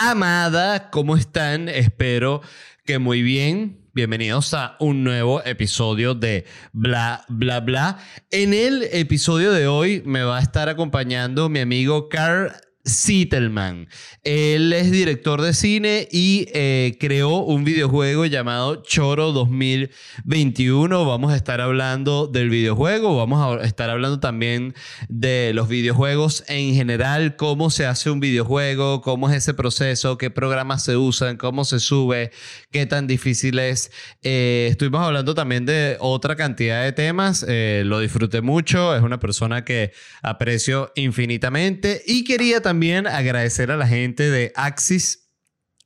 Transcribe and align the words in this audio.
amada, 0.00 0.88
¿cómo 0.90 1.14
están? 1.14 1.68
Espero 1.68 2.40
que 2.86 2.98
muy 2.98 3.20
bien. 3.20 3.86
Bienvenidos 3.92 4.54
a 4.54 4.76
un 4.80 5.04
nuevo 5.04 5.44
episodio 5.44 6.14
de 6.14 6.46
Bla, 6.72 7.26
Bla, 7.28 7.60
Bla. 7.60 7.98
En 8.30 8.54
el 8.54 8.84
episodio 8.92 9.52
de 9.52 9.66
hoy 9.66 10.02
me 10.06 10.22
va 10.22 10.38
a 10.38 10.40
estar 10.40 10.70
acompañando 10.70 11.50
mi 11.50 11.60
amigo 11.60 12.08
Carl 12.08 12.50
Sittelman. 12.84 13.88
Él 14.24 14.72
es 14.72 14.90
director 14.90 15.42
de 15.42 15.52
cine 15.52 16.08
y 16.10 16.46
eh, 16.54 16.96
creó 16.98 17.38
un 17.40 17.62
videojuego 17.62 18.24
llamado 18.24 18.82
Choro 18.82 19.32
2021. 19.32 21.04
Vamos 21.04 21.32
a 21.32 21.36
estar 21.36 21.60
hablando 21.60 22.26
del 22.26 22.48
videojuego, 22.48 23.16
vamos 23.16 23.60
a 23.60 23.64
estar 23.66 23.90
hablando 23.90 24.18
también 24.18 24.74
de 25.10 25.52
los 25.54 25.68
videojuegos 25.68 26.42
en 26.48 26.74
general, 26.74 27.36
cómo 27.36 27.68
se 27.68 27.84
hace 27.84 28.08
un 28.08 28.18
videojuego, 28.18 29.02
cómo 29.02 29.28
es 29.28 29.36
ese 29.36 29.52
proceso, 29.52 30.16
qué 30.16 30.30
programas 30.30 30.82
se 30.82 30.96
usan, 30.96 31.36
cómo 31.36 31.66
se 31.66 31.80
sube, 31.80 32.30
qué 32.70 32.86
tan 32.86 33.06
difícil 33.06 33.58
es. 33.58 33.92
Eh, 34.22 34.68
estuvimos 34.70 35.02
hablando 35.02 35.34
también 35.34 35.66
de 35.66 35.98
otra 36.00 36.34
cantidad 36.34 36.82
de 36.82 36.92
temas, 36.92 37.44
eh, 37.46 37.82
lo 37.84 38.00
disfruté 38.00 38.40
mucho, 38.40 38.96
es 38.96 39.02
una 39.02 39.20
persona 39.20 39.64
que 39.66 39.92
aprecio 40.22 40.92
infinitamente 40.94 42.02
y 42.06 42.24
quería 42.24 42.62
también 42.62 42.69
agradecer 43.06 43.70
a 43.70 43.76
la 43.76 43.86
gente 43.86 44.30
de 44.30 44.52
Axis 44.56 45.29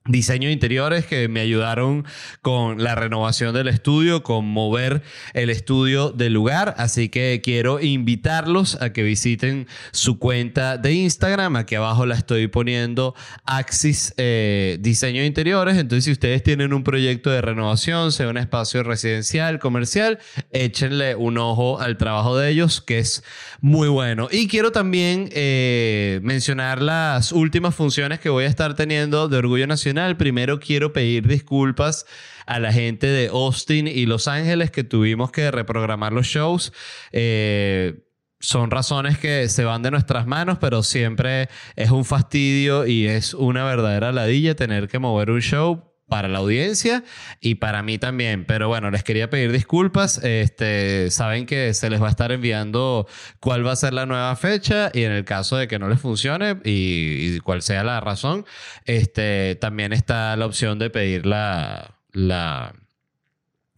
Diseño 0.06 0.48
de 0.48 0.52
interiores 0.52 1.06
que 1.06 1.28
me 1.28 1.40
ayudaron 1.40 2.04
con 2.42 2.84
la 2.84 2.94
renovación 2.94 3.54
del 3.54 3.68
estudio, 3.68 4.22
con 4.22 4.44
mover 4.44 5.00
el 5.32 5.48
estudio 5.48 6.10
del 6.10 6.34
lugar. 6.34 6.74
Así 6.76 7.08
que 7.08 7.40
quiero 7.42 7.80
invitarlos 7.80 8.74
a 8.82 8.92
que 8.92 9.02
visiten 9.02 9.66
su 9.92 10.18
cuenta 10.18 10.76
de 10.76 10.92
Instagram. 10.92 11.56
Aquí 11.56 11.76
abajo 11.76 12.04
la 12.04 12.16
estoy 12.16 12.48
poniendo 12.48 13.14
Axis 13.46 14.12
eh, 14.18 14.76
Diseño 14.78 15.22
de 15.22 15.26
Interiores. 15.26 15.78
Entonces, 15.78 16.04
si 16.04 16.12
ustedes 16.12 16.42
tienen 16.42 16.74
un 16.74 16.84
proyecto 16.84 17.30
de 17.30 17.40
renovación, 17.40 18.12
sea 18.12 18.28
un 18.28 18.36
espacio 18.36 18.82
residencial, 18.82 19.58
comercial, 19.58 20.18
échenle 20.52 21.14
un 21.14 21.38
ojo 21.38 21.80
al 21.80 21.96
trabajo 21.96 22.36
de 22.36 22.50
ellos, 22.50 22.82
que 22.82 22.98
es 22.98 23.24
muy 23.62 23.88
bueno. 23.88 24.28
Y 24.30 24.48
quiero 24.48 24.70
también 24.70 25.30
eh, 25.32 26.20
mencionar 26.22 26.82
las 26.82 27.32
últimas 27.32 27.74
funciones 27.74 28.20
que 28.20 28.28
voy 28.28 28.44
a 28.44 28.48
estar 28.48 28.74
teniendo 28.74 29.28
de 29.28 29.38
Orgullo 29.38 29.66
Nacional 29.66 29.93
primero 30.16 30.60
quiero 30.60 30.92
pedir 30.92 31.26
disculpas 31.26 32.06
a 32.46 32.58
la 32.58 32.72
gente 32.72 33.06
de 33.06 33.28
Austin 33.28 33.86
y 33.86 34.06
Los 34.06 34.28
Ángeles 34.28 34.70
que 34.70 34.84
tuvimos 34.84 35.30
que 35.30 35.50
reprogramar 35.50 36.12
los 36.12 36.26
shows. 36.26 36.72
Eh, 37.12 38.04
son 38.40 38.70
razones 38.70 39.18
que 39.18 39.48
se 39.48 39.64
van 39.64 39.82
de 39.82 39.90
nuestras 39.90 40.26
manos, 40.26 40.58
pero 40.60 40.82
siempre 40.82 41.48
es 41.76 41.90
un 41.90 42.04
fastidio 42.04 42.86
y 42.86 43.06
es 43.06 43.32
una 43.32 43.64
verdadera 43.64 44.12
ladilla 44.12 44.54
tener 44.54 44.88
que 44.88 44.98
mover 44.98 45.30
un 45.30 45.40
show 45.40 45.93
para 46.08 46.28
la 46.28 46.38
audiencia 46.38 47.04
y 47.40 47.56
para 47.56 47.82
mí 47.82 47.98
también. 47.98 48.44
Pero 48.44 48.68
bueno, 48.68 48.90
les 48.90 49.02
quería 49.02 49.30
pedir 49.30 49.52
disculpas. 49.52 50.22
Este, 50.22 51.10
saben 51.10 51.46
que 51.46 51.74
se 51.74 51.90
les 51.90 52.00
va 52.00 52.06
a 52.08 52.10
estar 52.10 52.32
enviando 52.32 53.06
cuál 53.40 53.66
va 53.66 53.72
a 53.72 53.76
ser 53.76 53.94
la 53.94 54.06
nueva 54.06 54.34
fecha 54.36 54.90
y 54.92 55.02
en 55.02 55.12
el 55.12 55.24
caso 55.24 55.56
de 55.56 55.68
que 55.68 55.78
no 55.78 55.88
les 55.88 56.00
funcione 56.00 56.56
y, 56.64 57.40
cuál 57.40 57.62
sea 57.62 57.84
la 57.84 58.00
razón, 58.00 58.44
este, 58.84 59.56
también 59.56 59.92
está 59.92 60.36
la 60.36 60.46
opción 60.46 60.78
de 60.78 60.90
pedir 60.90 61.26
la, 61.26 61.96
la 62.12 62.74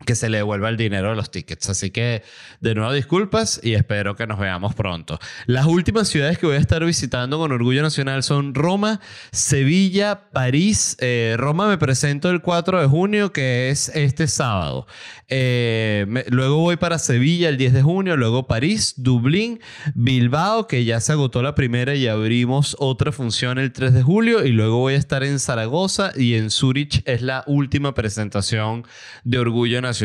que 0.07 0.15
se 0.15 0.31
le 0.31 0.39
devuelva 0.39 0.71
el 0.71 0.79
dinero 0.79 1.11
de 1.11 1.17
los 1.17 1.31
tickets. 1.31 1.69
Así 1.69 1.91
que 1.91 2.23
de 2.61 2.75
nuevo 2.75 2.93
disculpas 2.93 3.61
y 3.63 3.75
espero 3.75 4.17
que 4.17 4.27
nos 4.27 4.39
veamos 4.39 4.75
pronto. 4.75 5.19
Las 5.47 5.67
últimas 5.67 6.09
ciudades 6.09 6.39
que 6.39 6.47
voy 6.47 6.57
a 6.57 6.61
estar 6.61 6.83
visitando 6.85 7.39
con 7.39 7.53
Orgullo 7.53 7.83
Nacional 7.83 8.23
son 8.23 8.55
Roma, 8.55 9.01
Sevilla, 9.33 10.31
París. 10.33 10.97
Eh, 11.01 11.35
Roma 11.37 11.69
me 11.69 11.77
presento 11.77 12.31
el 12.31 12.41
4 12.41 12.81
de 12.81 12.87
junio, 12.87 13.33
que 13.33 13.69
es 13.69 13.91
este 13.95 14.29
sábado. 14.29 14.87
Eh, 15.29 16.07
luego 16.29 16.59
voy 16.59 16.77
para 16.77 16.99
Sevilla 16.99 17.49
el 17.49 17.59
10 17.59 17.73
de 17.75 17.83
junio, 17.83 18.17
luego 18.17 18.47
París, 18.47 18.95
Dublín, 18.97 19.61
Bilbao, 19.95 20.69
que 20.69 20.85
ya 20.85 21.01
se 21.01 21.13
agotó 21.13 21.43
la 21.43 21.57
primera 21.57 21.97
y 21.97 22.07
abrimos 22.07 22.77
otra 22.79 23.11
función 23.11 23.59
el 23.59 23.73
3 23.73 23.93
de 23.93 24.03
julio. 24.03 24.45
Y 24.45 24.53
luego 24.53 24.79
voy 24.79 24.95
a 24.95 24.99
estar 24.99 25.25
en 25.25 25.41
Zaragoza 25.41 26.13
y 26.17 26.35
en 26.35 26.51
Zurich 26.51 27.03
es 27.07 27.23
la 27.23 27.43
última 27.49 27.93
presentación 27.93 28.87
de 29.25 29.39
Orgullo 29.39 29.83
Nacional 29.83 29.96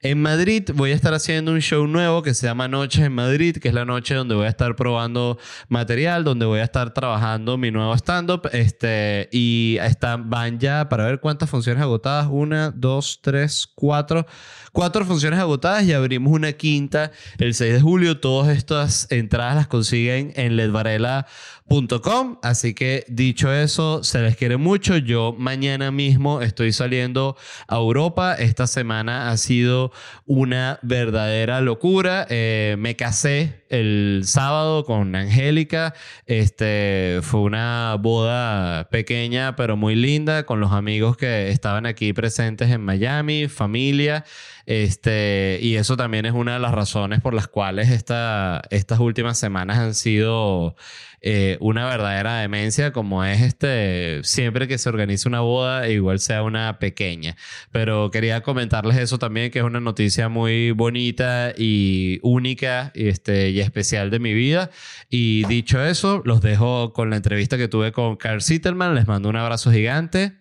En 0.00 0.22
Madrid 0.22 0.70
voy 0.74 0.92
a 0.92 0.94
estar 0.94 1.12
haciendo 1.14 1.52
un 1.52 1.60
show 1.60 1.86
nuevo 1.86 2.22
que 2.22 2.34
se 2.34 2.46
llama 2.46 2.68
Noches 2.68 3.04
en 3.04 3.12
Madrid, 3.12 3.56
que 3.58 3.68
es 3.68 3.74
la 3.74 3.84
noche 3.84 4.14
donde 4.14 4.34
voy 4.34 4.46
a 4.46 4.48
estar 4.48 4.76
probando 4.76 5.38
material, 5.68 6.24
donde 6.24 6.46
voy 6.46 6.60
a 6.60 6.64
estar 6.64 6.94
trabajando 6.94 7.58
mi 7.58 7.70
nuevo 7.70 7.94
stand-up. 7.94 8.48
Este, 8.52 9.28
y 9.32 9.78
están, 9.82 10.30
van 10.30 10.58
ya 10.58 10.88
para 10.88 11.04
ver 11.04 11.20
cuántas 11.20 11.50
funciones 11.50 11.82
agotadas. 11.82 12.28
Una, 12.30 12.70
dos, 12.70 13.20
tres, 13.22 13.66
cuatro. 13.74 14.26
Cuatro 14.72 15.04
funciones 15.04 15.40
agotadas 15.40 15.84
y 15.84 15.92
abrimos 15.92 16.32
una 16.32 16.52
quinta 16.52 17.10
el 17.38 17.54
6 17.54 17.74
de 17.74 17.80
julio. 17.80 18.20
Todas 18.20 18.56
estas 18.56 19.10
entradas 19.10 19.56
las 19.56 19.66
consiguen 19.66 20.32
en 20.36 20.56
ledvarela.com 20.56 21.24
Com. 21.68 22.38
Así 22.42 22.74
que 22.74 23.04
dicho 23.08 23.52
eso, 23.52 24.04
se 24.04 24.20
les 24.20 24.36
quiere 24.36 24.56
mucho. 24.56 24.96
Yo 24.98 25.34
mañana 25.36 25.90
mismo 25.90 26.40
estoy 26.40 26.72
saliendo 26.72 27.36
a 27.66 27.76
Europa. 27.76 28.34
Esta 28.34 28.66
semana 28.68 29.30
ha 29.30 29.36
sido 29.36 29.90
una 30.26 30.78
verdadera 30.82 31.60
locura. 31.60 32.26
Eh, 32.30 32.76
me 32.78 32.94
casé 32.94 33.64
el 33.68 34.22
sábado 34.24 34.84
con 34.84 35.16
Angélica. 35.16 35.92
Este 36.26 37.18
fue 37.22 37.40
una 37.40 37.96
boda 38.00 38.88
pequeña 38.90 39.56
pero 39.56 39.76
muy 39.76 39.96
linda 39.96 40.44
con 40.46 40.60
los 40.60 40.72
amigos 40.72 41.16
que 41.16 41.50
estaban 41.50 41.84
aquí 41.84 42.12
presentes 42.12 42.70
en 42.70 42.82
Miami, 42.82 43.48
familia. 43.48 44.24
Este, 44.66 45.60
y 45.62 45.76
eso 45.76 45.96
también 45.96 46.26
es 46.26 46.32
una 46.32 46.54
de 46.54 46.58
las 46.58 46.72
razones 46.72 47.20
por 47.20 47.34
las 47.34 47.46
cuales 47.46 47.88
esta, 47.88 48.62
estas 48.70 48.98
últimas 48.98 49.38
semanas 49.38 49.78
han 49.78 49.94
sido 49.94 50.74
eh, 51.20 51.56
una 51.60 51.86
verdadera 51.86 52.40
demencia, 52.40 52.92
como 52.92 53.24
es 53.24 53.42
este, 53.42 54.20
siempre 54.24 54.66
que 54.66 54.78
se 54.78 54.88
organiza 54.88 55.28
una 55.28 55.40
boda, 55.40 55.88
igual 55.88 56.18
sea 56.18 56.42
una 56.42 56.80
pequeña. 56.80 57.36
Pero 57.70 58.10
quería 58.10 58.42
comentarles 58.42 58.96
eso 58.96 59.18
también, 59.18 59.50
que 59.50 59.60
es 59.60 59.64
una 59.64 59.80
noticia 59.80 60.28
muy 60.28 60.72
bonita 60.72 61.52
y 61.56 62.18
única 62.22 62.90
este, 62.94 63.50
y 63.50 63.60
especial 63.60 64.10
de 64.10 64.18
mi 64.18 64.34
vida. 64.34 64.70
Y 65.08 65.44
dicho 65.46 65.82
eso, 65.82 66.22
los 66.24 66.40
dejo 66.42 66.92
con 66.92 67.10
la 67.10 67.16
entrevista 67.16 67.56
que 67.56 67.68
tuve 67.68 67.92
con 67.92 68.16
Carl 68.16 68.42
Sittelman. 68.42 68.96
Les 68.96 69.06
mando 69.06 69.28
un 69.28 69.36
abrazo 69.36 69.70
gigante. 69.70 70.32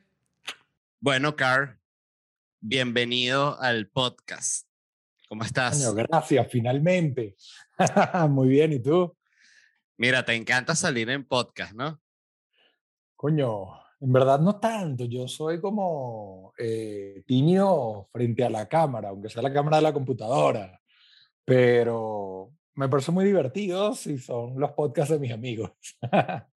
Bueno, 1.00 1.35
Carl, 1.35 1.78
bienvenido 2.68 3.62
al 3.62 3.90
podcast. 3.90 4.68
¿Cómo 5.30 5.44
estás? 5.44 5.94
gracias, 5.94 6.48
finalmente. 6.50 7.36
Muy 8.30 8.48
bien, 8.48 8.74
¿y 8.74 8.80
tú? 8.80 9.16
Mira, 9.98 10.26
te 10.26 10.34
encanta 10.34 10.74
salir 10.74 11.12
en 11.12 11.26
podcast, 11.26 11.74
¿no? 11.74 12.02
Coño, 13.16 13.68
en 14.02 14.12
verdad 14.12 14.40
no 14.40 14.59
tanto. 14.59 15.06
Yo 15.06 15.28
soy 15.28 15.62
como 15.62 16.53
eh, 16.58 17.24
tímido 17.28 18.09
frente 18.12 18.44
a 18.44 18.50
la 18.50 18.68
cámara, 18.68 19.09
aunque 19.09 19.30
sea 19.30 19.44
la 19.44 19.53
cámara 19.53 19.78
de 19.78 19.84
la 19.84 19.94
computadora. 19.94 20.82
Pero 21.46 22.52
me 22.74 22.90
parece 22.90 23.12
muy 23.12 23.26
divertido 23.26 23.94
si 23.94 24.18
son 24.18 24.59
los 24.59 24.72
podcasts 24.72 25.12
de 25.12 25.20
mis 25.20 25.32
amigos. 25.32 25.72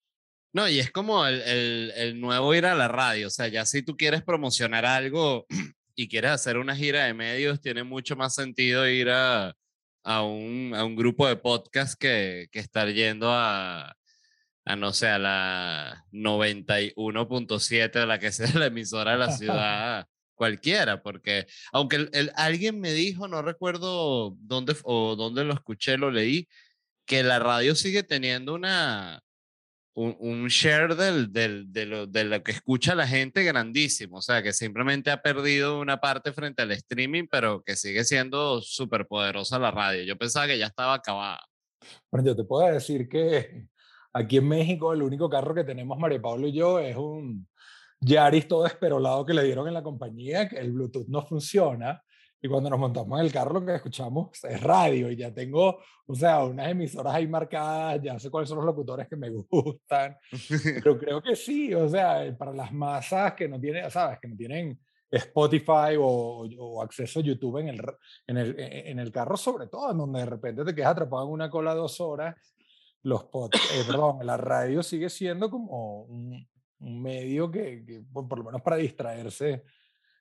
No, 0.54 0.70
y 0.70 0.80
es 0.80 0.90
como 0.90 1.28
el, 1.28 1.42
el, 1.42 1.92
el, 1.98 2.22
nuevo 2.22 2.56
ir 2.56 2.66
a 2.66 2.76
la 2.76 2.88
radio. 2.88 3.28
O 3.28 3.30
sea, 3.30 3.50
ya 3.50 3.66
si 3.66 3.84
tú 3.84 3.98
quieres 3.98 4.24
promocionar 4.24 4.86
algo, 4.86 5.46
y 5.96 6.08
quieres 6.08 6.32
hacer 6.32 6.58
una 6.58 6.76
gira 6.76 7.06
de 7.06 7.14
medios, 7.14 7.62
tiene 7.62 7.84
mucho 7.84 8.16
más 8.16 8.36
sentido 8.36 8.88
ir 8.88 9.10
a, 9.10 9.56
a, 10.04 10.24
un, 10.24 10.74
a 10.76 10.84
un, 10.86 10.96
grupo 10.96 11.28
de 11.28 11.38
podcast 11.38 12.00
que, 12.00 12.48
que 12.52 12.60
estar 12.60 12.92
yendo 12.92 13.32
a, 13.32 13.96
a, 14.66 14.76
no 14.76 14.94
sé, 14.94 15.08
a 15.08 15.20
la 15.20 16.06
91.7 16.12 17.92
de 17.92 18.06
la 18.06 18.20
que 18.20 18.32
sea 18.34 18.52
la 18.54 18.68
emisora 18.68 19.14
de 19.14 19.18
la 19.18 19.32
ciudad, 19.38 20.08
cualquiera, 20.36 21.02
porque 21.02 21.48
aunque 21.72 22.10
el, 22.12 22.32
alguien 22.36 22.80
me 22.80 22.92
dijo, 22.94 23.28
no 23.28 23.42
recuerdo 23.42 24.36
dónde 24.40 24.76
o 24.84 25.16
dónde 25.16 25.44
lo 25.46 25.54
escuché, 25.54 25.98
lo 25.98 26.12
leí, 26.12 26.48
que 27.06 27.24
la 27.24 27.40
radio 27.40 27.76
sigue 27.76 28.04
teniendo 28.04 28.54
una, 28.56 29.22
un, 29.96 30.48
share 30.48 30.96
del, 30.96 31.32
del, 31.32 31.72
de, 31.72 31.86
lo, 31.86 32.06
de, 32.06 32.26
lo, 32.26 32.44
que 32.44 32.52
escucha 32.52 32.96
la 32.96 33.08
gente 33.08 33.44
grandísimo. 33.44 34.18
O 34.18 34.22
sea, 34.22 34.44
que 34.44 34.52
simplemente 34.52 35.10
ha 35.10 35.22
perdido 35.22 35.80
una 35.80 36.00
parte 36.02 36.34
frente 36.34 36.62
al 36.62 36.72
streaming, 36.72 37.26
pero 37.32 37.64
que 37.64 37.76
sigue 37.76 38.04
siendo 38.04 38.62
súper 38.62 39.08
poderosa 39.08 39.58
la 39.58 39.72
radio. 39.72 40.04
Yo 40.04 40.18
pensaba 40.18 40.48
que 40.48 40.58
ya 40.58 40.68
estaba 40.68 40.96
acabada. 40.96 41.42
Bueno, 42.12 42.28
yo 42.28 42.36
te 42.36 42.44
puedo 42.44 42.68
decir 42.68 43.08
que 43.08 43.68
aquí 44.14 44.38
en 44.38 44.48
México 44.48 44.92
el 44.94 45.02
único 45.02 45.30
carro 45.30 45.56
que 45.56 45.64
tenemos 45.64 45.98
María 45.98 46.22
Pablo 46.22 46.48
y 46.48 46.54
yo 46.54 46.80
es 46.80 46.96
un 46.98 47.48
Yaris 48.02 48.48
todo 48.48 48.66
esperolado 48.66 49.26
que 49.26 49.34
le 49.34 49.44
dieron 49.44 49.68
en 49.68 49.74
la 49.74 49.84
compañía, 49.84 50.50
que 50.50 50.58
el 50.58 50.74
Bluetooth 50.74 51.08
no 51.08 51.26
funciona 51.26 52.04
y 52.46 52.48
cuando 52.48 52.70
nos 52.70 52.78
montamos 52.78 53.20
en 53.20 53.26
el 53.26 53.32
carro 53.32 53.60
lo 53.60 53.66
que 53.66 53.74
escuchamos 53.74 54.30
es 54.44 54.62
radio 54.62 55.10
y 55.10 55.16
ya 55.16 55.34
tengo, 55.34 55.80
o 56.06 56.14
sea, 56.14 56.44
unas 56.46 56.70
emisoras 56.70 57.16
ahí 57.16 57.28
marcadas, 57.28 58.00
ya 58.04 58.20
sé 58.20 58.30
cuáles 58.30 58.48
son 58.48 58.60
los 58.60 58.68
locutores 58.68 59.08
que 59.08 59.16
me 59.16 59.30
gustan, 59.50 60.16
pero 60.84 60.96
creo 61.00 61.22
que 61.24 61.36
sí, 61.36 61.74
o 61.74 61.90
sea, 61.90 62.36
para 62.38 62.54
las 62.54 62.72
masas 62.72 63.34
que 63.34 63.48
no 63.48 63.60
tienen, 63.60 63.90
sabes, 63.90 64.20
que 64.20 64.28
no 64.28 64.36
tienen 64.36 64.80
Spotify 65.10 65.96
o, 65.98 66.46
o, 66.60 66.84
acceso 66.84 67.20
a 67.20 67.24
YouTube 67.24 67.58
en 67.58 67.70
el, 67.70 67.82
en, 68.28 68.38
el, 68.38 68.56
en 68.60 69.00
el 69.00 69.12
carro, 69.12 69.38
sobre 69.38 69.66
todo, 69.66 69.90
en 69.90 69.98
donde 69.98 70.20
de 70.20 70.26
repente 70.28 70.64
te 70.64 70.76
quedas 70.76 70.92
atrapado 70.92 71.24
en 71.24 71.32
una 71.32 71.50
cola 71.50 71.74
dos 71.74 72.00
horas, 72.00 72.36
los 73.02 73.24
eh, 73.24 73.84
perdón, 73.88 74.24
la 74.24 74.38
radio 74.38 74.84
sigue 74.84 75.10
siendo 75.10 75.50
como 75.50 76.04
un, 76.04 76.48
un 76.80 77.02
medio 77.02 77.50
que, 77.50 77.84
que, 77.84 78.04
por 78.12 78.38
lo 78.38 78.44
menos 78.44 78.62
para 78.62 78.76
distraerse, 78.76 79.64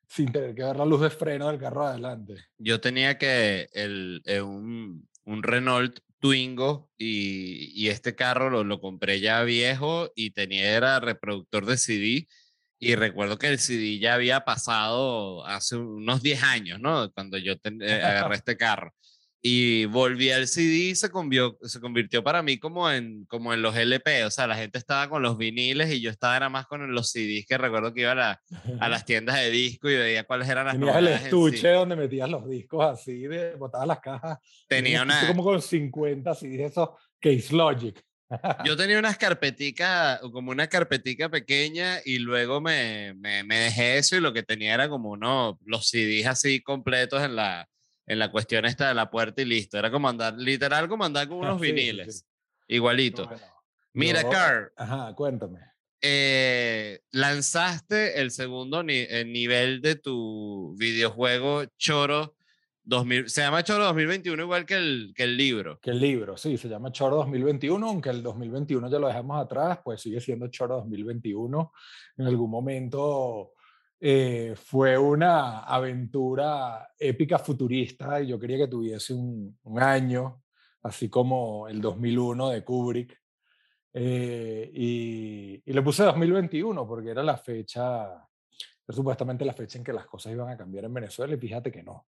sin 0.08 0.32
tener 0.32 0.54
que 0.54 0.62
ver 0.62 0.76
la 0.76 0.84
luz 0.84 1.00
de 1.00 1.10
freno 1.10 1.48
del 1.48 1.58
carro 1.58 1.86
adelante. 1.86 2.36
Yo 2.58 2.80
tenía 2.80 3.18
que 3.18 3.68
el, 3.72 4.22
eh, 4.26 4.40
un, 4.40 5.08
un, 5.24 5.42
Renault 5.42 6.00
Twingo 6.18 6.90
y, 6.96 7.72
y 7.74 7.88
este 7.88 8.14
carro 8.14 8.50
lo, 8.50 8.64
lo, 8.64 8.80
compré 8.80 9.20
ya 9.20 9.42
viejo 9.42 10.10
y 10.14 10.30
tenía 10.30 10.76
era 10.76 11.00
reproductor 11.00 11.66
de 11.66 11.76
CD 11.76 12.28
y 12.84 12.96
recuerdo 12.96 13.38
que 13.38 13.48
el 13.48 13.58
CD 13.58 13.98
ya 13.98 14.14
había 14.14 14.44
pasado 14.44 15.44
hace 15.46 15.76
unos 15.76 16.22
10 16.22 16.42
años, 16.42 16.80
¿no? 16.80 17.10
Cuando 17.12 17.38
yo 17.38 17.54
eh, 17.54 18.02
agarré 18.02 18.34
este 18.36 18.56
carro. 18.56 18.94
Y 19.46 19.84
volví 19.84 20.30
al 20.30 20.48
CD 20.48 20.74
y 20.74 20.94
se, 20.94 21.10
convió, 21.10 21.58
se 21.60 21.78
convirtió 21.78 22.24
para 22.24 22.42
mí 22.42 22.56
como 22.56 22.90
en, 22.90 23.26
como 23.26 23.52
en 23.52 23.60
los 23.60 23.76
LP. 23.76 24.24
O 24.24 24.30
sea, 24.30 24.46
la 24.46 24.56
gente 24.56 24.78
estaba 24.78 25.10
con 25.10 25.20
los 25.20 25.36
viniles 25.36 25.92
y 25.92 26.00
yo 26.00 26.08
estaba 26.08 26.34
era 26.34 26.48
más 26.48 26.64
con 26.64 26.94
los 26.94 27.10
CDs 27.10 27.44
que 27.46 27.58
recuerdo 27.58 27.92
que 27.92 28.00
iba 28.00 28.12
a, 28.12 28.14
la, 28.14 28.40
a 28.80 28.88
las 28.88 29.04
tiendas 29.04 29.36
de 29.36 29.50
disco 29.50 29.90
y 29.90 29.96
veía 29.96 30.24
cuáles 30.24 30.48
eran 30.48 30.64
las 30.64 30.76
Tenías 30.76 30.96
el 30.96 31.08
estuche 31.08 31.68
donde 31.68 31.94
metías 31.94 32.30
los 32.30 32.48
discos 32.48 32.86
así, 32.86 33.26
de, 33.26 33.54
botabas 33.56 33.86
las 33.86 34.00
cajas. 34.00 34.38
Tenía 34.66 35.02
una... 35.02 35.26
Como 35.26 35.44
con 35.44 35.60
50 35.60 36.34
CDs, 36.34 36.70
esos 36.70 36.88
Case 37.20 37.54
Logic. 37.54 38.02
Yo 38.64 38.76
tenía 38.78 38.98
unas 38.98 39.18
carpeticas, 39.18 40.20
como 40.32 40.52
una 40.52 40.68
carpetica 40.68 41.28
pequeña 41.28 41.98
y 42.02 42.18
luego 42.18 42.62
me, 42.62 43.12
me, 43.12 43.44
me, 43.44 43.58
dejé 43.58 43.98
eso 43.98 44.16
y 44.16 44.20
lo 44.20 44.32
que 44.32 44.42
tenía 44.42 44.72
era 44.72 44.88
como 44.88 45.10
uno, 45.10 45.58
los 45.66 45.90
CDs 45.90 46.28
así 46.28 46.62
completos 46.62 47.22
en 47.22 47.36
la, 47.36 47.68
en 48.06 48.18
la 48.18 48.30
cuestión 48.30 48.64
esta 48.64 48.88
de 48.88 48.94
la 48.94 49.10
puerta 49.10 49.42
y 49.42 49.44
listo. 49.44 49.78
Era 49.78 49.90
como 49.90 50.08
andar, 50.08 50.34
literal 50.36 50.88
como 50.88 51.04
andar 51.04 51.28
con 51.28 51.38
unos 51.38 51.60
viniles. 51.60 52.26
Igualito. 52.68 53.28
Mira, 53.92 54.28
Carl. 54.28 54.72
Ajá, 54.76 55.14
cuéntame. 55.14 55.60
Eh, 56.00 57.00
lanzaste 57.12 58.20
el 58.20 58.30
segundo 58.30 58.82
nivel 58.82 59.80
de 59.80 59.94
tu 59.94 60.74
videojuego 60.76 61.64
Choro 61.78 62.34
2000, 62.84 63.30
se 63.30 63.40
llama 63.40 63.64
Choro 63.64 63.84
2021 63.84 64.42
igual 64.42 64.66
que 64.66 64.74
el, 64.74 65.14
que 65.16 65.22
el 65.22 65.36
libro. 65.36 65.78
Que 65.80 65.90
el 65.90 66.00
libro, 66.00 66.36
sí, 66.36 66.58
se 66.58 66.68
llama 66.68 66.92
Choro 66.92 67.16
2021, 67.16 67.86
aunque 67.86 68.10
el 68.10 68.22
2021 68.22 68.90
ya 68.90 68.98
lo 68.98 69.08
dejamos 69.08 69.42
atrás, 69.42 69.78
pues 69.82 70.02
sigue 70.02 70.20
siendo 70.20 70.48
Choro 70.48 70.76
2021. 70.76 71.72
En 72.18 72.26
algún 72.26 72.50
momento 72.50 73.53
eh, 74.06 74.54
fue 74.54 74.98
una 74.98 75.60
aventura 75.60 76.90
épica 76.98 77.38
futurista 77.38 78.20
y 78.20 78.26
yo 78.26 78.38
quería 78.38 78.58
que 78.58 78.68
tuviese 78.68 79.14
un, 79.14 79.58
un 79.62 79.82
año, 79.82 80.42
así 80.82 81.08
como 81.08 81.66
el 81.68 81.80
2001 81.80 82.50
de 82.50 82.62
Kubrick. 82.62 83.18
Eh, 83.94 84.70
y, 84.74 85.62
y, 85.64 85.72
le 85.72 85.80
puse 85.80 86.02
2021 86.02 86.86
porque 86.86 87.08
era 87.12 87.22
la 87.22 87.38
fecha, 87.38 88.28
supuestamente 88.86 89.46
la 89.46 89.54
fecha 89.54 89.78
en 89.78 89.84
que 89.84 89.94
las 89.94 90.04
cosas 90.04 90.32
iban 90.32 90.50
a 90.50 90.56
cambiar 90.58 90.84
en 90.84 90.92
Venezuela 90.92 91.32
y 91.32 91.38
fíjate 91.38 91.72
que 91.72 91.82
no 91.82 92.06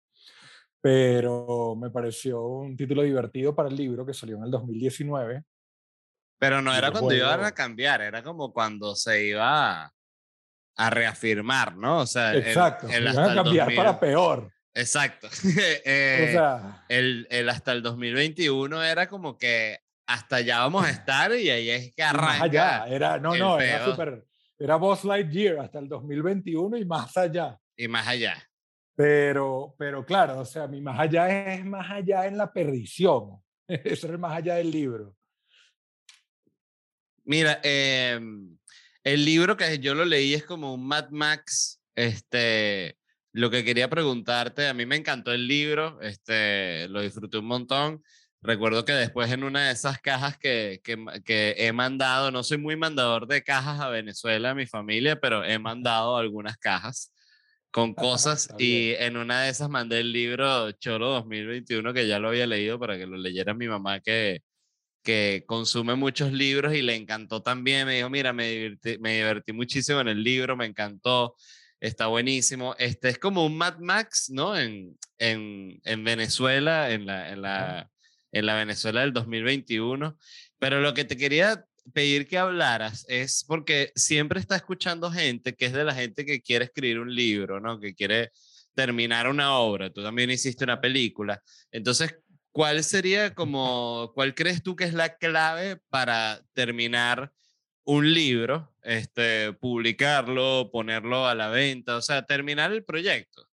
pero 0.81 1.77
me 1.77 1.91
pareció 1.91 2.43
un 2.43 2.75
título 2.75 3.03
divertido 3.03 3.55
para 3.55 3.69
el 3.69 3.77
libro 3.77 4.05
que 4.05 4.13
salió 4.13 4.37
en 4.39 4.45
el 4.45 4.51
2019. 4.51 5.45
Pero 6.39 6.61
no 6.61 6.75
era 6.75 6.91
cuando 6.91 7.15
iban 7.15 7.45
a 7.45 7.53
cambiar, 7.53 8.01
era 8.01 8.21
como 8.23 8.53
cuando 8.53 8.97
se 8.97 9.27
iba 9.27 9.93
a, 10.77 10.91
reafirmar, 10.91 11.77
¿no? 11.77 12.01
O 12.01 12.07
sea, 12.07 12.35
exacto, 12.35 12.89
el, 12.89 13.09
iban 13.09 13.31
a 13.31 13.35
cambiar 13.35 13.75
para 13.75 14.01
peor. 14.01 14.53
Exacto. 14.75 15.29
eh, 15.85 16.27
o 16.29 16.33
sea, 16.33 16.85
el, 16.89 17.27
el, 17.31 17.49
hasta 17.49 17.73
el 17.73 17.83
2021 17.83 18.83
era 18.83 19.09
como 19.09 19.37
que 19.37 19.79
hasta 20.07 20.37
allá 20.37 20.61
vamos 20.61 20.85
a 20.85 20.91
estar 20.91 21.33
y 21.33 21.51
ahí 21.51 21.71
es 21.71 21.95
que 21.95 22.03
arranca. 22.03 22.33
Más 22.33 22.43
allá, 22.43 22.87
era, 22.87 23.19
no, 23.19 23.37
no, 23.37 23.61
era 23.61 23.85
súper, 23.85 24.25
era 24.59 24.77
Boss 24.77 25.05
Lightyear 25.05 25.59
hasta 25.59 25.79
el 25.79 25.89
2021 25.89 26.77
y 26.77 26.85
más 26.85 27.17
allá. 27.17 27.59
Y 27.77 27.89
más 27.89 28.07
allá. 28.07 28.37
Pero, 28.95 29.75
pero 29.79 30.05
claro, 30.05 30.41
o 30.41 30.45
sea, 30.45 30.67
mi 30.67 30.81
más 30.81 30.99
allá 31.01 31.55
es 31.55 31.65
más 31.65 31.91
allá 31.91 32.27
en 32.27 32.37
la 32.37 32.53
perdición. 32.53 33.43
Eso 33.67 34.07
es 34.07 34.13
el 34.13 34.19
más 34.19 34.37
allá 34.37 34.57
del 34.57 34.71
libro. 34.71 35.17
Mira, 37.25 37.61
eh, 37.63 38.21
el 39.05 39.25
libro 39.25 39.57
que 39.57 39.79
yo 39.79 39.95
lo 39.95 40.05
leí 40.05 40.35
es 40.35 40.45
como 40.45 40.75
un 40.75 40.87
Mad 40.87 41.11
Max. 41.11 41.81
Este, 41.95 42.97
lo 43.33 43.51
que 43.51 43.65
quería 43.65 43.89
preguntarte, 43.91 44.69
a 44.69 44.75
mí 44.75 44.87
me 44.87 44.97
encantó 44.97 45.33
el 45.33 45.47
libro, 45.47 46.01
este, 46.01 46.89
lo 46.89 47.01
disfruté 47.01 47.39
un 47.39 47.47
montón. 47.47 48.03
Recuerdo 48.43 48.85
que 48.85 48.93
después 48.93 49.31
en 49.31 49.45
una 49.45 49.67
de 49.67 49.73
esas 49.73 50.01
cajas 50.01 50.37
que, 50.37 50.81
que, 50.83 50.97
que, 51.25 51.55
he 51.59 51.73
mandado, 51.73 52.31
no 52.31 52.43
soy 52.43 52.59
muy 52.59 52.77
mandador 52.77 53.27
de 53.29 53.43
cajas 53.43 53.81
a 53.81 53.89
Venezuela, 53.89 54.51
a 54.51 54.55
mi 54.55 54.67
familia, 54.67 55.21
pero 55.21 55.45
he 55.45 55.59
mandado 55.59 56.17
algunas 56.17 56.57
cajas 56.59 57.13
con 57.71 57.95
cosas 57.95 58.49
y 58.59 58.93
en 58.99 59.17
una 59.17 59.43
de 59.43 59.51
esas 59.51 59.71
mandé 59.71 60.01
el 60.01 60.13
libro 60.13 60.73
Choro 60.73 61.09
2021 61.11 61.95
que 61.95 62.07
ya 62.07 62.19
lo 62.19 62.29
había 62.29 62.47
leído 62.47 62.79
para 62.79 62.99
que 62.99 63.07
lo 63.07 63.17
leyera 63.17 63.55
mi 63.55 63.67
mamá 63.67 64.01
que, 64.01 64.43
que 65.03 65.45
consume 65.47 65.95
muchos 65.95 66.33
libros 66.33 66.75
y 66.75 66.83
le 66.83 66.95
encantó 66.95 67.43
también. 67.43 67.87
Me 67.87 67.97
dijo, 67.97 68.11
mira, 68.11 68.33
me 68.33 68.49
divertí, 68.49 68.99
me 68.99 69.17
divertí 69.17 69.53
muchísimo 69.53 70.01
en 70.01 70.09
el 70.09 70.23
libro, 70.23 70.57
me 70.57 70.67
encantó, 70.67 71.35
está 71.81 72.07
buenísimo. 72.07 72.75
Este 72.79 73.09
es 73.09 73.19
como 73.19 73.45
un 73.45 73.57
Mad 73.57 73.79
Max, 73.79 74.31
¿no? 74.31 74.57
En, 74.57 74.97
en, 75.19 75.81
en 75.85 76.05
Venezuela, 76.05 76.91
en 76.91 77.07
la, 77.07 77.31
en, 77.31 77.43
la, 77.43 77.91
en 78.33 78.47
la 78.47 78.55
Venezuela 78.55 79.01
del 79.01 79.13
2021. 79.13 80.17
Pero 80.59 80.81
lo 80.81 80.95
que 80.95 81.05
te 81.05 81.17
quería 81.17 81.65
pedir 81.93 82.29
que 82.29 82.39
hablaras 82.39 83.05
es 83.09 83.45
porque 83.47 83.93
siempre 83.97 84.39
está 84.39 84.57
escuchando 84.57 85.11
gente 85.11 85.55
que 85.55 85.67
es 85.67 85.73
de 85.73 85.85
la 85.85 85.95
gente 85.95 86.25
que 86.25 86.41
quiere 86.41 86.67
escribir 86.67 87.01
un 87.01 87.15
libro, 87.15 87.61
¿no? 87.61 87.81
Que 87.81 87.95
quiere 87.95 88.31
terminar 88.75 89.29
una 89.29 89.59
obra. 89.59 89.91
Tú 89.91 90.03
también 90.03 90.31
hiciste 90.31 90.65
una 90.65 90.81
película. 90.81 91.43
Entonces, 91.71 92.15
¿cuál 92.53 92.85
sería 92.85 93.35
como, 93.35 94.13
cuál 94.15 94.35
crees 94.35 94.63
tú 94.63 94.77
que 94.77 94.85
es 94.85 94.95
la 94.95 95.17
clave 95.17 95.77
para 95.89 96.45
terminar 96.53 97.33
un 97.85 98.13
libro, 98.13 98.73
este, 98.83 99.53
publicarlo, 99.55 100.71
ponerlo 100.71 101.27
a 101.27 101.35
la 101.35 101.49
venta, 101.49 101.97
o 101.97 102.03
sea, 102.03 102.25
terminar 102.25 102.73
el 102.73 102.85
proyecto? 102.85 103.49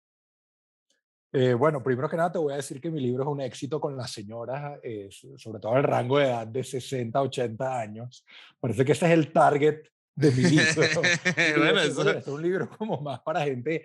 Eh, 1.33 1.53
bueno, 1.53 1.83
primero 1.83 2.09
que 2.09 2.17
nada 2.17 2.31
te 2.31 2.39
voy 2.39 2.53
a 2.53 2.57
decir 2.57 2.81
que 2.81 2.91
mi 2.91 3.01
libro 3.01 3.25
es 3.25 3.29
un 3.29 3.41
éxito 3.41 3.81
con 3.81 3.97
las 3.97 4.13
señoras, 4.13 4.79
eh, 4.85 5.09
sobre 5.11 5.59
todo 5.59 5.77
el 5.77 5.83
rango 5.83 6.19
de 6.19 6.27
edad 6.27 6.47
de 6.47 6.63
60, 6.63 7.21
80 7.21 7.81
años. 7.81 8.25
Parece 8.61 8.85
que 8.85 8.93
ese 8.93 9.07
es 9.07 9.13
el 9.13 9.33
target 9.33 9.83
de 10.15 10.31
mi 10.31 10.43
libro. 10.51 10.83
bueno, 11.57 11.81
eso... 11.81 12.09
es 12.09 12.27
un 12.29 12.41
libro 12.41 12.71
como 12.79 13.01
más 13.01 13.21
para 13.21 13.43
gente 13.43 13.85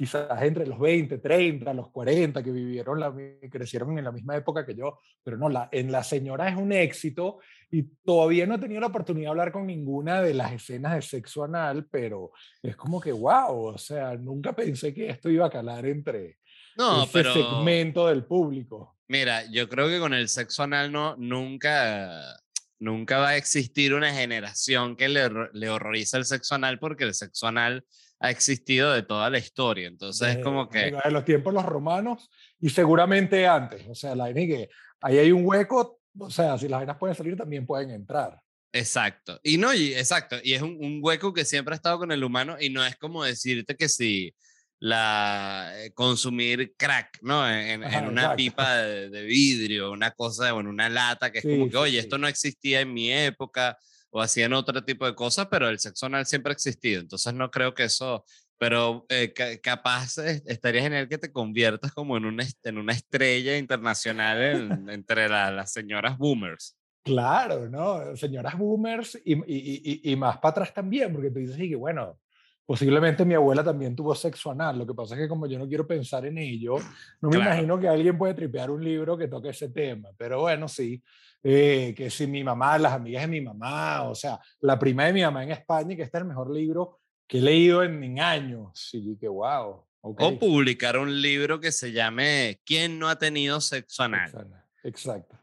quizás 0.00 0.42
entre 0.42 0.66
los 0.66 0.78
20, 0.78 1.18
30, 1.18 1.74
los 1.74 1.90
40, 1.90 2.42
que 2.42 2.50
vivieron, 2.50 2.98
la, 2.98 3.14
crecieron 3.50 3.98
en 3.98 4.04
la 4.04 4.12
misma 4.12 4.34
época 4.34 4.64
que 4.64 4.74
yo, 4.74 4.98
pero 5.22 5.36
no, 5.36 5.50
la, 5.50 5.68
en 5.70 5.92
La 5.92 6.02
Señora 6.02 6.48
es 6.48 6.56
un 6.56 6.72
éxito 6.72 7.38
y 7.70 7.82
todavía 7.82 8.46
no 8.46 8.54
he 8.54 8.58
tenido 8.58 8.80
la 8.80 8.86
oportunidad 8.86 9.26
de 9.26 9.30
hablar 9.30 9.52
con 9.52 9.66
ninguna 9.66 10.22
de 10.22 10.32
las 10.32 10.52
escenas 10.52 10.94
de 10.94 11.02
sexo 11.02 11.44
anal, 11.44 11.86
pero 11.90 12.32
es 12.62 12.76
como 12.76 12.98
que, 12.98 13.12
wow, 13.12 13.74
o 13.74 13.78
sea, 13.78 14.16
nunca 14.16 14.54
pensé 14.56 14.94
que 14.94 15.10
esto 15.10 15.28
iba 15.28 15.46
a 15.46 15.50
calar 15.50 15.84
entre, 15.84 16.38
no, 16.76 17.06
pero, 17.12 17.34
segmento 17.34 18.08
del 18.08 18.24
público. 18.24 18.96
Mira, 19.06 19.44
yo 19.50 19.68
creo 19.68 19.88
que 19.88 19.98
con 19.98 20.14
el 20.14 20.30
sexo 20.30 20.62
anal 20.62 20.90
no, 20.90 21.14
nunca, 21.16 22.40
nunca 22.78 23.18
va 23.18 23.28
a 23.30 23.36
existir 23.36 23.92
una 23.92 24.14
generación 24.14 24.96
que 24.96 25.10
le, 25.10 25.28
le 25.52 25.68
horroriza 25.68 26.16
el 26.16 26.24
sexo 26.24 26.54
anal 26.54 26.78
porque 26.78 27.04
el 27.04 27.12
sexo 27.12 27.46
anal 27.46 27.84
ha 28.20 28.30
existido 28.30 28.92
de 28.92 29.02
toda 29.02 29.28
la 29.30 29.38
historia. 29.38 29.88
Entonces 29.88 30.36
es 30.36 30.44
como 30.44 30.68
que... 30.68 30.88
En 30.88 31.12
los 31.12 31.24
tiempos 31.24 31.52
los 31.52 31.64
romanos 31.64 32.30
y 32.60 32.68
seguramente 32.68 33.46
antes. 33.46 33.82
O 33.88 33.94
sea, 33.94 34.14
la 34.14 34.32
que 34.32 34.68
ahí 35.00 35.18
hay 35.18 35.32
un 35.32 35.44
hueco, 35.44 36.00
o 36.18 36.30
sea, 36.30 36.58
si 36.58 36.68
las 36.68 36.80
venas 36.80 36.98
pueden 36.98 37.16
salir, 37.16 37.36
también 37.36 37.66
pueden 37.66 37.90
entrar. 37.90 38.38
Exacto. 38.72 39.40
Y 39.42 39.56
no, 39.56 39.74
y, 39.74 39.94
exacto. 39.94 40.36
Y 40.44 40.52
es 40.52 40.62
un, 40.62 40.76
un, 40.80 41.00
hueco 41.02 41.32
que 41.32 41.44
siempre 41.44 41.74
ha 41.74 41.76
estado 41.76 41.98
con 41.98 42.12
el 42.12 42.22
humano 42.22 42.56
y 42.60 42.70
no 42.70 42.84
es 42.84 42.96
como 42.96 43.24
decirte 43.24 43.74
que 43.74 43.88
si 43.88 44.32
la 44.80 45.72
eh, 45.76 45.92
consumir 45.92 46.74
crack, 46.76 47.18
¿no? 47.22 47.48
En, 47.48 47.84
en 47.84 48.06
una 48.06 48.34
pipa 48.34 48.76
de, 48.76 49.22
vidrio, 49.24 49.92
una 49.92 50.10
cosa, 50.12 50.54
o 50.54 50.60
en 50.60 50.66
una 50.66 50.88
lata, 50.88 51.30
que 51.30 51.38
es 51.38 51.44
como 51.44 51.68
que, 51.68 51.76
oye, 51.76 51.98
esto 51.98 52.16
no 52.16 52.28
existía 52.28 52.80
en 52.80 52.92
mi 52.92 53.12
época, 53.12 53.78
o 54.10 54.20
hacían 54.20 54.52
otro 54.52 54.84
tipo 54.84 55.06
de 55.06 55.14
cosas, 55.14 55.46
pero 55.50 55.68
el 55.68 55.78
sexo 55.78 56.06
anal 56.06 56.26
siempre 56.26 56.50
ha 56.50 56.54
existido. 56.54 57.00
Entonces 57.00 57.32
no 57.34 57.50
creo 57.50 57.74
que 57.74 57.84
eso 57.84 58.24
pero 58.60 59.06
eh, 59.08 59.32
capaz 59.62 60.18
estaría 60.18 60.82
genial 60.82 61.08
que 61.08 61.16
te 61.16 61.32
conviertas 61.32 61.92
como 61.92 62.18
en 62.18 62.26
una, 62.26 62.44
en 62.62 62.76
una 62.76 62.92
estrella 62.92 63.56
internacional 63.56 64.84
entre 64.90 65.30
las 65.30 65.72
señoras 65.72 66.18
boomers. 66.18 66.76
Claro, 67.02 67.70
¿no? 67.70 68.14
Señoras 68.14 68.58
boomers 68.58 69.18
y, 69.24 69.32
y, 69.32 70.12
y, 70.12 70.14
más 70.14 70.36
para 70.36 70.50
atrás 70.50 70.74
también, 70.74 71.10
porque 71.10 71.30
tú 71.30 71.38
dices 71.38 71.56
que, 71.56 71.74
bueno, 71.74 72.18
posiblemente 72.66 73.24
mi 73.24 73.32
abuela 73.32 73.64
también 73.64 73.96
tuvo 73.96 74.14
sexo 74.14 74.50
anal. 74.50 74.76
Lo 74.76 74.86
que 74.86 74.92
pasa 74.92 75.14
es 75.14 75.22
que 75.22 75.28
como 75.28 75.46
yo 75.46 75.58
no 75.58 75.66
quiero 75.66 75.86
pensar 75.86 76.26
en 76.26 76.36
ello, 76.36 76.76
no 77.22 77.30
me 77.30 77.38
imagino 77.38 77.80
que 77.80 77.88
alguien 77.88 78.18
puede 78.18 78.34
tripear 78.34 78.70
un 78.70 78.84
libro 78.84 79.16
que 79.16 79.28
toque 79.28 79.48
ese 79.48 79.70
tema. 79.70 80.10
Pero 80.18 80.42
bueno, 80.42 80.68
sí, 80.68 81.02
eh, 81.42 81.94
que 81.96 82.10
si 82.10 82.26
mi 82.26 82.44
mamá, 82.44 82.78
las 82.78 82.92
amigas 82.92 83.22
de 83.22 83.28
mi 83.28 83.40
mamá, 83.40 84.02
o 84.02 84.14
sea, 84.14 84.38
la 84.60 84.78
prima 84.78 85.06
de 85.06 85.12
mi 85.12 85.22
mamá 85.22 85.42
en 85.44 85.52
España, 85.52 85.96
que 85.96 86.02
este 86.02 86.18
es 86.18 86.22
el 86.22 86.28
mejor 86.28 86.52
libro 86.52 87.00
que 87.26 87.38
he 87.38 87.42
leído 87.42 87.82
en, 87.82 88.20
años. 88.20 88.90
Y 88.92 89.16
que, 89.16 89.28
wow. 89.28 89.86
O 90.02 90.38
publicar 90.38 90.96
un 90.96 91.20
libro 91.20 91.60
que 91.60 91.72
se 91.72 91.92
llame 91.92 92.60
¿Quién 92.64 92.98
no 92.98 93.08
ha 93.08 93.18
tenido 93.18 93.60
sexo 93.60 94.02
anal? 94.02 94.48
Exacto. 94.82 95.38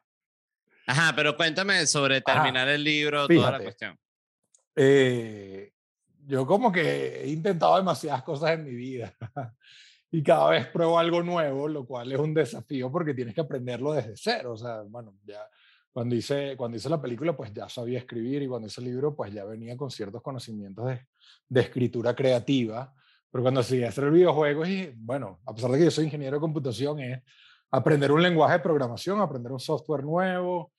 Ajá, 0.87 1.13
pero 1.15 1.35
cuéntame 1.35 1.85
sobre 1.85 2.21
terminar 2.21 2.67
el 2.67 2.83
libro, 2.83 3.27
toda 3.27 3.51
la 3.51 3.59
cuestión. 3.59 3.97
Eh, 4.75 5.71
yo 6.25 6.45
como 6.45 6.71
que 6.71 7.23
he 7.23 7.27
intentado 7.29 7.77
demasiadas 7.77 8.23
cosas 8.23 8.51
en 8.51 8.63
mi 8.63 8.71
vida 8.73 9.13
y 10.11 10.23
cada 10.23 10.49
vez 10.49 10.67
pruebo 10.67 10.97
algo 10.97 11.23
nuevo, 11.23 11.67
lo 11.67 11.85
cual 11.85 12.11
es 12.11 12.19
un 12.19 12.33
desafío 12.33 12.91
porque 12.91 13.13
tienes 13.13 13.33
que 13.35 13.41
aprenderlo 13.41 13.93
desde 13.93 14.13
cero. 14.15 14.53
O 14.53 14.57
sea, 14.57 14.81
bueno, 14.83 15.15
ya 15.23 15.41
cuando 15.97 16.13
hice, 16.13 16.55
cuando 16.55 16.77
hice 16.77 16.89
la 16.89 17.01
película, 17.01 17.35
pues 17.35 17.51
ya 17.51 17.67
sabía 17.67 17.97
escribir 17.97 18.43
y 18.43 18.47
cuando 18.47 18.67
hice 18.67 18.81
el 18.81 18.85
libro, 18.85 19.15
pues 19.15 19.33
ya 19.33 19.43
venía 19.45 19.75
con 19.75 19.89
ciertos 19.89 20.21
conocimientos 20.21 20.85
de, 20.85 21.07
de 21.49 21.61
escritura 21.61 22.15
creativa. 22.15 22.93
Pero 23.31 23.41
cuando 23.41 23.61
decidí 23.61 23.83
hacer 23.83 24.03
el 24.03 24.11
videojuego, 24.11 24.63
y 24.63 24.93
bueno, 24.95 25.39
a 25.43 25.55
pesar 25.55 25.71
de 25.71 25.79
que 25.79 25.85
yo 25.85 25.89
soy 25.89 26.05
ingeniero 26.05 26.37
de 26.37 26.41
computación, 26.41 26.99
es 26.99 27.19
aprender 27.71 28.11
un 28.11 28.21
lenguaje 28.21 28.53
de 28.53 28.59
programación, 28.59 29.19
aprender 29.19 29.51
un 29.51 29.59
software 29.59 30.03
nuevo, 30.03 30.71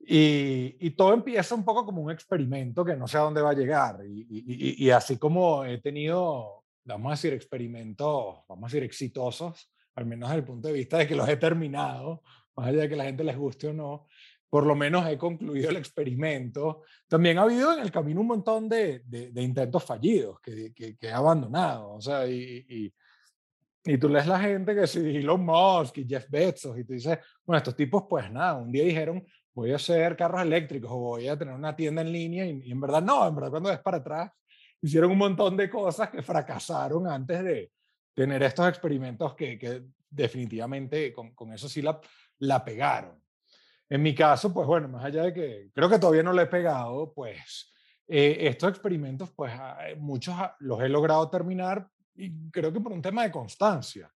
y, 0.00 0.90
todo 0.90 1.14
empieza 1.14 1.54
un 1.54 1.64
poco 1.64 1.86
como 1.86 2.02
un 2.02 2.10
experimento 2.10 2.84
que 2.84 2.96
no 2.96 3.08
sé 3.08 3.16
a 3.16 3.22
dónde 3.22 3.40
va 3.40 3.52
a 3.52 3.54
llegar. 3.54 4.00
Y, 4.04 4.84
y, 4.84 4.90
así 4.90 5.16
como 5.16 5.64
he 5.64 5.78
tenido, 5.78 6.64
vamos 6.84 7.06
a 7.06 7.14
decir, 7.14 7.32
experimentos, 7.32 8.36
vamos 8.46 8.64
a 8.64 8.66
decir, 8.66 8.82
exitosos, 8.82 9.72
al 9.94 10.04
menos 10.04 10.28
desde 10.28 10.40
el 10.40 10.44
punto 10.44 10.68
de 10.68 10.74
vista 10.74 10.98
de 10.98 11.08
que 11.08 11.14
los 11.14 11.26
he 11.26 11.38
terminado, 11.38 12.20
más 12.60 12.68
allá 12.68 12.82
de 12.82 12.88
que 12.90 12.96
la 12.96 13.04
gente 13.04 13.24
les 13.24 13.36
guste 13.36 13.68
o 13.68 13.72
no, 13.72 14.06
por 14.50 14.66
lo 14.66 14.74
menos 14.74 15.06
he 15.08 15.16
concluido 15.16 15.70
el 15.70 15.76
experimento. 15.76 16.82
También 17.08 17.38
ha 17.38 17.42
habido 17.42 17.72
en 17.72 17.80
el 17.80 17.90
camino 17.90 18.20
un 18.20 18.26
montón 18.26 18.68
de, 18.68 19.00
de, 19.06 19.42
intentos 19.42 19.82
fallidos 19.82 20.40
que, 20.40 20.74
que, 20.74 20.96
he 21.00 21.12
abandonado. 21.12 21.92
O 21.92 22.00
sea, 22.00 22.26
y, 22.26 22.66
y, 22.68 22.94
y, 23.84 23.96
tú 23.96 24.08
lees 24.08 24.26
la 24.26 24.40
gente 24.40 24.74
que 24.74 24.86
si 24.86 24.98
Elon 24.98 25.44
Musk 25.44 25.98
y 25.98 26.06
Jeff 26.06 26.28
Bezos 26.28 26.76
y 26.78 26.84
tú 26.84 26.92
dices, 26.92 27.18
bueno, 27.46 27.58
estos 27.58 27.76
tipos 27.76 28.04
pues 28.08 28.30
nada, 28.30 28.56
un 28.56 28.72
día 28.72 28.84
dijeron, 28.84 29.24
voy 29.54 29.72
a 29.72 29.76
hacer 29.76 30.16
carros 30.16 30.42
eléctricos 30.42 30.90
o 30.90 30.96
voy 30.96 31.28
a 31.28 31.38
tener 31.38 31.54
una 31.54 31.74
tienda 31.74 32.02
en 32.02 32.12
línea 32.12 32.44
y, 32.44 32.70
en 32.70 32.80
verdad 32.80 33.02
no, 33.02 33.26
en 33.26 33.34
verdad 33.34 33.50
cuando 33.50 33.70
ves 33.70 33.80
para 33.80 33.98
atrás 33.98 34.30
hicieron 34.82 35.12
un 35.12 35.18
montón 35.18 35.56
de 35.56 35.70
cosas 35.70 36.10
que 36.10 36.22
fracasaron 36.22 37.06
antes 37.06 37.42
de 37.44 37.70
tener 38.14 38.42
estos 38.42 38.68
experimentos 38.68 39.34
que, 39.34 39.58
que 39.58 39.84
definitivamente 40.10 41.12
con, 41.12 41.34
con, 41.34 41.52
eso 41.52 41.68
sí 41.68 41.82
la, 41.82 42.00
la 42.40 42.64
pegaron. 42.64 43.20
En 43.88 44.02
mi 44.02 44.14
caso, 44.14 44.52
pues 44.52 44.66
bueno, 44.66 44.88
más 44.88 45.04
allá 45.04 45.24
de 45.24 45.34
que 45.34 45.70
creo 45.72 45.88
que 45.88 45.98
todavía 45.98 46.22
no 46.22 46.32
le 46.32 46.42
he 46.42 46.46
pegado, 46.46 47.12
pues 47.12 47.72
eh, 48.06 48.36
estos 48.40 48.70
experimentos, 48.70 49.30
pues 49.30 49.52
muchos 49.98 50.34
los 50.60 50.80
he 50.80 50.88
logrado 50.88 51.28
terminar 51.28 51.88
y 52.14 52.50
creo 52.50 52.72
que 52.72 52.80
por 52.80 52.92
un 52.92 53.02
tema 53.02 53.22
de 53.22 53.32
constancia, 53.32 54.12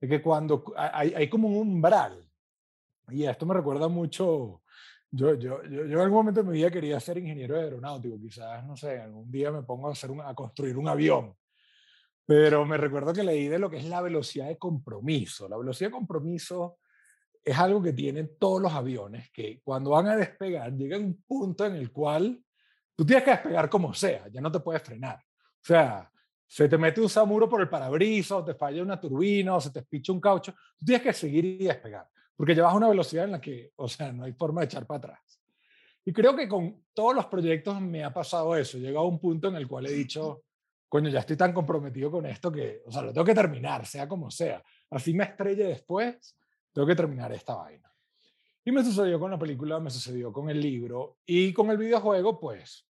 de 0.00 0.08
que 0.08 0.22
cuando 0.22 0.64
hay, 0.76 1.12
hay 1.14 1.28
como 1.28 1.48
un 1.48 1.68
umbral, 1.68 2.24
y 3.10 3.24
esto 3.24 3.46
me 3.46 3.54
recuerda 3.54 3.88
mucho 3.88 4.62
yo, 5.10 5.34
yo, 5.34 5.62
yo, 5.64 5.82
en 5.84 5.98
algún 5.98 6.18
momento 6.18 6.42
de 6.42 6.50
mi 6.50 6.58
vida 6.58 6.70
quería 6.70 7.00
ser 7.00 7.16
ingeniero 7.16 7.56
aeronáutico, 7.56 8.18
quizás, 8.20 8.64
no 8.66 8.76
sé, 8.76 9.00
algún 9.00 9.30
día 9.30 9.50
me 9.50 9.62
pongo 9.62 9.88
a, 9.88 9.92
hacer 9.92 10.10
a 10.22 10.34
construir 10.34 10.76
un 10.76 10.86
avión, 10.86 11.34
pero 12.26 12.66
me 12.66 12.76
recuerdo 12.76 13.14
que 13.14 13.24
leí 13.24 13.48
de 13.48 13.58
lo 13.58 13.70
que 13.70 13.78
es 13.78 13.86
la 13.86 14.02
velocidad 14.02 14.48
de 14.48 14.58
compromiso. 14.58 15.48
La 15.48 15.56
velocidad 15.56 15.88
de 15.88 15.94
compromiso 15.94 16.78
es 17.44 17.58
algo 17.58 17.82
que 17.82 17.92
tienen 17.92 18.36
todos 18.38 18.60
los 18.60 18.72
aviones, 18.72 19.30
que 19.30 19.60
cuando 19.62 19.90
van 19.90 20.08
a 20.08 20.16
despegar 20.16 20.72
llega 20.74 20.98
un 20.98 21.22
punto 21.26 21.64
en 21.66 21.76
el 21.76 21.90
cual 21.90 22.42
tú 22.94 23.06
tienes 23.06 23.24
que 23.24 23.30
despegar 23.30 23.68
como 23.68 23.94
sea, 23.94 24.28
ya 24.28 24.40
no 24.40 24.50
te 24.52 24.60
puedes 24.60 24.82
frenar. 24.82 25.16
O 25.16 25.64
sea, 25.64 26.10
se 26.46 26.68
te 26.68 26.78
mete 26.78 27.00
un 27.00 27.08
samuro 27.08 27.48
por 27.48 27.60
el 27.60 27.68
parabrisas, 27.68 28.32
o 28.32 28.44
te 28.44 28.54
falla 28.54 28.82
una 28.82 29.00
turbina, 29.00 29.54
o 29.54 29.60
se 29.60 29.70
te 29.70 29.80
espicha 29.80 30.12
un 30.12 30.20
caucho, 30.20 30.52
tú 30.78 30.84
tienes 30.84 31.02
que 31.02 31.12
seguir 31.12 31.44
y 31.44 31.64
despegar 31.64 32.08
porque 32.38 32.54
llevas 32.54 32.72
una 32.72 32.88
velocidad 32.88 33.24
en 33.24 33.32
la 33.32 33.40
que, 33.40 33.72
o 33.74 33.88
sea, 33.88 34.12
no 34.12 34.22
hay 34.22 34.32
forma 34.32 34.60
de 34.60 34.66
echar 34.66 34.86
para 34.86 34.98
atrás. 34.98 35.40
Y 36.04 36.12
creo 36.12 36.36
que 36.36 36.46
con 36.46 36.84
todos 36.94 37.12
los 37.12 37.26
proyectos 37.26 37.80
me 37.80 38.04
ha 38.04 38.14
pasado 38.14 38.56
eso. 38.56 38.78
He 38.78 38.80
llegado 38.80 39.06
a 39.06 39.08
un 39.08 39.18
punto 39.18 39.48
en 39.48 39.56
el 39.56 39.66
cual 39.66 39.86
he 39.86 39.92
dicho, 39.92 40.44
coño, 40.88 41.08
ya 41.10 41.18
estoy 41.18 41.36
tan 41.36 41.52
comprometido 41.52 42.12
con 42.12 42.26
esto 42.26 42.52
que, 42.52 42.82
o 42.86 42.92
sea, 42.92 43.02
lo 43.02 43.12
tengo 43.12 43.24
que 43.24 43.34
terminar, 43.34 43.84
sea 43.86 44.06
como 44.06 44.30
sea. 44.30 44.62
Así 44.88 45.14
me 45.14 45.24
estrelle 45.24 45.64
después, 45.64 46.38
tengo 46.78 46.86
que 46.86 46.94
terminar 46.94 47.32
esta 47.32 47.56
vaina. 47.56 47.92
Y 48.64 48.70
me 48.70 48.84
sucedió 48.84 49.18
con 49.18 49.32
la 49.32 49.38
película, 49.38 49.80
me 49.80 49.90
sucedió 49.90 50.32
con 50.32 50.48
el 50.48 50.60
libro 50.60 51.18
y 51.26 51.52
con 51.52 51.72
el 51.72 51.76
videojuego, 51.76 52.38
pues 52.38 52.86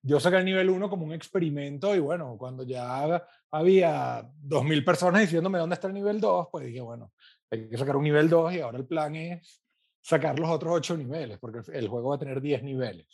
yo 0.00 0.18
saqué 0.18 0.38
el 0.38 0.46
nivel 0.46 0.70
1 0.70 0.88
como 0.88 1.04
un 1.04 1.12
experimento 1.12 1.94
y 1.94 1.98
bueno, 1.98 2.36
cuando 2.38 2.62
ya 2.62 3.22
había 3.50 4.22
2.000 4.22 4.84
personas 4.86 5.20
diciéndome 5.20 5.58
dónde 5.58 5.74
está 5.74 5.88
el 5.88 5.92
nivel 5.92 6.18
2, 6.18 6.48
pues 6.50 6.64
dije, 6.64 6.80
bueno, 6.80 7.12
hay 7.50 7.68
que 7.68 7.76
sacar 7.76 7.94
un 7.94 8.04
nivel 8.04 8.30
2 8.30 8.54
y 8.54 8.60
ahora 8.60 8.78
el 8.78 8.86
plan 8.86 9.14
es 9.16 9.60
sacar 10.00 10.38
los 10.38 10.48
otros 10.48 10.72
8 10.76 10.96
niveles, 10.96 11.38
porque 11.38 11.60
el 11.70 11.88
juego 11.88 12.08
va 12.08 12.14
a 12.14 12.18
tener 12.18 12.40
10 12.40 12.62
niveles. 12.62 13.06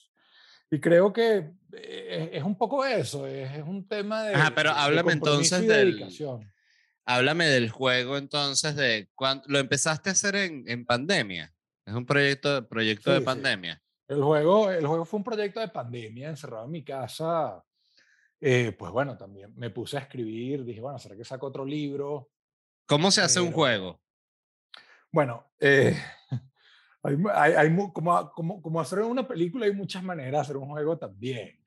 Y 0.71 0.78
creo 0.78 1.12
que 1.12 1.50
eh, 1.73 2.31
es, 2.33 2.45
un 2.45 2.57
poco 2.57 2.85
eso, 2.85 3.26
es, 3.26 3.61
un 3.66 3.88
tema 3.88 4.23
de... 4.23 4.35
Ajá, 4.37 4.52
pero 4.54 4.71
háblame 4.71 5.14
entonces 5.14 5.66
del... 5.66 6.09
Háblame 7.06 7.46
del 7.46 7.70
juego 7.70 8.16
entonces 8.16 8.76
de 8.76 9.11
cuando 9.14 9.44
lo 9.49 9.58
empezaste 9.58 10.08
a 10.08 10.12
hacer 10.12 10.37
en, 10.37 10.64
en 10.66 10.87
pandemia. 10.87 11.54
Es 11.84 11.94
un 11.94 12.06
proyecto, 12.06 12.66
proyecto 12.66 13.12
de 13.12 13.20
pandemia. 13.20 13.82
El, 14.08 14.23
juego, 14.23 14.70
el 14.70 14.87
juego 14.87 15.04
fue 15.04 15.18
un 15.18 15.25
proyecto 15.25 15.61
de 15.61 15.68
pandemia, 15.68 16.30
encerrado 16.30 16.64
en 16.64 16.70
mi 16.70 16.82
casa. 16.82 17.62
Eh, 18.40 18.73
pues 18.73 18.90
bueno, 18.90 19.16
también 19.16 19.54
me 19.56 19.70
puse 19.70 19.96
a 19.96 20.00
escribir, 20.00 20.64
dije, 20.64 20.80
bueno, 20.80 20.99
¿será 20.99 21.16
que 21.16 21.25
saco 21.25 21.46
otro 21.46 21.64
libro? 21.64 22.30
¿Cómo 22.87 23.11
se 23.11 23.23
hace 23.23 23.40
un 23.40 23.52
juego? 23.52 24.00
Bueno, 25.11 25.52
eh, 25.61 25.96
hay, 27.02 27.52
hay, 27.52 27.76
como, 27.92 28.30
como, 28.32 28.61
como, 28.61 28.80
hacer 28.80 29.00
una 29.00 29.26
película 29.26 29.66
hay 29.66 29.73
muchas 29.73 30.02
maneras 30.02 30.32
de 30.32 30.38
hacer 30.38 30.56
un 30.56 30.68
juego 30.68 30.99
también. 30.99 31.63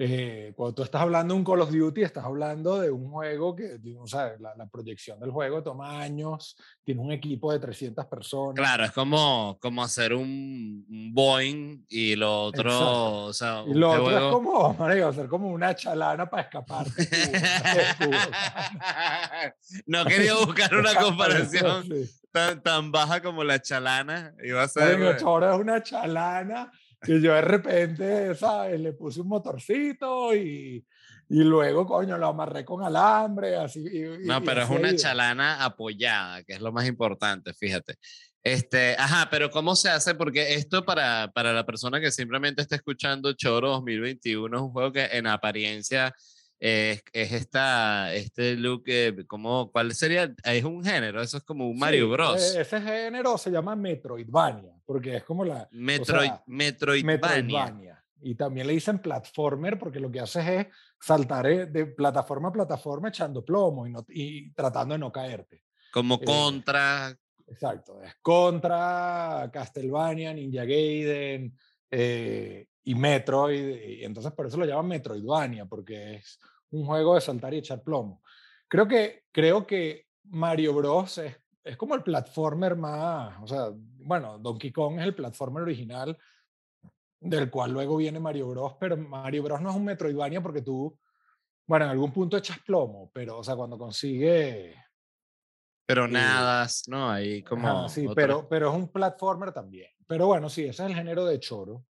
Eh, 0.00 0.52
cuando 0.54 0.76
tú 0.76 0.84
estás 0.84 1.02
hablando 1.02 1.34
de 1.34 1.40
un 1.40 1.44
Call 1.44 1.60
of 1.60 1.72
Duty, 1.72 2.02
estás 2.02 2.24
hablando 2.24 2.78
de 2.78 2.88
un 2.88 3.10
juego 3.10 3.56
que, 3.56 3.80
o 3.98 4.06
sea, 4.06 4.36
la, 4.38 4.54
la, 4.54 4.68
proyección 4.68 5.18
del 5.18 5.32
juego 5.32 5.60
toma 5.60 6.00
años, 6.00 6.56
tiene 6.84 7.00
un 7.00 7.10
equipo 7.10 7.50
de 7.50 7.58
300 7.58 8.06
personas. 8.06 8.54
Claro, 8.54 8.84
es 8.84 8.92
como, 8.92 9.58
como 9.60 9.82
hacer 9.82 10.14
un, 10.14 10.86
Boeing 11.12 11.84
y 11.88 12.14
lo 12.14 12.44
otro, 12.44 13.24
o 13.24 13.32
sea, 13.32 13.64
y 13.66 13.74
lo 13.74 13.90
otro 13.90 14.16
es 14.16 14.32
como, 14.32 14.72
marico, 14.74 15.08
hacer 15.08 15.26
como 15.26 15.48
una 15.48 15.74
chalana 15.74 16.30
para 16.30 16.44
escapar. 16.44 16.86
no 19.86 20.04
quería 20.04 20.34
buscar 20.34 20.76
una 20.76 20.94
comparación 20.94 21.88
tan, 22.30 22.62
tan, 22.62 22.92
baja 22.92 23.20
como 23.20 23.42
la 23.42 23.60
chalana. 23.60 24.32
Iba 24.44 24.62
a 24.62 24.68
ser... 24.68 25.18
Ahora 25.24 25.56
es 25.56 25.60
una 25.60 25.82
chalana 25.82 26.70
que 27.00 27.20
yo 27.20 27.32
de 27.34 27.40
repente, 27.40 28.34
¿sabes? 28.34 28.80
Le 28.80 28.92
puse 28.92 29.20
un 29.20 29.28
motorcito 29.28 30.34
y, 30.34 30.84
y 31.28 31.44
luego, 31.44 31.86
coño, 31.86 32.16
lo 32.18 32.28
amarré 32.28 32.64
con 32.64 32.82
alambre, 32.82 33.56
así. 33.56 33.84
no, 34.24 34.42
pero 34.42 34.62
es 34.62 34.70
una 34.70 34.94
chalana 34.96 35.64
apoyada, 35.64 36.42
que 36.42 36.54
es 36.54 36.60
lo 36.60 36.72
más 36.72 36.86
importante, 36.86 37.52
fíjate. 37.52 37.94
Este, 38.42 38.94
ajá, 38.98 39.28
pero 39.30 39.50
¿cómo 39.50 39.76
se 39.76 39.90
hace? 39.90 40.14
Porque 40.14 40.54
esto 40.54 40.84
para, 40.84 41.30
para 41.34 41.52
la 41.52 41.66
persona 41.66 42.00
que 42.00 42.10
simplemente 42.10 42.62
está 42.62 42.76
escuchando 42.76 43.32
Choro 43.34 43.70
2021 43.70 44.56
es 44.56 44.62
un 44.62 44.70
juego 44.70 44.92
que 44.92 45.04
en 45.04 45.26
apariencia 45.26 46.14
es, 46.60 47.02
es 47.12 47.32
esta, 47.32 48.14
este 48.14 48.56
look, 48.56 48.84
eh, 48.86 49.24
como, 49.26 49.70
¿cuál 49.70 49.94
sería? 49.94 50.34
Es 50.44 50.64
un 50.64 50.84
género, 50.84 51.20
eso 51.20 51.36
es 51.36 51.42
como 51.44 51.68
un 51.68 51.78
Mario 51.78 52.10
Bros. 52.10 52.56
E, 52.56 52.60
ese 52.62 52.80
género 52.80 53.38
se 53.38 53.50
llama 53.50 53.76
Metroidvania, 53.76 54.74
porque 54.88 55.16
es 55.16 55.24
como 55.24 55.44
la... 55.44 55.68
Metroid, 55.70 56.30
Metroidvania. 56.46 58.02
Y 58.22 58.34
también 58.36 58.66
le 58.66 58.72
dicen 58.72 59.00
platformer 59.00 59.78
porque 59.78 60.00
lo 60.00 60.10
que 60.10 60.20
haces 60.20 60.48
es 60.48 60.66
saltar 60.98 61.46
eh, 61.46 61.66
de 61.66 61.84
plataforma 61.88 62.48
a 62.48 62.52
plataforma 62.52 63.10
echando 63.10 63.44
plomo 63.44 63.86
y, 63.86 63.92
y 64.08 64.50
tratando 64.52 64.94
de 64.94 64.98
no 64.98 65.12
caerte. 65.12 65.64
Como 65.92 66.14
eh, 66.14 66.24
contra... 66.24 67.14
Exacto, 67.46 68.02
es 68.02 68.14
contra 68.22 69.50
Castlevania, 69.52 70.32
Ninja 70.32 70.64
Gaiden, 70.64 71.54
y 71.90 72.94
Metroid, 72.94 73.82
y 73.82 74.04
entonces 74.04 74.32
por 74.32 74.46
eso 74.46 74.56
lo 74.56 74.64
llaman 74.64 74.88
Metroidvania, 74.88 75.66
porque 75.66 76.14
es 76.14 76.38
un 76.70 76.86
juego 76.86 77.14
de 77.14 77.20
saltar 77.20 77.52
y 77.52 77.58
echar 77.58 77.82
plomo. 77.82 78.22
Creo 78.66 78.88
que, 78.88 79.24
creo 79.32 79.66
que 79.66 80.06
Mario 80.24 80.72
Bros. 80.72 81.18
es, 81.18 81.36
es 81.68 81.76
como 81.76 81.94
el 81.94 82.02
platformer 82.02 82.76
más, 82.76 83.36
o 83.42 83.46
sea, 83.46 83.68
bueno, 83.74 84.38
Donkey 84.38 84.72
Kong 84.72 84.98
es 84.98 85.04
el 85.04 85.14
platformer 85.14 85.62
original, 85.62 86.16
del 87.20 87.50
cual 87.50 87.72
luego 87.72 87.96
viene 87.96 88.18
Mario 88.18 88.48
Bros. 88.48 88.74
Pero 88.80 88.96
Mario 88.96 89.42
Bros. 89.42 89.60
no 89.60 89.70
es 89.70 89.76
un 89.76 89.84
Metroidvania 89.84 90.40
porque 90.40 90.62
tú, 90.62 90.98
bueno, 91.66 91.84
en 91.84 91.90
algún 91.90 92.10
punto 92.10 92.38
echas 92.38 92.58
plomo, 92.60 93.10
pero, 93.12 93.38
o 93.38 93.44
sea, 93.44 93.54
cuando 93.54 93.76
consigue... 93.76 94.74
Pero 95.84 96.08
nada, 96.08 96.66
¿no? 96.86 97.10
Ahí 97.10 97.42
como... 97.42 97.68
Ajá, 97.68 97.88
sí, 97.88 98.06
otra- 98.06 98.14
pero, 98.14 98.48
pero 98.48 98.70
es 98.70 98.74
un 98.74 98.88
platformer 98.88 99.52
también. 99.52 99.90
Pero 100.06 100.26
bueno, 100.26 100.48
sí, 100.48 100.62
ese 100.62 100.84
es 100.84 100.90
el 100.90 100.94
género 100.94 101.26
de 101.26 101.38
Choro. 101.38 101.84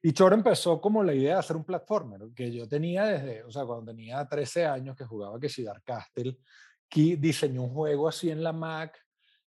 Y 0.00 0.12
Choro 0.12 0.36
empezó 0.36 0.80
como 0.80 1.02
la 1.02 1.12
idea 1.12 1.34
de 1.34 1.40
hacer 1.40 1.56
un 1.56 1.64
platformer, 1.64 2.20
que 2.36 2.52
yo 2.52 2.68
tenía 2.68 3.04
desde, 3.04 3.42
o 3.42 3.50
sea, 3.50 3.64
cuando 3.64 3.86
tenía 3.86 4.24
13 4.28 4.66
años 4.66 4.96
que 4.96 5.04
jugaba 5.04 5.40
que 5.40 5.48
si 5.48 5.64
Dark 5.64 5.82
Castle, 5.84 6.38
que 6.88 7.16
diseñó 7.16 7.62
un 7.62 7.74
juego 7.74 8.08
así 8.08 8.30
en 8.30 8.42
la 8.42 8.52
Mac 8.52 9.07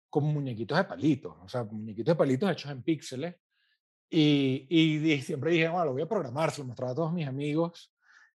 con 0.09 0.25
muñequitos 0.25 0.77
de 0.77 0.83
palitos, 0.83 1.35
o 1.41 1.47
sea, 1.47 1.63
muñequitos 1.63 2.13
de 2.13 2.17
palitos 2.17 2.51
hechos 2.51 2.71
en 2.71 2.83
píxeles. 2.83 3.35
Y, 4.09 4.65
y 4.69 4.97
di- 4.97 5.21
siempre 5.21 5.51
dije, 5.51 5.69
bueno, 5.69 5.85
lo 5.85 5.93
voy 5.93 6.01
a 6.01 6.07
programar, 6.07 6.49
se 6.51 6.61
lo 6.61 6.67
mostraba 6.67 6.93
a 6.93 6.95
todos 6.95 7.13
mis 7.13 7.27
amigos. 7.27 7.93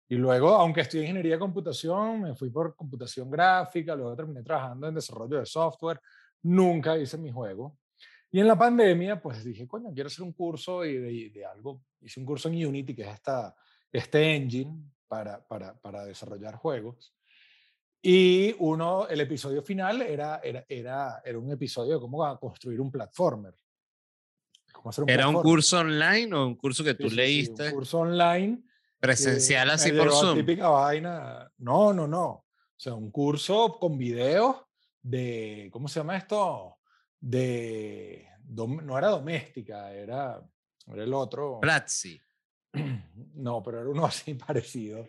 Y 0.07 0.15
luego, 0.15 0.49
aunque 0.49 0.81
estudié 0.81 1.03
ingeniería 1.03 1.33
de 1.33 1.39
computación, 1.39 2.21
me 2.21 2.35
fui 2.35 2.51
por 2.51 2.75
computación 2.75 3.31
gráfica, 3.31 3.95
luego 3.95 4.15
terminé 4.15 4.43
trabajando 4.43 4.87
en 4.87 4.95
desarrollo 4.95 5.39
de 5.39 5.45
software, 5.45 5.99
nunca 6.43 6.95
hice 6.97 7.17
mi 7.17 7.31
juego. 7.31 7.79
Y 8.29 8.39
en 8.39 8.47
la 8.47 8.57
pandemia, 8.57 9.19
pues 9.21 9.43
dije, 9.43 9.67
coño, 9.67 9.91
quiero 9.93 10.07
hacer 10.07 10.23
un 10.23 10.33
curso 10.33 10.85
y 10.85 10.97
de, 10.97 11.29
de 11.29 11.45
algo. 11.45 11.81
Hice 12.01 12.19
un 12.19 12.25
curso 12.25 12.49
en 12.49 12.65
Unity, 12.65 12.95
que 12.95 13.03
es 13.03 13.13
esta, 13.13 13.55
este 13.91 14.35
engine 14.35 14.91
para, 15.07 15.43
para, 15.47 15.79
para 15.79 16.05
desarrollar 16.05 16.55
juegos. 16.55 17.15
Y 18.05 18.53
uno, 18.59 19.07
el 19.07 19.21
episodio 19.21 19.61
final 19.63 20.01
era, 20.01 20.41
era, 20.43 20.65
era, 20.67 21.21
era 21.23 21.39
un 21.39 21.49
episodio 21.51 21.93
de 21.95 21.99
cómo 22.01 22.37
construir 22.37 22.81
un 22.81 22.91
platformer. 22.91 23.55
Cómo 24.73 24.89
hacer 24.89 25.05
un 25.05 25.09
¿Era 25.09 25.27
un 25.29 25.35
platformer. 25.35 25.51
curso 25.55 25.79
online 25.79 26.35
o 26.35 26.45
un 26.47 26.55
curso 26.55 26.83
que 26.83 26.91
Sí, 26.91 26.97
tú 26.97 27.03
sí, 27.05 27.09
sí, 27.11 27.15
leíste 27.15 27.67
un 27.69 27.73
curso 27.75 27.99
online. 27.99 28.61
presencial 28.99 29.69
así 29.69 29.93
por 29.93 30.11
Zoom? 30.11 30.35
Típica 30.37 30.67
vaina. 30.67 31.49
No, 31.59 31.93
no, 31.93 32.05
no. 32.05 32.25
O 32.29 32.45
sea, 32.75 32.93
un 32.93 33.09
curso 33.09 33.77
con 33.79 33.97
videos 33.97 34.57
de, 35.01 35.69
¿cómo 35.71 35.87
se 35.87 36.01
llama 36.01 36.17
esto? 36.17 36.79
De, 37.21 38.27
dom- 38.45 38.81
no 38.83 38.97
era 38.97 39.07
doméstica, 39.07 39.93
era, 39.93 40.41
era 40.87 41.03
el 41.03 41.13
otro. 41.13 41.59
Platzi. 41.61 42.19
No, 43.35 43.61
pero 43.63 43.81
era 43.81 43.89
uno 43.89 44.05
así 44.05 44.33
parecido, 44.35 45.07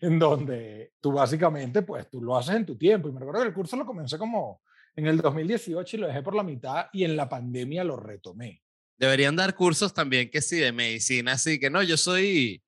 en 0.00 0.18
donde 0.18 0.92
tú 1.00 1.12
básicamente, 1.12 1.82
pues 1.82 2.08
tú 2.10 2.22
lo 2.22 2.36
haces 2.36 2.54
en 2.56 2.66
tu 2.66 2.76
tiempo. 2.76 3.08
Y 3.08 3.12
me 3.12 3.20
recuerdo 3.20 3.42
que 3.42 3.48
el 3.48 3.54
curso 3.54 3.76
lo 3.76 3.86
comencé 3.86 4.18
como 4.18 4.62
en 4.96 5.06
el 5.06 5.18
2018 5.18 5.96
y 5.96 6.00
lo 6.00 6.06
dejé 6.08 6.22
por 6.22 6.34
la 6.34 6.42
mitad 6.42 6.86
y 6.92 7.04
en 7.04 7.16
la 7.16 7.28
pandemia 7.28 7.84
lo 7.84 7.96
retomé. 7.96 8.62
Deberían 8.98 9.36
dar 9.36 9.54
cursos 9.54 9.94
también 9.94 10.30
que 10.30 10.42
sí 10.42 10.58
de 10.58 10.72
medicina, 10.72 11.32
así 11.32 11.58
que 11.58 11.70
no, 11.70 11.82
yo 11.82 11.96
soy 11.96 12.62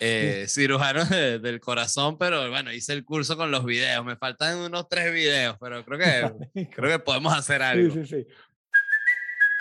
eh, 0.00 0.46
cirujano 0.48 1.04
de- 1.04 1.38
del 1.38 1.60
corazón, 1.60 2.16
pero 2.18 2.48
bueno, 2.50 2.72
hice 2.72 2.92
el 2.94 3.04
curso 3.04 3.36
con 3.36 3.50
los 3.50 3.64
videos. 3.64 4.04
Me 4.04 4.16
faltan 4.16 4.58
unos 4.58 4.88
tres 4.88 5.12
videos, 5.12 5.56
pero 5.60 5.84
creo 5.84 5.98
que, 5.98 6.68
creo 6.74 6.90
que 6.90 6.98
podemos 7.00 7.32
hacer 7.34 7.58
Sí, 7.60 7.64
algo. 7.64 7.94
sí, 7.94 8.06
sí. 8.06 8.26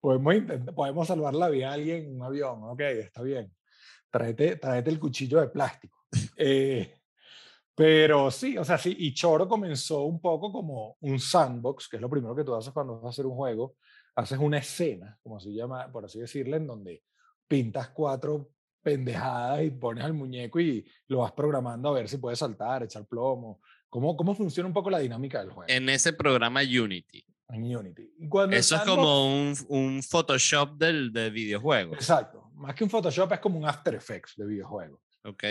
Podemos, 0.00 0.34
podemos 0.74 1.06
salvar 1.06 1.34
la 1.34 1.48
vida 1.48 1.70
a 1.70 1.74
alguien 1.74 2.04
en 2.04 2.16
un 2.16 2.22
avión, 2.22 2.60
ok, 2.64 2.80
está 2.80 3.22
bien. 3.22 3.52
Tráete, 4.10 4.56
tráete 4.56 4.90
el 4.90 4.98
cuchillo 4.98 5.40
de 5.40 5.48
plástico. 5.48 5.98
Eh, 6.36 7.00
pero 7.74 8.30
sí, 8.30 8.58
o 8.58 8.64
sea, 8.64 8.76
sí, 8.76 8.94
y 8.98 9.14
Choro 9.14 9.48
comenzó 9.48 10.02
un 10.02 10.20
poco 10.20 10.52
como 10.52 10.96
un 11.00 11.18
sandbox, 11.18 11.88
que 11.88 11.96
es 11.96 12.02
lo 12.02 12.10
primero 12.10 12.34
que 12.34 12.44
tú 12.44 12.54
haces 12.54 12.72
cuando 12.72 12.96
vas 12.96 13.06
a 13.06 13.08
hacer 13.10 13.26
un 13.26 13.34
juego. 13.34 13.76
Haces 14.16 14.38
una 14.38 14.58
escena, 14.58 15.18
como 15.22 15.38
se 15.40 15.50
llama, 15.52 15.90
por 15.90 16.04
así 16.04 16.18
decirlo, 16.18 16.56
en 16.56 16.66
donde 16.66 17.02
pintas 17.48 17.88
cuatro 17.90 18.50
pendejadas 18.82 19.62
y 19.62 19.70
pones 19.70 20.04
al 20.04 20.14
muñeco 20.14 20.60
y 20.60 20.84
lo 21.08 21.18
vas 21.18 21.32
programando 21.32 21.88
a 21.88 21.92
ver 21.92 22.08
si 22.08 22.18
puede 22.18 22.36
saltar, 22.36 22.82
echar 22.82 23.06
plomo. 23.06 23.60
¿Cómo, 23.88 24.16
cómo 24.16 24.34
funciona 24.34 24.66
un 24.66 24.74
poco 24.74 24.90
la 24.90 24.98
dinámica 24.98 25.40
del 25.40 25.50
juego 25.50 25.68
En 25.68 25.88
ese 25.88 26.12
programa 26.12 26.60
Unity. 26.60 27.24
En 27.52 27.76
Unity? 27.76 28.14
Y 28.18 28.28
cuando 28.28 28.54
el 28.54 28.60
Eso 28.60 28.76
es 28.76 28.82
como 28.82 29.26
un, 29.26 29.54
un 29.68 30.02
Photoshop 30.02 30.76
del, 30.76 31.12
de 31.12 31.30
videojuegos. 31.30 31.94
Exacto. 31.94 32.50
Más 32.54 32.74
que 32.74 32.84
un 32.84 32.90
Photoshop 32.90 33.32
es 33.32 33.40
como 33.40 33.58
un 33.58 33.66
After 33.66 33.94
Effects 33.94 34.34
de 34.36 34.46
videojuegos, 34.46 35.00
Ok. 35.24 35.44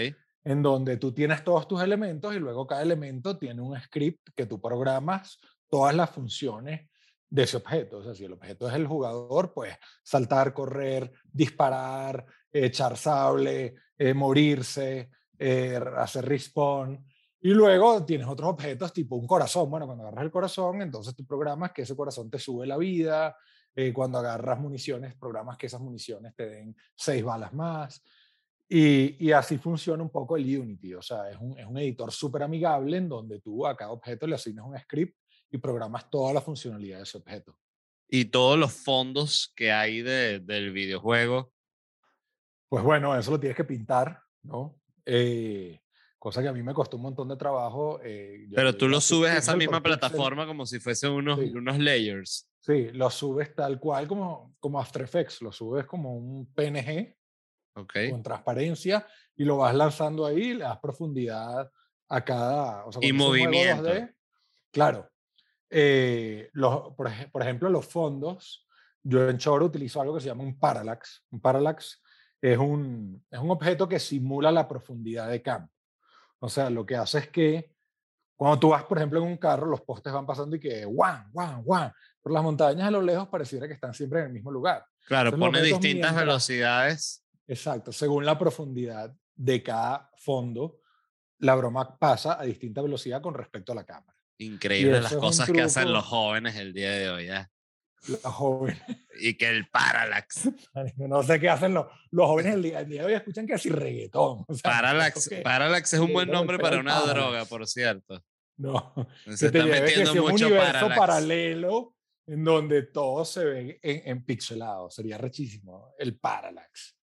en 0.44 0.62
donde 0.62 0.98
tú 0.98 1.12
tienes 1.12 1.44
todos 1.44 1.68
tus 1.68 1.82
elementos 1.82 2.36
y 2.36 2.40
luego 2.40 2.68
cada 2.68 2.82
elemento 2.82 3.38
tiene 3.38 3.62
un 3.62 3.80
script 3.80 4.30
que 4.36 4.46
tú 4.46 4.62
programas 4.62 5.40
todas 5.70 5.96
las 5.96 6.10
funciones 6.10 6.90
de 7.30 7.44
ese 7.44 7.58
objeto. 7.58 7.98
O 7.98 8.04
sea, 8.04 8.14
si 8.16 8.26
el 8.26 8.34
objeto 8.34 8.68
es 8.68 8.76
el 8.76 8.88
jugador, 8.88 9.54
pues 9.54 9.76
saltar, 10.04 10.54
correr, 10.54 11.12
disparar, 11.32 12.26
echar 12.52 12.98
sable, 12.98 13.76
eh, 13.98 14.14
morirse, 14.14 15.10
eh, 15.38 15.80
hacer 15.98 16.26
respawn. 16.26 17.06
Y 17.42 17.52
luego 17.52 18.06
tienes 18.06 18.28
otros 18.28 18.50
objetos 18.50 18.92
tipo 18.92 19.16
un 19.16 19.26
corazón. 19.28 19.70
Bueno, 19.70 19.86
cuando 19.86 20.04
agarras 20.04 20.26
el 20.26 20.32
corazón, 20.32 20.82
entonces 20.82 21.16
tú 21.16 21.26
programas 21.26 21.72
que 21.72 21.84
ese 21.84 21.96
corazón 21.96 22.30
te 22.30 22.38
sube 22.40 22.68
la 22.68 22.78
vida. 22.78 23.38
Eh, 23.76 23.94
cuando 23.94 24.18
agarras 24.18 24.60
municiones, 24.60 25.16
programas 25.16 25.58
que 25.58 25.68
esas 25.68 25.80
municiones 25.80 26.36
te 26.36 26.50
den 26.50 26.76
seis 26.96 27.24
balas 27.24 27.54
más. 27.54 28.04
Y, 28.68 29.26
y 29.26 29.32
así 29.32 29.58
funciona 29.58 30.04
un 30.04 30.10
poco 30.10 30.36
el 30.38 30.60
Unity. 30.60 30.96
O 30.96 31.02
sea, 31.02 31.30
es 31.30 31.38
un, 31.40 31.58
es 31.58 31.66
un 31.66 31.78
editor 31.78 32.12
súper 32.12 32.44
amigable 32.44 32.98
en 32.98 33.08
donde 33.08 33.40
tú 33.40 33.66
a 33.66 33.76
cada 33.78 33.92
objeto 33.92 34.28
le 34.28 34.36
asignas 34.36 34.66
un 34.66 34.78
script 34.78 35.18
y 35.50 35.58
programas 35.60 36.10
toda 36.10 36.34
la 36.34 36.42
funcionalidad 36.42 36.98
de 36.98 37.04
ese 37.04 37.18
objeto. 37.18 37.58
Y 38.10 38.26
todos 38.26 38.58
los 38.60 38.74
fondos 38.74 39.54
que 39.56 39.72
hay 39.72 40.02
de- 40.02 40.40
del 40.40 40.72
videojuego. 40.72 41.54
Pues 42.68 42.84
bueno, 42.84 43.18
eso 43.18 43.32
lo 43.32 43.40
tienes 43.40 43.56
que 43.56 43.64
pintar, 43.64 44.22
¿no? 44.44 44.80
Eh, 45.06 45.80
cosa 46.20 46.42
que 46.42 46.50
a 46.50 46.54
mí 46.54 46.62
me 46.62 46.74
costó 46.74 46.98
un 46.98 47.04
montón 47.04 47.28
de 47.30 47.38
trabajo. 47.38 48.00
eh, 48.04 48.48
Pero 48.54 48.76
tú 48.78 48.88
lo 48.88 49.00
subes 49.02 49.32
a 49.32 49.38
esa 49.38 49.56
misma 49.56 49.82
plataforma 49.82 50.46
como 50.46 50.66
si 50.66 50.80
fuesen 50.80 51.12
unos, 51.12 51.40
Sí. 51.40 51.52
unos 51.56 51.80
layers. 51.80 52.50
Sí, 52.60 52.90
lo 52.92 53.10
subes 53.10 53.56
tal 53.56 53.80
cual 53.80 54.08
como, 54.08 54.54
como 54.60 54.80
After 54.80 55.02
Effects, 55.02 55.42
lo 55.42 55.52
subes 55.52 55.86
como 55.86 56.16
un 56.16 56.54
PNG 56.54 57.16
Ok. 57.76 57.94
con 58.12 58.22
transparencia 58.22 59.08
y 59.36 59.46
lo 59.46 59.58
vas 59.58 59.74
lanzando 59.74 60.26
ahí, 60.26 60.54
le 60.54 60.66
das 60.66 60.78
profundidad 60.80 61.72
a 62.10 62.26
cada... 62.26 62.86
O 62.86 62.92
sea, 62.92 63.02
Y 63.08 63.14
movimiento. 63.14 63.84
2D, 63.84 64.14
claro. 64.72 65.10
eh, 65.70 66.50
los, 66.54 66.94
por, 66.96 67.10
por 67.32 67.42
ejemplo, 67.42 67.70
los 67.70 67.86
fondos, 67.86 68.68
yo 69.04 69.30
en 69.30 69.38
Choro 69.38 69.66
utilizo 69.68 70.02
algo 70.02 70.16
que 70.16 70.22
se 70.22 70.28
llama 70.28 70.44
un 70.44 70.60
parallax. 70.60 71.24
Un 71.32 71.40
parallax 71.40 72.02
es 72.42 72.58
un, 72.58 73.24
es 73.32 73.40
un 73.40 73.52
objeto 73.52 73.88
que 73.88 74.00
simula 74.00 74.52
la 74.52 74.68
profundidad 74.68 75.30
de 75.30 75.42
campo. 75.42 75.72
O 76.40 76.50
sea, 76.50 76.70
lo 76.70 76.86
que 76.86 76.96
hace 76.96 77.20
es 77.20 77.28
que 77.30 77.74
cuando 78.36 78.60
tú 78.60 78.70
vas, 78.70 78.84
por 78.86 78.98
ejemplo, 78.98 79.20
en 79.20 79.28
un 79.28 79.38
carro, 79.38 79.66
los 79.68 79.82
postes 79.82 80.14
van 80.14 80.26
pasando 80.26 80.56
y 80.56 80.60
que 80.60 80.86
guau, 80.86 81.26
guau, 81.32 81.62
guau. 81.64 81.92
Por 82.22 82.32
las 82.32 82.44
montañas 82.44 82.88
a 82.88 82.92
lo 82.92 83.02
lejos 83.02 83.28
pareciera 83.28 83.68
que 83.68 83.74
están 83.74 83.94
siempre 83.94 84.20
en 84.22 84.28
el 84.28 84.34
mismo 84.34 84.52
lugar. 84.52 84.86
Claro, 85.06 85.30
Entonces, 85.30 85.50
pone 85.50 85.62
distintas 85.62 86.12
mientras- 86.12 86.16
velocidades. 86.16 87.26
Exacto, 87.48 87.92
según 87.92 88.26
la 88.26 88.38
profundidad 88.38 89.14
de 89.36 89.64
cada 89.64 90.12
fondo, 90.18 90.80
la 91.40 91.56
broma 91.56 91.98
pasa 91.98 92.40
a 92.40 92.44
distinta 92.44 92.82
velocidad 92.82 93.22
con 93.22 93.34
respecto 93.34 93.72
a 93.72 93.76
la 93.76 93.86
cámara. 93.86 94.16
Increíble 94.38 95.02
las 95.02 95.14
cosas 95.16 95.50
que 95.50 95.62
hacen 95.62 95.92
los 95.92 96.06
jóvenes 96.06 96.56
el 96.56 96.74
día 96.74 96.92
de 96.92 97.10
hoy. 97.10 97.30
¿eh? 97.30 97.46
Los 98.08 98.22
jóvenes, 98.22 98.82
Y 99.20 99.36
que 99.36 99.50
el 99.50 99.68
parallax. 99.70 100.50
no 100.98 101.22
sé 101.24 101.40
qué 101.40 101.50
hacen 101.50 101.74
los, 101.74 101.88
los 102.12 102.28
jóvenes 102.28 102.56
el 102.56 102.64
día, 102.64 102.80
el 102.80 102.90
día 102.90 103.02
de 103.02 103.08
hoy, 103.08 103.14
escuchan 103.14 103.46
que 103.46 103.54
así 103.54 103.70
reggaetón. 103.70 104.46
o 104.48 104.54
sea, 104.54 104.72
Parallax, 104.72 105.30
parallax 105.44 105.94
es 105.94 106.00
un 106.00 106.14
buen 106.14 106.28
no, 106.28 106.36
nombre 106.36 106.58
para 106.58 106.80
una 106.80 106.94
parallax. 106.94 107.14
droga, 107.14 107.46
por 107.46 107.68
cierto. 107.68 108.24
No, 108.58 108.94
Se 109.36 109.48
está 109.48 109.66
metiendo 109.66 110.12
sea 110.12 110.22
un 110.22 110.32
mucho 110.32 110.48
universo 110.48 110.72
parallax. 110.74 110.98
paralelo 111.00 111.96
en 112.28 112.44
donde 112.44 112.84
todo 112.84 113.26
se 113.26 113.46
ve 113.46 113.80
en, 113.82 114.02
en 114.06 114.26
pixelado. 114.26 114.90
Sería 114.90 115.18
rechísimo. 115.18 115.94
El 115.98 116.18
parallax. 116.18 116.96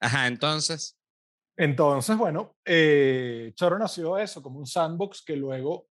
Ajá, 0.00 0.26
entonces. 0.26 0.96
Entonces, 1.56 2.16
bueno, 2.16 2.56
eh, 2.64 3.52
Choro 3.54 3.78
nació 3.78 4.16
eso, 4.16 4.42
como 4.42 4.58
un 4.58 4.66
sandbox 4.66 5.22
que 5.22 5.36
luego 5.36 5.89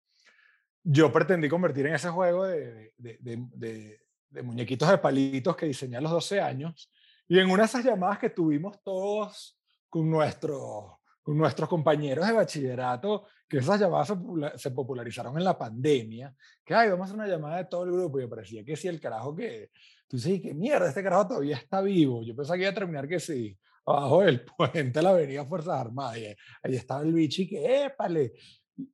yo 0.83 1.11
pretendí 1.11 1.47
convertir 1.47 1.87
en 1.87 1.95
ese 1.95 2.09
juego 2.09 2.45
de, 2.45 2.93
de, 2.97 3.17
de, 3.19 3.99
de, 4.29 4.43
muñequitos 4.43 4.89
de 4.89 4.97
palitos 4.97 5.55
que 5.55 5.65
diseñé 5.65 5.97
a 5.97 6.01
los 6.01 6.11
12 6.11 6.41
años. 6.41 6.91
Y 7.27 7.39
en 7.39 7.49
una 7.49 7.63
de 7.63 7.67
esas 7.67 7.85
llamadas 7.85 8.19
que 8.19 8.29
tuvimos 8.29 8.81
todos 8.83 9.57
con, 9.89 10.09
nuestro, 10.09 10.99
con 11.21 11.37
nuestros 11.37 11.69
compañeros 11.69 12.27
de 12.27 12.33
bachillerato, 12.33 13.27
que 13.47 13.59
esas 13.59 13.79
llamadas 13.79 14.13
se, 14.55 14.71
popularizaron 14.71 15.37
en 15.37 15.43
la 15.43 15.57
pandemia, 15.57 16.35
que, 16.65 16.73
ay, 16.73 16.89
vamos 16.89 17.03
a 17.03 17.05
hacer 17.05 17.19
una 17.19 17.27
llamada 17.27 17.57
de 17.57 17.65
todo 17.65 17.85
el 17.85 17.91
grupo, 17.91 18.19
y 18.19 18.23
me 18.23 18.27
parecía 18.27 18.65
que 18.65 18.75
sí, 18.75 18.87
el 18.87 18.99
carajo 18.99 19.35
que, 19.35 19.69
tú 20.07 20.17
dices, 20.17 20.41
que 20.41 20.53
mierda, 20.53 20.89
este 20.89 21.03
carajo 21.03 21.27
todavía 21.27 21.57
está 21.57 21.81
vivo. 21.81 22.23
Yo 22.23 22.35
pensaba 22.35 22.57
que 22.57 22.63
iba 22.63 22.71
a 22.71 22.75
terminar 22.75 23.07
que 23.07 23.19
sí, 23.19 23.57
abajo 23.85 24.21
del 24.21 24.43
puente 24.57 25.01
la 25.01 25.11
avenida 25.11 25.45
Fuerzas 25.45 25.79
Armadas, 25.79 26.17
y 26.17 26.25
ahí 26.25 26.75
estaba 26.75 27.03
el 27.03 27.13
bicho 27.13 27.43
y 27.43 27.47
que, 27.47 27.85
épale. 27.85 28.33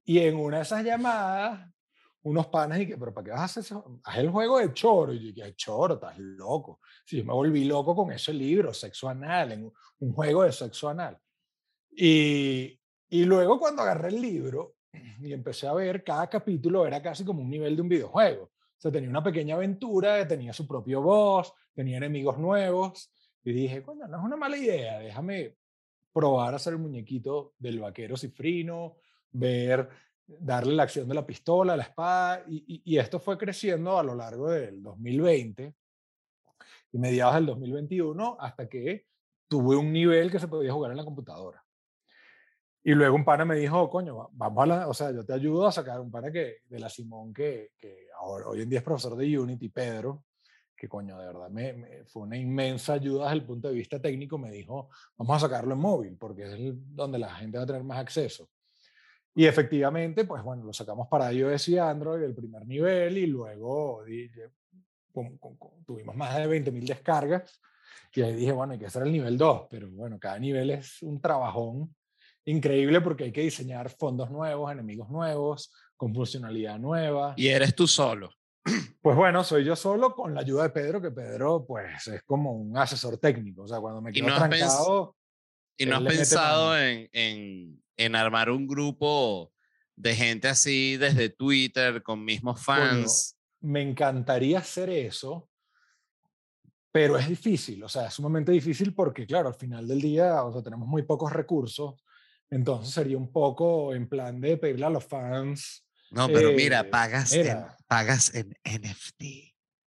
Y 0.03 0.19
en 0.19 0.35
una 0.35 0.57
de 0.57 0.63
esas 0.63 0.83
llamadas, 0.83 1.69
unos 2.23 2.47
panes 2.47 2.81
y 2.81 2.87
que, 2.87 2.97
pero 2.97 3.13
¿para 3.13 3.25
qué 3.25 3.31
vas 3.31 3.41
a 3.41 3.43
hacer 3.45 3.63
eso? 3.63 3.99
Haz 4.03 4.17
el 4.17 4.29
juego 4.29 4.59
de 4.59 4.73
choro. 4.73 5.13
Y 5.13 5.19
yo 5.19 5.33
dije, 5.33 5.55
choro, 5.55 5.95
estás 5.95 6.17
loco. 6.17 6.79
Sí, 7.05 7.17
yo 7.17 7.25
me 7.25 7.33
volví 7.33 7.65
loco 7.65 7.95
con 7.95 8.11
ese 8.11 8.33
libro, 8.33 8.73
sexo 8.73 9.07
anal, 9.07 9.51
en 9.53 9.71
un 9.99 10.13
juego 10.13 10.43
de 10.43 10.51
sexo 10.51 10.89
anal. 10.89 11.17
Y, 11.91 12.79
y 13.09 13.25
luego 13.25 13.59
cuando 13.59 13.81
agarré 13.81 14.09
el 14.09 14.21
libro 14.21 14.75
y 15.21 15.33
empecé 15.33 15.67
a 15.67 15.73
ver, 15.73 16.03
cada 16.03 16.29
capítulo 16.29 16.85
era 16.85 17.01
casi 17.01 17.23
como 17.23 17.41
un 17.41 17.49
nivel 17.49 17.75
de 17.75 17.81
un 17.81 17.89
videojuego. 17.89 18.43
O 18.43 18.81
sea, 18.81 18.91
tenía 18.91 19.09
una 19.09 19.23
pequeña 19.23 19.55
aventura, 19.55 20.27
tenía 20.27 20.53
su 20.53 20.65
propio 20.67 21.01
boss, 21.01 21.53
tenía 21.73 21.97
enemigos 21.97 22.37
nuevos. 22.37 23.11
Y 23.43 23.51
dije, 23.51 23.81
coño, 23.81 24.07
no 24.07 24.17
es 24.17 24.23
una 24.23 24.37
mala 24.37 24.57
idea, 24.57 24.99
déjame 24.99 25.55
probar 26.13 26.53
a 26.53 26.57
hacer 26.57 26.73
el 26.73 26.79
muñequito 26.79 27.53
del 27.57 27.79
vaquero 27.79 28.17
cifrino, 28.17 28.97
ver 29.31 29.89
darle 30.39 30.73
la 30.73 30.83
acción 30.83 31.07
de 31.07 31.15
la 31.15 31.25
pistola, 31.25 31.75
la 31.75 31.83
espada, 31.83 32.43
y, 32.47 32.97
esto 32.97 33.19
fue 33.19 33.37
creciendo 33.37 33.97
a 33.97 34.03
lo 34.03 34.13
largo 34.15 34.49
del 34.49 34.81
2020 34.83 35.73
y 36.91 36.97
mediados 36.97 37.35
del 37.35 37.47
2021 37.47 38.37
hasta 38.39 38.67
que 38.67 39.07
tuve 39.47 39.75
un 39.75 39.91
nivel 39.91 40.31
que 40.31 40.39
se 40.39 40.47
podía 40.47 40.73
jugar 40.73 40.91
en 40.91 40.97
la 40.97 41.05
computadora. 41.05 41.63
Y 42.83 42.93
luego 42.93 43.15
un 43.15 43.25
pana 43.25 43.43
me 43.43 43.55
dijo, 43.55 43.89
coño, 43.89 44.29
vamos 44.31 44.63
a 44.63 44.65
la, 44.65 44.87
o 44.87 44.93
sea, 44.93 45.11
yo 45.11 45.25
te 45.25 45.33
ayudo 45.33 45.67
a 45.67 45.71
sacar 45.71 45.99
un 45.99 46.11
pana 46.11 46.31
que, 46.31 46.59
de 46.65 46.79
la 46.79 46.89
Simón 46.89 47.33
que, 47.33 47.71
que 47.77 48.07
hoy 48.21 48.61
en 48.61 48.69
día 48.69 48.79
es 48.79 48.85
profesor 48.85 49.15
de 49.17 49.37
Unity, 49.37 49.69
Pedro, 49.69 50.23
que 50.75 50.87
coño, 50.87 51.17
de 51.17 51.25
verdad, 51.25 51.49
me, 51.49 52.05
fue 52.05 52.23
una 52.23 52.37
inmensa 52.37 52.93
ayuda 52.93 53.25
desde 53.25 53.39
el 53.39 53.45
punto 53.45 53.67
de 53.67 53.73
vista 53.73 54.01
técnico, 54.01 54.37
me 54.37 54.49
dijo, 54.49 54.89
vamos 55.17 55.35
a 55.37 55.47
sacarlo 55.47 55.73
en 55.73 55.79
móvil, 55.79 56.17
porque 56.17 56.43
es 56.43 56.73
donde 56.95 57.19
la 57.19 57.33
gente 57.35 57.57
va 57.57 57.65
a 57.65 57.67
tener 57.67 57.83
más 57.83 57.99
acceso. 57.99 58.49
Y 59.35 59.45
efectivamente, 59.45 60.25
pues 60.25 60.43
bueno, 60.43 60.63
lo 60.63 60.73
sacamos 60.73 61.07
para 61.07 61.31
iOS 61.31 61.69
y 61.69 61.77
Android 61.77 62.23
el 62.23 62.35
primer 62.35 62.65
nivel 62.65 63.17
y 63.17 63.27
luego 63.27 64.03
tuvimos 65.85 66.15
más 66.15 66.35
de 66.35 66.47
20.000 66.47 66.87
descargas 66.87 67.59
y 68.13 68.21
ahí 68.21 68.35
dije, 68.35 68.51
bueno, 68.51 68.73
hay 68.73 68.79
que 68.79 68.87
hacer 68.87 69.03
el 69.03 69.11
nivel 69.11 69.37
2, 69.37 69.67
pero 69.69 69.89
bueno, 69.91 70.19
cada 70.19 70.39
nivel 70.39 70.71
es 70.71 71.01
un 71.03 71.21
trabajón 71.21 71.95
increíble 72.45 73.01
porque 73.01 73.25
hay 73.25 73.31
que 73.31 73.41
diseñar 73.41 73.89
fondos 73.89 74.31
nuevos, 74.31 74.71
enemigos 74.71 75.09
nuevos, 75.09 75.71
con 75.95 76.13
funcionalidad 76.13 76.79
nueva. 76.79 77.33
Y 77.37 77.49
eres 77.49 77.75
tú 77.75 77.87
solo. 77.87 78.31
Pues 79.01 79.15
bueno, 79.15 79.43
soy 79.43 79.63
yo 79.63 79.75
solo 79.75 80.13
con 80.13 80.35
la 80.35 80.41
ayuda 80.41 80.63
de 80.63 80.69
Pedro, 80.71 81.01
que 81.01 81.11
Pedro 81.11 81.65
pues 81.65 82.05
es 82.07 82.23
como 82.23 82.51
un 82.51 82.77
asesor 82.77 83.17
técnico, 83.17 83.63
o 83.63 83.67
sea, 83.67 83.79
cuando 83.79 84.01
me 84.01 84.11
quedo 84.11 84.25
¿Y 84.25 84.29
no 84.29 84.35
trancado... 84.35 85.15
¿Y 85.77 85.85
no 85.85 85.95
has 85.95 86.03
pensado 86.03 86.77
en, 86.77 87.07
en, 87.13 87.81
en 87.99 88.15
armar 88.15 88.49
un 88.49 88.65
grupo 88.65 89.51
de 89.95 90.15
gente 90.15 90.47
así 90.47 90.95
desde 90.95 91.29
Twitter 91.29 92.01
con 92.01 92.23
mismos 92.23 92.63
fans. 92.63 93.35
me 93.59 93.81
encantaría 93.81 94.59
hacer 94.59 94.89
eso, 94.89 95.49
pero 96.91 97.17
es 97.17 97.27
difícil, 97.27 97.83
o 97.83 97.89
sea, 97.89 98.07
es 98.07 98.13
sumamente 98.13 98.53
difícil 98.53 98.95
porque, 98.95 99.27
claro, 99.27 99.49
al 99.49 99.55
final 99.55 99.85
del 99.85 99.99
día, 99.99 100.41
o 100.43 100.53
sea, 100.53 100.63
tenemos 100.63 100.87
muy 100.87 101.03
pocos 101.03 101.33
recursos, 101.33 102.01
entonces 102.49 102.93
sería 102.93 103.17
un 103.17 103.33
poco 103.33 103.93
en 103.93 104.07
plan 104.07 104.39
de 104.39 104.55
pedirle 104.55 104.85
a 104.85 104.89
los 104.89 105.03
fans. 105.03 105.85
No, 106.09 106.27
pero 106.27 106.53
mira, 106.53 106.79
eh, 106.79 106.85
pagas, 106.85 107.33
en, 107.33 107.65
pagas 107.85 108.33
en 108.33 108.55
NFT. 108.63 109.23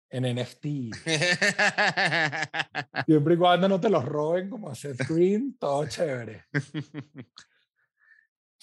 En 0.10 0.36
NFT. 0.36 0.66
Siempre 3.06 3.36
y 3.36 3.38
cuando 3.38 3.70
no 3.70 3.80
te 3.80 3.90
los 3.90 4.04
roben 4.04 4.50
como 4.50 4.70
hacer 4.70 4.98
screen, 4.98 5.56
todo 5.58 5.88
chévere. 5.88 6.44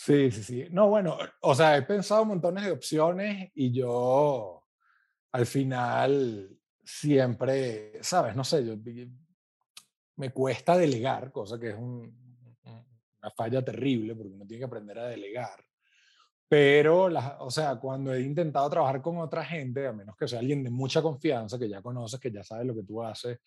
Sí, 0.01 0.31
sí, 0.31 0.45
sí. 0.45 0.67
No, 0.71 0.89
bueno, 0.89 1.19
o 1.41 1.55
sea, 1.57 1.77
he 1.77 1.83
pensado 1.83 2.25
montones 2.25 2.65
de 2.65 2.71
opciones 2.71 3.51
y 3.57 3.73
yo 3.73 4.63
al 5.33 5.45
final 5.45 6.57
siempre, 6.85 8.01
sabes, 8.01 8.37
no 8.37 8.45
sé, 8.45 8.65
yo, 8.65 8.77
me 10.15 10.31
cuesta 10.31 10.77
delegar, 10.77 11.33
cosa 11.33 11.59
que 11.59 11.71
es 11.71 11.77
una 11.77 13.31
falla 13.37 13.65
terrible 13.65 14.15
porque 14.15 14.35
uno 14.35 14.47
tiene 14.47 14.61
que 14.61 14.67
aprender 14.67 15.01
a 15.01 15.09
delegar. 15.09 15.65
Pero, 16.49 17.09
o 17.41 17.51
sea, 17.51 17.75
cuando 17.81 18.15
he 18.15 18.21
intentado 18.21 18.71
trabajar 18.71 19.03
con 19.03 19.19
otra 19.19 19.45
gente, 19.45 19.85
a 19.89 19.93
menos 19.93 20.17
que 20.17 20.29
sea 20.29 20.39
alguien 20.39 20.63
de 20.63 20.71
mucha 20.71 21.03
confianza, 21.03 21.59
que 21.59 21.69
ya 21.69 21.83
conoces, 21.83 22.21
que 22.21 22.31
ya 22.31 22.45
sabe 22.45 22.65
lo 22.65 22.75
que 22.77 22.85
tú 22.85 23.03
haces, 23.03 23.41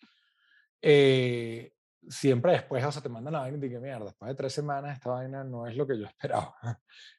eh, 0.82 1.72
siempre 2.08 2.52
después, 2.52 2.84
o 2.84 2.92
sea, 2.92 3.02
te 3.02 3.08
mandan 3.08 3.32
la 3.32 3.40
vaina 3.40 3.56
y 3.56 3.60
te 3.60 3.66
dicen, 3.66 3.82
mierda, 3.82 4.06
después 4.06 4.28
de 4.28 4.34
tres 4.34 4.52
semanas 4.52 4.94
esta 4.94 5.10
vaina 5.10 5.44
no 5.44 5.66
es 5.66 5.76
lo 5.76 5.86
que 5.86 5.98
yo 5.98 6.06
esperaba. 6.06 6.54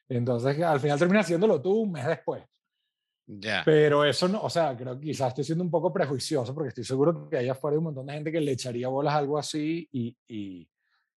Entonces, 0.08 0.60
al 0.62 0.80
final 0.80 0.98
terminas 0.98 1.26
haciéndolo 1.26 1.60
tú 1.60 1.80
un 1.80 1.92
mes 1.92 2.06
después. 2.06 2.42
Ya. 3.26 3.62
Pero 3.64 4.04
eso 4.04 4.28
no, 4.28 4.42
o 4.42 4.50
sea, 4.50 4.76
creo 4.76 4.98
que 4.98 5.06
quizás 5.06 5.28
estoy 5.28 5.44
siendo 5.44 5.64
un 5.64 5.70
poco 5.70 5.90
prejuicioso 5.90 6.54
porque 6.54 6.68
estoy 6.68 6.84
seguro 6.84 7.28
que 7.28 7.38
allá 7.38 7.52
afuera 7.52 7.74
hay 7.74 7.78
un 7.78 7.84
montón 7.84 8.06
de 8.06 8.12
gente 8.12 8.30
que 8.30 8.40
le 8.40 8.52
echaría 8.52 8.88
bolas 8.88 9.14
a 9.14 9.18
algo 9.18 9.38
así 9.38 9.88
y, 9.92 10.14
y 10.28 10.68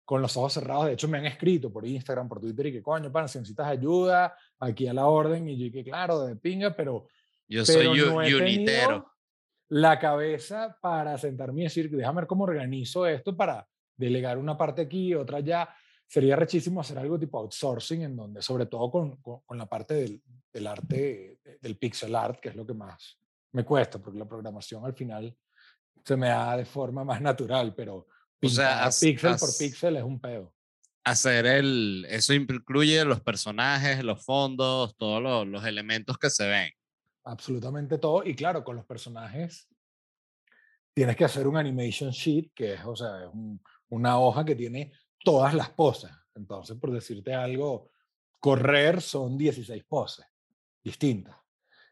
con 0.05 0.23
los 0.23 0.37
ojos 0.37 0.53
cerrados. 0.53 0.87
De 0.87 0.93
hecho, 0.93 1.09
me 1.09 1.19
han 1.19 1.27
escrito 1.27 1.73
por 1.73 1.85
Instagram, 1.85 2.29
por 2.29 2.41
Twitter 2.41 2.67
y 2.67 2.73
que 2.75 2.83
coño, 2.83 3.11
pan, 3.11 3.29
si 3.29 3.39
necesitas 3.39 3.67
ayuda, 3.67 4.37
aquí 4.61 4.87
a 4.87 4.95
la 4.95 5.07
orden. 5.07 5.49
Y 5.49 5.59
yo 5.59 5.73
que 5.73 5.83
claro, 5.83 6.25
de 6.25 6.37
pinga, 6.37 6.75
pero. 6.77 7.09
Yo 7.49 7.65
soy 7.65 7.87
no 7.87 8.17
unitero 8.17 9.16
la 9.69 9.99
cabeza 9.99 10.77
para 10.81 11.19
sentarme 11.19 11.63
y 11.63 11.65
decir, 11.65 11.91
déjame 11.91 12.23
ver 12.23 12.27
cómo 12.27 12.45
organizo 12.45 13.07
esto 13.07 13.37
para 13.37 13.67
delegar 13.97 14.39
una 14.39 14.57
parte 14.57 14.83
aquí, 14.83 15.15
otra 15.15 15.39
allá. 15.39 15.69
Sería 16.07 16.37
rechísimo 16.37 16.81
hacer 16.81 16.99
algo 16.99 17.19
tipo 17.19 17.39
outsourcing, 17.39 18.03
en 18.03 18.17
donde, 18.17 18.41
sobre 18.41 18.67
todo 18.67 18.91
con, 18.91 19.17
con, 19.17 19.59
la 19.59 19.67
parte 19.67 19.95
del, 19.95 20.23
del, 20.53 20.67
arte, 20.67 21.41
del 21.61 21.77
pixel 21.77 22.15
art, 22.15 22.39
que 22.39 22.51
es 22.51 22.57
lo 22.57 22.65
que 22.65 22.75
más 22.75 23.19
me 23.53 23.65
cuesta, 23.65 23.99
porque 23.99 24.19
la 24.19 24.29
programación 24.29 24.85
al 24.85 24.95
final 24.95 25.37
se 26.05 26.17
me 26.17 26.29
da 26.29 26.57
de 26.57 26.65
forma 26.65 27.03
más 27.05 27.21
natural, 27.21 27.75
pero 27.75 28.07
o 28.41 28.49
sea, 28.49 28.89
pixel 29.01 29.37
por 29.37 29.49
pixel 29.59 29.97
es 29.97 30.05
un 30.05 30.21
pedo. 30.21 30.55
Hacer 31.03 31.47
el, 31.47 32.07
eso 32.09 32.35
incluye 32.35 33.05
los 33.05 33.21
personajes, 33.21 34.05
los 34.05 34.25
fondos, 34.25 34.97
todos 34.97 35.23
los, 35.23 35.47
los 35.47 35.65
elementos 35.65 36.19
que 36.19 36.31
se 36.31 36.47
ven 36.47 36.71
absolutamente 37.27 37.99
todo. 37.99 38.25
Y 38.25 38.35
claro, 38.35 38.65
con 38.65 38.77
los 38.77 38.87
personajes 38.87 39.69
tienes 40.95 41.17
que 41.17 41.25
hacer 41.25 41.47
un 41.47 41.57
animation 41.57 42.11
sheet, 42.11 42.53
que 42.55 42.75
es, 42.75 42.85
o 42.85 42.97
sea, 42.97 43.25
es 43.25 43.31
una 43.91 44.19
hoja 44.19 44.45
que 44.45 44.55
tiene 44.55 44.93
todas 45.23 45.53
las 45.53 45.71
poses. 45.71 46.11
Entonces, 46.35 46.77
por 46.79 46.91
decirte 46.91 47.35
algo, 47.35 47.91
correr 48.41 49.03
son 49.03 49.37
16 49.37 49.85
poses 49.85 50.27
distintas. 50.83 51.37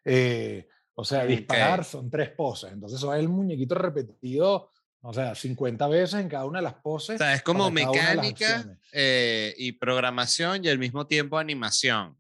Eh, 0.05 0.69
o 0.95 1.05
sea, 1.05 1.27
disparar 1.27 1.85
son 1.85 2.09
tres 2.09 2.31
poses. 2.31 2.73
Entonces, 2.73 2.99
eso 2.99 3.13
es 3.13 3.19
el 3.19 3.29
muñequito 3.29 3.75
repetido, 3.75 4.71
o 5.01 5.13
sea, 5.13 5.35
50 5.35 5.89
veces 5.89 6.21
en 6.21 6.29
cada 6.29 6.45
una 6.45 6.61
de 6.61 6.65
las 6.65 6.75
poses. 6.75 7.17
O 7.17 7.19
sea, 7.19 7.35
es 7.35 7.43
como 7.43 7.71
mecánica 7.71 8.79
eh, 8.93 9.53
y 9.59 9.73
programación 9.73 10.65
y 10.65 10.69
al 10.69 10.79
mismo 10.79 11.07
tiempo 11.07 11.39
animación. 11.39 12.17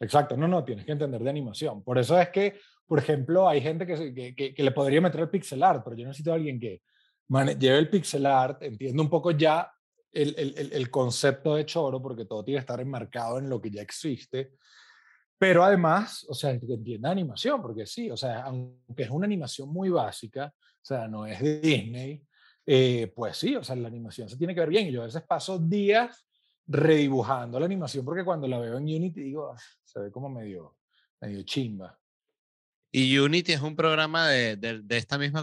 Exacto, 0.00 0.36
no, 0.36 0.46
no, 0.46 0.64
tienes 0.64 0.84
que 0.84 0.92
entender 0.92 1.22
de 1.22 1.30
animación. 1.30 1.82
Por 1.82 1.98
eso 1.98 2.18
es 2.18 2.28
que, 2.28 2.60
por 2.86 2.98
ejemplo, 2.98 3.48
hay 3.48 3.60
gente 3.60 3.86
que, 3.86 4.34
que, 4.34 4.54
que, 4.54 4.62
le 4.62 4.70
podría 4.70 5.00
meter 5.00 5.20
el 5.22 5.30
pixel 5.30 5.62
art, 5.62 5.82
pero 5.84 5.96
yo 5.96 6.06
necesito 6.06 6.32
a 6.32 6.36
alguien 6.36 6.60
que 6.60 6.82
lleve 7.58 7.78
el 7.78 7.90
pixel 7.90 8.26
art, 8.26 8.62
entienda 8.62 9.02
un 9.02 9.10
poco 9.10 9.32
ya 9.32 9.70
el, 10.12 10.34
el, 10.38 10.72
el, 10.72 10.90
concepto 10.90 11.56
de 11.56 11.66
choro, 11.66 12.00
porque 12.00 12.24
todo 12.24 12.44
tiene 12.44 12.58
que 12.58 12.62
estar 12.62 12.80
enmarcado 12.80 13.38
en 13.38 13.48
lo 13.48 13.60
que 13.60 13.70
ya 13.70 13.82
existe, 13.82 14.52
pero 15.36 15.62
además, 15.62 16.24
o 16.28 16.34
sea, 16.34 16.58
que 16.58 16.66
entienda 16.66 17.10
animación, 17.10 17.60
porque 17.62 17.86
sí, 17.86 18.10
o 18.10 18.16
sea, 18.16 18.42
aunque 18.42 19.04
es 19.04 19.10
una 19.10 19.26
animación 19.26 19.68
muy 19.68 19.88
básica, 19.88 20.52
o 20.56 20.84
sea, 20.84 21.06
no 21.06 21.26
es 21.26 21.40
de 21.40 21.60
Disney, 21.60 22.22
eh, 22.66 23.12
pues 23.14 23.36
sí, 23.36 23.56
o 23.56 23.62
sea, 23.62 23.76
la 23.76 23.88
animación 23.88 24.28
se 24.28 24.36
tiene 24.36 24.54
que 24.54 24.60
ver 24.60 24.68
bien. 24.68 24.88
Y 24.88 24.92
yo 24.92 25.02
a 25.02 25.06
veces 25.06 25.22
paso 25.22 25.58
días 25.58 26.27
redibujando 26.68 27.58
la 27.58 27.66
animación 27.66 28.04
porque 28.04 28.24
cuando 28.24 28.46
la 28.46 28.58
veo 28.58 28.76
en 28.76 28.84
Unity 28.84 29.22
digo, 29.22 29.50
ah, 29.50 29.58
se 29.82 30.00
ve 30.00 30.12
como 30.12 30.28
medio, 30.28 30.76
medio 31.20 31.42
chimba. 31.42 31.98
Y 32.92 33.18
Unity 33.18 33.52
es 33.52 33.60
un 33.60 33.74
programa 33.74 34.28
de, 34.28 34.56
de, 34.56 34.96
esta 34.96 35.18
misma 35.18 35.42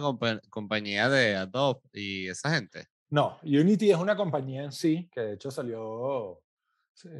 compañía 0.49 1.09
de 1.09 1.35
Adobe 1.35 1.81
y 1.93 2.27
esa 2.27 2.53
gente. 2.53 2.88
No, 3.09 3.38
Unity 3.43 3.91
es 3.91 3.97
una 3.97 4.15
compañía 4.15 4.63
en 4.63 4.71
sí 4.71 5.09
que 5.11 5.21
de 5.21 5.33
hecho 5.33 5.51
salió, 5.51 6.41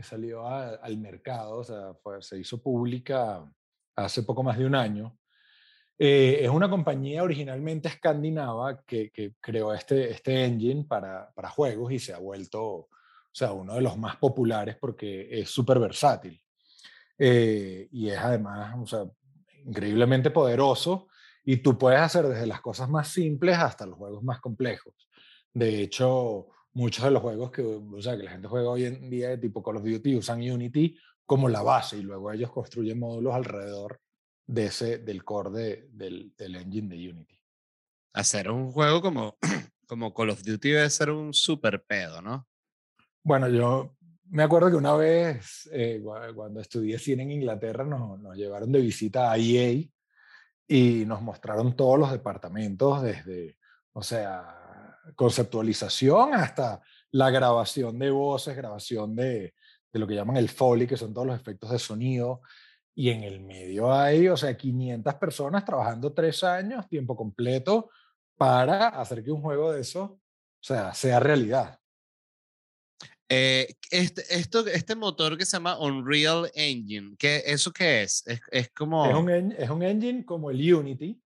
salió 0.01 0.47
al 0.47 0.97
mercado, 0.97 1.57
o 1.57 1.63
sea, 1.63 1.95
se 2.21 2.39
hizo 2.39 2.61
pública 2.61 3.47
hace 3.95 4.23
poco 4.23 4.41
más 4.41 4.57
de 4.57 4.65
un 4.65 4.75
año. 4.75 5.17
Eh, 5.97 6.39
es 6.41 6.49
una 6.49 6.69
compañía 6.69 7.23
originalmente 7.23 7.87
escandinava 7.87 8.83
que, 8.83 9.11
creó 9.39 9.73
este, 9.73 10.09
este 10.09 10.43
engine 10.43 10.83
para, 10.83 11.31
para, 11.33 11.49
juegos 11.49 11.93
y 11.93 11.99
se 11.99 12.13
ha 12.13 12.17
vuelto 12.17 12.89
o 13.36 13.38
sea, 13.38 13.52
uno 13.52 13.74
de 13.76 13.82
los 13.82 13.98
más 13.98 14.15
populares 14.15 14.78
porque 14.80 15.28
es 15.30 15.50
súper 15.50 15.78
versátil. 15.78 16.41
Eh, 17.17 17.89
y 17.91 18.08
es 18.08 18.17
además 18.17 18.76
o 18.82 18.88
sea, 18.88 19.04
increíblemente 19.65 20.32
poderoso 20.32 21.10
y 21.43 21.58
tú 21.58 21.78
puedes 21.78 22.00
hacer 22.00 22.30
desde 22.30 22.48
las 22.48 22.62
cosas 22.62 22.89
más 22.89 23.10
simples 23.10 23.58
hasta 23.58 23.86
los 23.86 23.98
juegos 23.98 24.24
más 24.24 24.39
complejos. 24.39 24.93
De 25.54 25.82
hecho, 25.82 26.48
muchos 26.71 27.04
de 27.04 27.12
los 27.12 27.21
juegos 27.21 27.52
que, 27.52 27.62
o 27.62 28.02
sea, 28.02 28.15
que 28.15 28.24
la 28.24 28.32
gente 28.32 28.48
juega 28.48 28.69
hoy 28.69 28.86
en 28.86 29.10
día 29.10 29.28
de 29.30 29.38
tipo 29.38 29.62
Call 29.62 29.78
of 29.78 29.84
Duty 29.84 30.15
usan 30.15 30.39
Unity 30.39 30.98
como 31.26 31.50
la 31.50 31.62
base 31.62 31.98
y 31.98 32.04
luego 32.04 32.32
ellos 32.32 32.54
construyen 32.54 33.00
módulos 33.00 33.34
alrededor 33.34 34.00
de 34.48 34.67
ese, 34.67 35.00
del 35.00 35.26
core 35.26 35.89
del, 35.91 36.34
del, 36.38 36.56
engine 36.56 36.88
de 36.88 37.10
Unity. 37.10 37.41
Hacer 38.13 38.50
un 38.50 38.71
juego 38.71 39.02
como, 39.02 39.38
como 39.88 40.13
Call 40.13 40.30
of 40.30 40.41
Duty 40.41 40.69
debe 40.69 40.89
ser 40.89 41.10
un 41.10 41.34
super 41.34 41.84
pedo, 41.84 42.21
¿no? 42.21 42.48
Bueno, 43.25 43.49
yo 43.49 43.95
me 44.29 44.43
acuerdo 44.43 44.69
que 44.69 44.75
una 44.75 44.95
vez, 44.95 45.67
eh, 45.71 45.99
cuando 46.35 46.61
estudié 46.61 46.99
cine 46.99 47.23
en 47.23 47.31
Inglaterra, 47.31 47.83
nos, 47.83 48.38
llevaron 48.38 48.71
de 48.71 48.79
visita 48.79 49.31
a 49.31 49.38
EA 49.38 49.83
y 50.67 51.05
nos 51.07 51.23
mostraron 51.23 51.75
todos 51.75 51.97
los 51.97 52.11
departamentos, 52.11 53.01
desde, 53.01 53.57
o 53.93 54.03
sea, 54.03 54.99
conceptualización 55.15 56.35
hasta 56.35 56.83
la 57.09 57.31
grabación 57.31 57.97
de 57.97 58.11
voces, 58.11 58.55
grabación 58.55 59.15
de, 59.15 59.55
de 59.91 59.99
lo 59.99 60.05
que 60.05 60.13
llaman 60.13 60.38
el 60.38 60.49
Foley, 60.49 60.85
que 60.85 60.95
son 60.95 61.11
todos 61.11 61.25
los 61.25 61.35
efectos 61.35 61.71
de 61.71 61.79
sonido. 61.79 62.41
Y 62.93 63.09
en 63.09 63.23
el 63.23 63.41
medio 63.41 63.91
hay, 63.91 64.27
o 64.27 64.38
sea, 64.38 64.55
500 64.55 65.15
personas 65.15 65.65
trabajando 65.65 66.13
tres 66.13 66.43
años, 66.43 66.88
tiempo 66.88 67.15
completo, 67.15 67.89
para 68.38 68.89
hacer 68.89 69.23
que 69.23 69.31
un 69.31 69.41
juego 69.41 69.71
de 69.71 69.81
eso, 69.81 70.03
o 70.03 70.19
sea, 70.61 70.93
sea 70.93 71.19
realidad. 71.19 71.79
Eh, 73.27 73.75
este, 73.89 74.23
esto, 74.29 74.65
este 74.67 74.95
motor 74.95 75.38
que 75.38 75.45
se 75.45 75.57
llama 75.57 75.79
Unreal 75.79 76.51
Engine, 76.53 77.15
¿qué, 77.17 77.41
¿eso 77.45 77.71
qué 77.71 78.03
es? 78.03 78.25
Es, 78.27 78.39
es 78.51 78.69
como... 78.71 79.05
Es 79.05 79.15
un, 79.15 79.51
es 79.51 79.69
un, 79.69 79.83
engine 79.83 80.25
como 80.25 80.51
el 80.51 80.73
Unity. 80.73 81.19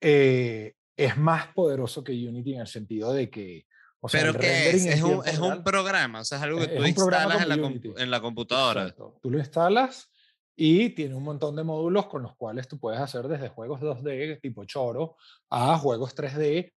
Eh, 0.00 0.74
es 0.96 1.16
más 1.16 1.48
poderoso 1.48 2.02
que 2.02 2.12
Unity 2.12 2.54
en 2.54 2.60
el 2.60 2.66
sentido 2.66 3.12
de 3.12 3.30
que... 3.30 3.66
O 4.00 4.08
sea, 4.08 4.20
¿Pero 4.20 4.38
qué 4.38 4.70
es? 4.70 4.84
Es 4.84 5.02
un, 5.02 5.26
es 5.26 5.38
un, 5.38 5.64
programa, 5.64 6.20
o 6.20 6.24
sea, 6.24 6.36
es 6.36 6.44
algo 6.44 6.60
que 6.60 6.68
tú 6.68 6.84
instalas 6.84 7.40
en 7.40 7.48
la, 7.48 7.54
en 7.54 8.10
la, 8.10 8.20
computadora. 8.20 8.94
Tú 9.22 9.30
lo 9.30 9.38
instalas 9.38 10.10
y 10.54 10.90
tiene 10.90 11.14
un 11.14 11.22
montón 11.22 11.56
de 11.56 11.64
módulos 11.64 12.06
con 12.06 12.22
los 12.22 12.36
cuales 12.36 12.68
tú 12.68 12.78
puedes 12.78 13.00
hacer 13.00 13.26
desde 13.28 13.48
juegos 13.48 13.80
2D 13.80 14.40
tipo 14.42 14.66
choro 14.66 15.16
a 15.48 15.78
juegos 15.78 16.14
3D 16.14 16.72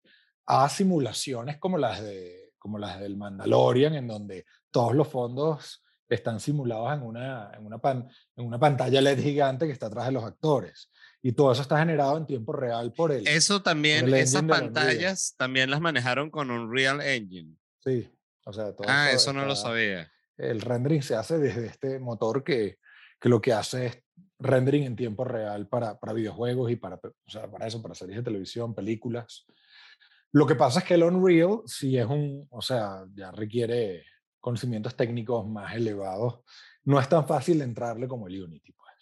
a 0.45 0.69
simulaciones 0.69 1.57
como 1.57 1.77
las 1.77 2.01
de 2.01 2.46
como 2.67 2.79
las 2.79 2.99
del 2.99 3.15
Mandalorian, 3.15 3.95
en 3.95 4.07
donde 4.07 4.45
todos 4.71 4.93
los 4.93 5.07
fondos 5.07 5.85
están 6.09 6.41
simulados 6.41 6.91
en 6.93 7.01
una, 7.01 7.49
en 7.57 7.65
una, 7.65 7.77
pan, 7.77 8.09
en 8.35 8.45
una 8.45 8.59
pantalla 8.59 8.99
LED 8.99 9.21
gigante 9.21 9.65
que 9.65 9.71
está 9.71 9.85
atrás 9.85 10.07
de 10.07 10.11
los 10.11 10.25
actores. 10.25 10.91
Y 11.21 11.31
todo 11.31 11.53
eso 11.53 11.61
está 11.61 11.79
generado 11.79 12.17
en 12.17 12.25
tiempo 12.25 12.51
real 12.51 12.91
por 12.91 13.13
él. 13.13 13.25
Eso 13.25 13.61
también, 13.61 14.13
esas 14.13 14.43
pantallas 14.43 15.33
también 15.37 15.71
las 15.71 15.79
manejaron 15.79 16.29
con 16.29 16.51
Unreal 16.51 16.99
Engine. 16.99 17.55
Sí, 17.79 18.09
o 18.43 18.51
sea, 18.51 18.75
todo 18.75 18.85
Ah, 18.89 19.11
eso, 19.11 19.31
no 19.31 19.45
lo 19.45 19.55
sabía. 19.55 20.11
El 20.35 20.59
rendering 20.59 21.03
se 21.03 21.15
hace 21.15 21.37
desde 21.37 21.67
este 21.67 21.99
motor 21.99 22.43
que, 22.43 22.79
que 23.17 23.29
lo 23.29 23.39
que 23.39 23.53
hace 23.53 23.85
es 23.85 24.03
rendering 24.39 24.83
en 24.83 24.97
tiempo 24.97 25.23
real 25.23 25.69
para, 25.69 25.97
para 25.97 26.11
videojuegos 26.11 26.69
y 26.69 26.75
para, 26.75 26.95
o 26.95 27.29
sea, 27.29 27.49
para 27.49 27.65
eso, 27.65 27.81
para 27.81 27.95
series 27.95 28.17
de 28.17 28.23
televisión, 28.23 28.75
películas. 28.75 29.45
Lo 30.31 30.45
que 30.45 30.55
pasa 30.55 30.79
es 30.79 30.85
que 30.85 30.95
el 30.95 31.03
Unreal 31.03 31.61
sí 31.65 31.97
es 31.97 32.05
un, 32.05 32.47
o 32.49 32.61
sea, 32.61 33.05
ya 33.15 33.31
requiere 33.31 34.03
conocimientos 34.39 34.95
técnicos 34.95 35.47
más 35.47 35.75
elevados. 35.75 36.39
No 36.83 36.99
es 36.99 37.09
tan 37.09 37.27
fácil 37.27 37.61
entrarle 37.61 38.07
como 38.07 38.27
el 38.27 38.43
Unity, 38.43 38.71
pues. 38.71 38.93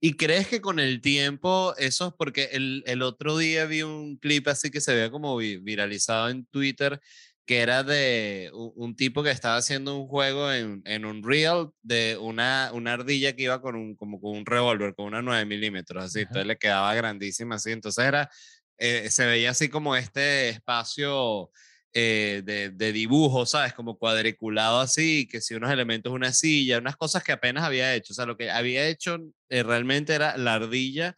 ¿Y 0.00 0.14
crees 0.14 0.48
que 0.48 0.60
con 0.60 0.80
el 0.80 1.00
tiempo 1.00 1.74
eso 1.78 2.08
es 2.08 2.14
porque 2.14 2.50
el, 2.52 2.82
el 2.86 3.02
otro 3.02 3.36
día 3.36 3.66
vi 3.66 3.82
un 3.82 4.16
clip 4.16 4.48
así 4.48 4.70
que 4.70 4.80
se 4.80 4.94
veía 4.94 5.10
como 5.10 5.36
viralizado 5.36 6.28
en 6.28 6.44
Twitter 6.46 7.00
que 7.44 7.60
era 7.60 7.82
de 7.82 8.50
un, 8.54 8.94
tipo 8.94 9.22
que 9.22 9.30
estaba 9.30 9.56
haciendo 9.56 9.98
un 9.98 10.06
juego 10.06 10.52
en, 10.52 10.80
en 10.84 11.04
Unreal 11.04 11.70
de 11.82 12.16
una, 12.20 12.70
una 12.72 12.92
ardilla 12.92 13.34
que 13.34 13.42
iba 13.44 13.60
con 13.60 13.74
un, 13.74 13.96
como 13.96 14.20
con 14.20 14.36
un 14.36 14.46
revólver, 14.46 14.94
con 14.94 15.06
una 15.06 15.22
9 15.22 15.44
milímetros, 15.44 16.04
así, 16.04 16.20
entonces 16.20 16.46
le 16.46 16.56
quedaba 16.56 16.94
grandísima 16.94 17.56
así, 17.56 17.72
entonces 17.72 18.04
era 18.04 18.30
eh, 18.78 19.10
se 19.10 19.26
veía 19.26 19.50
así 19.50 19.68
como 19.68 19.96
este 19.96 20.50
espacio 20.50 21.50
eh, 21.94 22.42
de, 22.44 22.92
dibujo, 22.92 23.44
¿sabes? 23.44 23.74
Como 23.74 23.98
cuadriculado 23.98 24.80
así, 24.80 25.28
que 25.28 25.40
si 25.42 25.54
unos 25.54 25.70
elementos, 25.70 26.12
una 26.12 26.32
silla, 26.32 26.78
unas 26.78 26.96
cosas 26.96 27.22
que 27.22 27.32
apenas 27.32 27.64
había 27.64 27.94
hecho. 27.94 28.12
O 28.12 28.16
sea, 28.16 28.26
lo 28.26 28.36
que 28.36 28.50
había 28.50 28.86
hecho 28.86 29.18
eh, 29.50 29.62
realmente 29.62 30.14
era 30.14 30.36
la 30.38 30.54
ardilla 30.54 31.16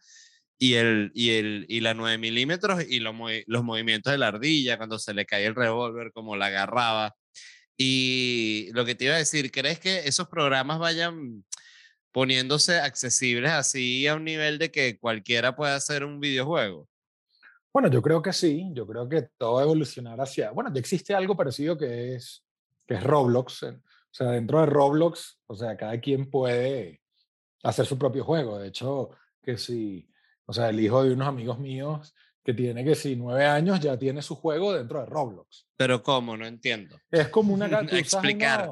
y, 0.57 0.75
el, 0.75 1.11
y, 1.15 1.31
el, 1.31 1.65
y 1.69 1.81
la 1.81 1.93
9 1.93 2.17
milímetros 2.17 2.83
y 2.87 2.99
los, 2.99 3.15
los 3.47 3.63
movimientos 3.63 4.11
de 4.11 4.17
la 4.17 4.27
ardilla, 4.27 4.77
cuando 4.77 4.99
se 4.99 5.13
le 5.13 5.25
caía 5.25 5.47
el 5.47 5.55
revólver, 5.55 6.11
como 6.13 6.35
la 6.35 6.47
agarraba. 6.47 7.15
Y 7.77 8.69
lo 8.73 8.85
que 8.85 8.95
te 8.95 9.05
iba 9.05 9.15
a 9.15 9.17
decir, 9.19 9.51
¿crees 9.51 9.79
que 9.79 10.07
esos 10.07 10.27
programas 10.29 10.79
vayan 10.79 11.45
poniéndose 12.11 12.79
accesibles 12.79 13.51
así 13.51 14.07
a 14.07 14.15
un 14.15 14.25
nivel 14.25 14.57
de 14.59 14.71
que 14.71 14.97
cualquiera 14.99 15.55
pueda 15.55 15.75
hacer 15.75 16.05
un 16.05 16.19
videojuego? 16.19 16.89
Bueno, 17.75 17.89
yo 17.89 18.01
creo 18.01 18.21
que 18.21 18.31
sí, 18.31 18.69
yo 18.71 18.87
creo 18.87 19.09
que 19.09 19.23
todo 19.37 19.55
va 19.55 19.59
a 19.59 19.63
evolucionar 19.65 20.21
hacia, 20.21 20.51
bueno, 20.51 20.71
ya 20.73 20.79
existe 20.79 21.13
algo 21.13 21.35
parecido 21.35 21.77
que 21.77 22.15
es, 22.15 22.41
que 22.87 22.93
es 22.93 23.03
Roblox, 23.03 23.63
o 23.63 23.81
sea, 24.09 24.27
dentro 24.27 24.61
de 24.61 24.67
Roblox, 24.67 25.41
o 25.45 25.55
sea, 25.57 25.75
cada 25.75 25.99
quien 25.99 26.29
puede 26.31 27.01
hacer 27.63 27.85
su 27.85 27.97
propio 27.97 28.23
juego, 28.23 28.57
de 28.59 28.69
hecho, 28.69 29.09
que 29.43 29.57
si, 29.57 30.09
o 30.45 30.53
sea, 30.53 30.69
el 30.69 30.79
hijo 30.79 31.03
de 31.03 31.11
unos 31.11 31.27
amigos 31.27 31.59
míos 31.59 32.15
que 32.41 32.53
tiene 32.53 32.85
que 32.85 32.95
si 32.95 33.17
nueve 33.17 33.45
años 33.45 33.81
ya 33.81 33.99
tiene 33.99 34.21
su 34.21 34.35
juego 34.35 34.71
dentro 34.71 35.01
de 35.01 35.07
Roblox. 35.07 35.67
Pero 35.75 36.01
¿cómo? 36.01 36.37
No 36.37 36.45
entiendo. 36.45 36.97
Es 37.11 37.27
como 37.27 37.53
una... 37.53 37.65
Explicar. 37.91 38.71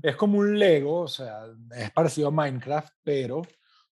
es 0.00 0.14
como 0.14 0.38
un 0.38 0.56
Lego, 0.56 1.00
o 1.00 1.08
sea, 1.08 1.40
es 1.76 1.90
parecido 1.90 2.28
a 2.28 2.30
Minecraft, 2.30 2.94
pero 3.02 3.42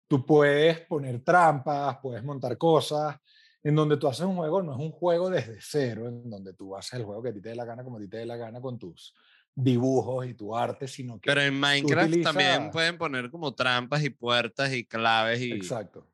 tú 0.07 0.27
puedes 0.27 0.81
poner 0.81 1.25
trampas, 1.25 1.96
puedes 2.03 2.23
montar 2.23 2.59
cosas, 2.59 3.16
en 3.62 3.75
donde 3.75 3.96
tú 3.96 4.09
haces 4.09 4.25
un 4.25 4.37
juego, 4.37 4.62
no 4.62 4.73
es 4.73 4.79
un 4.79 4.90
juego 4.90 5.31
desde 5.31 5.59
cero, 5.61 6.09
en 6.09 6.29
donde 6.31 6.55
tú 6.55 6.77
haces 6.77 6.94
el 6.94 7.05
juego 7.05 7.23
que 7.23 7.29
a 7.29 7.33
ti 7.33 7.40
te 7.40 7.51
dé 7.51 7.55
la 7.55 7.64
gana 7.64 7.85
como 7.85 7.99
a 7.99 8.01
ti 8.01 8.09
te 8.09 8.18
dé 8.18 8.27
la 8.27 8.37
gana 8.37 8.61
con 8.61 8.79
tus 8.79 9.14
dibujos 9.55 10.27
y 10.27 10.35
tu 10.35 10.57
arte, 10.57 10.88
sino 10.88 11.20
que... 11.20 11.29
Pero 11.29 11.42
en 11.42 11.59
Minecraft 11.59 12.23
también 12.23 12.70
pueden 12.70 12.96
poner 12.96 13.31
como 13.31 13.55
trampas 13.55 14.03
y 14.03 14.11
puertas 14.11 14.73
y 14.73 14.85
claves 14.85 15.40
y... 15.40 15.53
Exacto. 15.53 16.07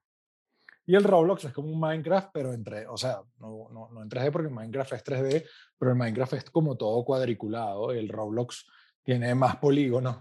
Y 0.87 0.95
el 0.95 1.05
Roblox 1.05 1.45
es 1.45 1.53
como 1.53 1.69
un 1.69 1.81
Minecraft, 1.81 2.31
pero 2.33 2.53
entre, 2.53 2.87
o 2.87 2.97
sea, 2.97 3.21
no, 3.41 3.69
no, 3.73 3.91
no 3.93 4.03
en 4.03 4.09
3D 4.09 4.31
porque 4.31 4.49
Minecraft 4.49 4.93
es 4.93 5.05
3D, 5.05 5.45
pero 5.79 5.93
el 5.93 5.99
Minecraft 5.99 6.33
es 6.35 6.45
como 6.51 6.77
todo 6.77 7.05
cuadriculado, 7.05 7.91
el 7.91 8.09
Roblox 8.09 8.67
tiene 9.03 9.35
más 9.35 9.57
polígonos, 9.57 10.19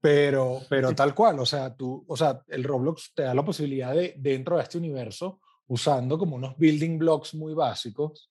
pero, 0.00 0.60
pero 0.68 0.92
tal 0.92 1.14
cual, 1.14 1.38
o 1.38 1.46
sea, 1.46 1.74
tú, 1.74 2.04
o 2.08 2.16
sea, 2.16 2.42
el 2.48 2.64
Roblox 2.64 3.12
te 3.14 3.22
da 3.22 3.34
la 3.34 3.44
posibilidad 3.44 3.94
de, 3.94 4.14
dentro 4.18 4.56
de 4.56 4.64
este 4.64 4.78
universo, 4.78 5.40
usando 5.68 6.18
como 6.18 6.36
unos 6.36 6.56
building 6.56 6.98
blocks 6.98 7.34
muy 7.34 7.54
básicos, 7.54 8.30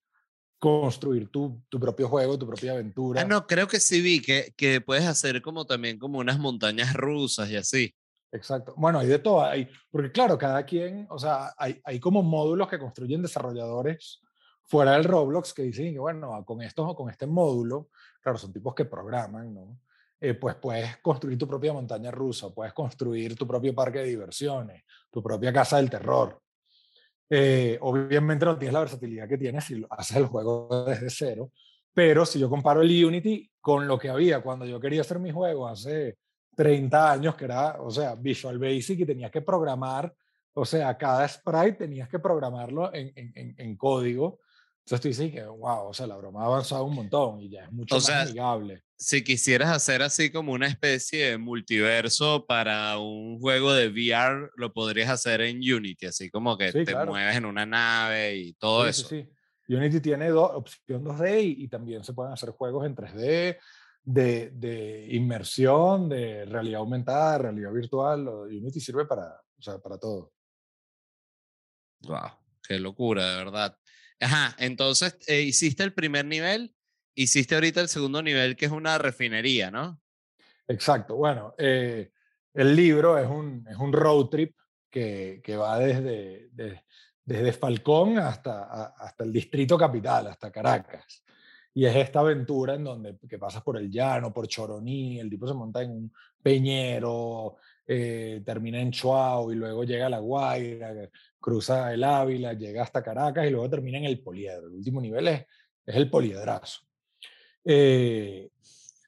construir 0.58 1.30
tu, 1.30 1.62
tu 1.70 1.80
propio 1.80 2.08
juego, 2.08 2.38
tu 2.38 2.48
propia 2.48 2.72
aventura. 2.74 3.22
Ah, 3.22 3.26
no, 3.26 3.46
creo 3.46 3.68
que 3.68 3.80
sí 3.80 4.02
vi 4.02 4.22
que, 4.22 4.54
que 4.56 4.82
puedes 4.82 5.06
hacer 5.06 5.42
como 5.42 5.66
también 5.66 6.00
como 6.00 6.20
unas 6.20 6.40
montañas 6.40 6.94
rusas 6.94 7.50
y 7.50 7.58
así. 7.58 7.96
Exacto. 8.32 8.74
Bueno, 8.78 9.00
hay 9.00 9.08
de 9.08 9.20
todo. 9.20 9.44
Hay, 9.44 9.70
porque 9.92 10.12
claro, 10.12 10.38
cada 10.38 10.66
quien, 10.66 11.08
o 11.10 11.18
sea, 11.18 11.54
hay, 11.58 11.80
hay 11.84 12.00
como 12.00 12.24
módulos 12.24 12.68
que 12.68 12.80
construyen 12.80 13.22
desarrolladores 13.22 14.22
fuera 14.64 14.94
del 14.94 15.04
Roblox 15.04 15.54
que 15.54 15.64
dicen 15.64 15.94
que, 15.94 16.00
bueno, 16.00 16.44
con 16.46 16.62
esto 16.62 16.88
o 16.88 16.96
con 16.96 17.10
este 17.10 17.28
módulo, 17.28 17.90
claro, 18.22 18.38
son 18.38 18.52
tipos 18.52 18.74
que 18.74 18.86
programan, 18.86 19.54
¿no? 19.54 19.80
Eh, 20.20 20.34
pues 20.34 20.56
puedes 20.56 20.98
construir 20.98 21.38
tu 21.38 21.48
propia 21.48 21.74
montaña 21.74 22.10
rusa, 22.10 22.50
puedes 22.50 22.74
construir 22.74 23.36
tu 23.36 23.46
propio 23.46 23.76
parque 23.76 24.00
de 24.00 24.06
diversiones, 24.06 24.84
tu 25.12 25.22
propia 25.22 25.54
casa 25.54 25.78
del 25.78 25.90
terror. 25.90 26.42
Eh, 27.30 27.78
obviamente 27.82 28.46
no 28.46 28.58
tienes 28.58 28.74
la 28.74 28.82
versatilidad 28.82 29.28
que 29.28 29.38
tienes 29.38 29.64
si 29.64 29.84
haces 29.90 30.18
el 30.18 30.28
juego 30.28 30.86
desde 30.88 31.10
cero, 31.10 31.52
pero 31.94 32.26
si 32.26 32.40
yo 32.40 32.50
comparo 32.50 32.82
el 32.82 33.06
Unity 33.06 33.50
con 33.60 33.88
lo 33.88 33.98
que 33.98 34.10
había 34.10 34.42
cuando 34.42 34.66
yo 34.66 34.80
quería 34.80 35.02
hacer 35.02 35.18
mi 35.20 35.32
juego 35.32 35.68
hace 35.68 36.18
30 36.56 37.12
años, 37.12 37.36
que 37.36 37.46
era, 37.46 37.82
o 37.82 37.90
sea, 37.90 38.16
Visual 38.16 38.60
Basic 38.60 39.00
y 39.00 39.06
tenías 39.06 39.32
que 39.32 39.42
programar, 39.42 40.14
o 40.54 40.66
sea, 40.66 40.98
cada 40.98 41.28
sprite 41.28 41.74
tenías 41.74 42.08
que 42.08 42.20
programarlo 42.20 42.94
en, 42.94 43.12
en, 43.16 43.56
en 43.58 43.76
código, 43.76 44.40
Entonces 44.86 45.02
tú 45.02 45.08
dices 45.08 45.32
que, 45.32 45.44
wow, 45.44 45.88
o 45.88 45.94
sea, 45.94 46.08
la 46.08 46.16
broma 46.16 46.44
ha 46.44 46.46
avanzado 46.46 46.86
un 46.86 46.96
montón 46.96 47.42
y 47.42 47.50
ya 47.50 47.64
es 47.66 47.72
mucho 47.72 47.96
O 47.96 47.98
más 47.98 48.06
sea, 48.06 48.22
amigable. 48.22 48.84
Si 48.98 49.24
quisieras 49.24 49.70
hacer 49.72 50.02
así 50.02 50.32
como 50.32 50.54
una 50.54 50.68
especie 50.68 51.32
de 51.32 51.38
multiverso 51.38 52.46
para 52.46 52.98
un 52.98 53.40
juego 53.40 53.74
de 53.74 53.90
VR, 53.90 54.50
lo 54.56 54.72
podrías 54.72 55.10
hacer 55.10 55.42
en 55.42 55.58
Unity, 55.58 56.06
así 56.06 56.30
como 56.32 56.58
que 56.58 56.72
Sí, 56.72 56.86
te 56.86 56.92
claro. 56.94 57.12
mueves 57.12 57.36
en 57.36 57.46
una 57.46 57.66
nave 57.66 58.36
y 58.38 58.54
todo 58.54 58.84
Sí, 58.86 58.90
eso. 59.02 59.08
sí, 59.10 59.28
sí. 59.68 59.74
Unity 59.76 60.00
tiene 60.00 60.30
do- 60.30 60.44
opción 60.56 61.04
2D 61.04 61.42
y, 61.44 61.64
y 61.64 61.68
también 61.68 62.04
se 62.04 62.14
pueden 62.14 62.32
hacer 62.34 62.52
juegos 62.52 62.86
en 62.86 62.96
3D, 62.96 63.58
de, 64.04 64.52
de 64.52 65.08
inmersión, 65.10 66.08
de 66.08 66.46
realidad 66.46 66.80
aumentada, 66.82 67.40
realidad 67.40 67.72
virtual. 67.74 68.28
Unity 68.28 68.80
sirve 68.80 69.06
para, 69.06 69.42
o 69.58 69.62
sea, 69.62 69.80
para 69.80 69.98
todo. 69.98 70.32
Wow, 72.02 72.30
qué 72.68 72.80
locura, 72.80 73.32
de 73.32 73.38
verdad. 73.44 73.78
Ajá, 74.20 74.56
entonces 74.60 75.18
eh, 75.28 75.42
hiciste 75.42 75.84
el 75.84 75.94
primer 75.94 76.26
nivel, 76.26 76.75
hiciste 77.16 77.56
ahorita 77.56 77.82
el 77.82 77.88
segundo 77.88 78.22
nivel, 78.22 78.56
que 78.56 78.66
es 78.66 78.72
una 78.72 78.98
refinería, 78.98 79.72
¿no? 79.72 80.00
Exacto. 80.68 81.16
Bueno, 81.16 81.54
eh, 81.58 82.12
el 82.54 82.76
libro 82.76 83.18
es 83.18 83.28
un, 83.28 83.66
es 83.70 83.78
un 83.78 83.94
road 83.94 84.26
trip 84.28 84.56
que, 84.90 85.42
que 85.44 85.56
va 85.58 85.80
desde, 85.80 86.50
de- 86.52 86.84
desde 87.24 87.54
Falcón 87.54 88.20
hasta, 88.20 88.64
a- 88.66 88.94
hasta 89.00 89.24
el 89.24 89.32
distrito 89.34 89.78
capital, 89.78 90.28
hasta 90.28 90.52
Caracas. 90.52 91.24
Y 91.74 91.86
es 91.86 91.96
esta 91.96 92.20
aventura 92.22 92.76
en 92.76 92.84
donde 92.86 93.18
que 93.28 93.38
pasas 93.38 93.62
por 93.62 93.78
el 93.78 93.90
llano, 93.92 94.32
por 94.32 94.48
Choroní, 94.48 95.20
el 95.20 95.30
tipo 95.30 95.46
se 95.48 95.54
monta 95.54 95.82
en 95.82 95.92
un 95.92 96.14
peñero, 96.42 97.58
eh, 97.86 98.42
termina 98.46 98.80
en 98.80 98.92
Chuao 98.92 99.52
y 99.52 99.56
luego 99.56 99.84
llega 99.84 100.06
a 100.06 100.10
La 100.10 100.20
Guaira, 100.20 100.94
cruza 101.40 101.94
el 101.94 102.04
Ávila, 102.04 102.54
llega 102.54 102.84
hasta 102.84 103.04
Caracas 103.04 103.46
y 103.46 103.50
luego 103.50 103.70
termina 103.70 103.98
en 103.98 104.06
el 104.06 104.22
Poliedro. 104.22 104.68
El 104.68 104.74
último 104.76 105.02
nivel 105.02 105.28
es, 105.28 105.46
es 105.86 105.96
el 105.96 106.10
Poliedrazo. 106.10 106.82
Eh, 107.66 108.50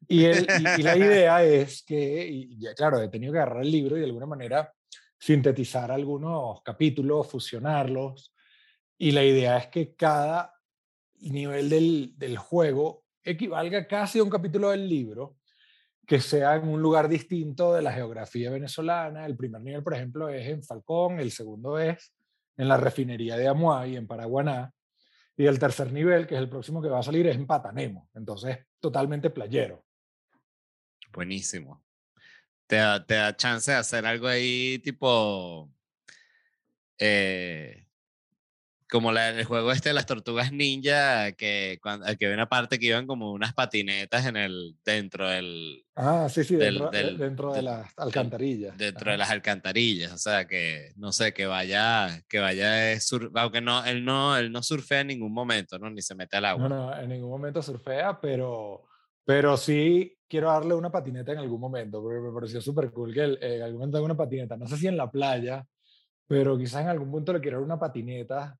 y, 0.07 0.23
el- 0.25 0.47
y- 0.49 0.79
y 0.79 0.83
la 0.83 0.97
idea 0.97 1.43
es 1.43 1.83
que, 1.83 2.27
y 2.27 2.59
ya 2.59 2.73
claro, 2.73 2.99
he 3.01 3.07
tenido 3.09 3.33
que 3.33 3.39
agarrar 3.39 3.61
el 3.63 3.71
libro 3.71 3.95
y 3.97 3.99
de 3.99 4.05
alguna 4.07 4.25
manera 4.25 4.73
sintetizar 5.19 5.91
algunos 5.91 6.61
capítulos, 6.63 7.27
fusionarlos. 7.27 8.33
Y 8.97 9.11
la 9.11 9.23
idea 9.23 9.57
es 9.57 9.67
que 9.67 9.95
cada 9.95 10.53
nivel 11.19 11.69
del, 11.69 12.13
del 12.17 12.37
juego 12.37 13.03
equivalga 13.23 13.87
casi 13.87 14.19
a 14.19 14.23
un 14.23 14.29
capítulo 14.29 14.69
del 14.69 14.87
libro, 14.87 15.37
que 16.05 16.21
sea 16.21 16.55
en 16.55 16.67
un 16.69 16.81
lugar 16.81 17.09
distinto 17.09 17.73
de 17.73 17.81
la 17.81 17.91
geografía 17.91 18.49
venezolana. 18.49 19.25
El 19.25 19.35
primer 19.35 19.61
nivel, 19.61 19.83
por 19.83 19.93
ejemplo, 19.93 20.29
es 20.29 20.47
en 20.47 20.63
Falcón, 20.63 21.19
el 21.19 21.31
segundo 21.31 21.77
es 21.79 22.13
en 22.55 22.67
la 22.69 22.77
refinería 22.77 23.35
de 23.37 23.47
Amuay, 23.47 23.97
en 23.97 24.07
Paraguaná, 24.07 24.71
y 25.37 25.45
el 25.45 25.59
tercer 25.59 25.93
nivel, 25.93 26.25
que 26.25 26.35
es 26.35 26.41
el 26.41 26.49
próximo 26.49 26.81
que 26.81 26.89
va 26.89 26.99
a 26.99 27.03
salir, 27.03 27.27
es 27.27 27.35
en 27.35 27.45
Patanemo. 27.45 28.09
Entonces, 28.15 28.57
totalmente 28.79 29.29
playero. 29.29 29.85
Buenísimo. 31.13 31.85
Te 32.65 32.77
da, 32.77 33.05
te 33.05 33.13
da 33.13 33.35
chance 33.35 33.71
de 33.71 33.77
hacer 33.77 34.05
algo 34.05 34.27
ahí 34.27 34.79
tipo... 34.79 35.71
eh, 36.97 37.86
como 38.89 39.11
la, 39.11 39.29
el 39.29 39.43
juego 39.45 39.71
este 39.71 39.89
de 39.89 39.93
las 39.95 40.05
tortugas 40.05 40.51
ninja, 40.51 41.31
que, 41.33 41.77
cuando, 41.81 42.05
que 42.17 42.25
había 42.25 42.35
una 42.35 42.49
parte 42.49 42.79
que 42.79 42.87
iban 42.87 43.05
como 43.07 43.31
unas 43.31 43.53
patinetas 43.53 44.25
en 44.25 44.37
el, 44.37 44.75
dentro 44.85 45.27
del, 45.29 45.83
Ah, 45.95 46.27
sí, 46.29 46.43
sí, 46.43 46.55
Del- 46.55 46.75
dentro, 46.75 46.91
del- 46.91 47.17
dentro 47.17 47.53
de 47.53 47.61
las 47.63 47.91
alcantarillas. 47.97 48.77
dentro 48.77 49.05
de 49.09 49.15
Ajá. 49.15 49.17
las 49.17 49.29
alcantarillas, 49.31 50.11
o 50.13 50.17
sea 50.17 50.45
que 50.47 50.91
no 50.95 51.11
sé, 51.11 51.33
que 51.33 51.47
vaya, 51.47 52.21
que 52.29 52.39
vaya, 52.39 52.91
eh, 52.93 52.99
sur- 52.99 53.31
aunque 53.35 53.61
no, 53.61 53.83
él 53.83 54.05
no, 54.05 54.37
él 54.37 54.51
no 54.51 54.61
surfea 54.61 55.01
en 55.01 55.07
ningún 55.07 55.33
momento, 55.33 55.79
¿no? 55.79 55.89
Ni 55.89 56.01
se 56.01 56.13
mete 56.13 56.37
al 56.37 56.45
agua. 56.45 56.69
No, 56.69 56.75
no, 56.75 56.97
en 57.01 57.09
ningún 57.09 57.31
momento 57.31 57.61
surfea, 57.63 58.21
pero, 58.21 58.85
pero 59.25 59.57
sí 59.57 60.15
quiero 60.29 60.49
darle 60.49 60.75
una 60.75 60.91
patineta 60.91 61.31
en 61.31 61.39
algún 61.39 61.59
momento, 61.59 62.01
porque 62.01 62.19
me 62.19 62.31
pareció 62.31 62.61
súper 62.61 62.91
cool 62.91 63.13
que 63.13 63.21
él, 63.23 63.39
eh, 63.41 63.55
en 63.55 63.61
algún 63.63 63.79
momento 63.79 63.97
tenga 63.97 64.05
una 64.05 64.17
patineta. 64.17 64.55
No 64.55 64.67
sé 64.67 64.77
si 64.77 64.87
en 64.87 64.97
la 64.97 65.09
playa, 65.09 65.65
pero 66.27 66.57
quizás 66.57 66.81
en 66.83 66.89
algún 66.89 67.09
punto 67.09 67.33
le 67.33 67.41
quiero 67.41 67.57
dar 67.57 67.65
una 67.65 67.79
patineta, 67.79 68.55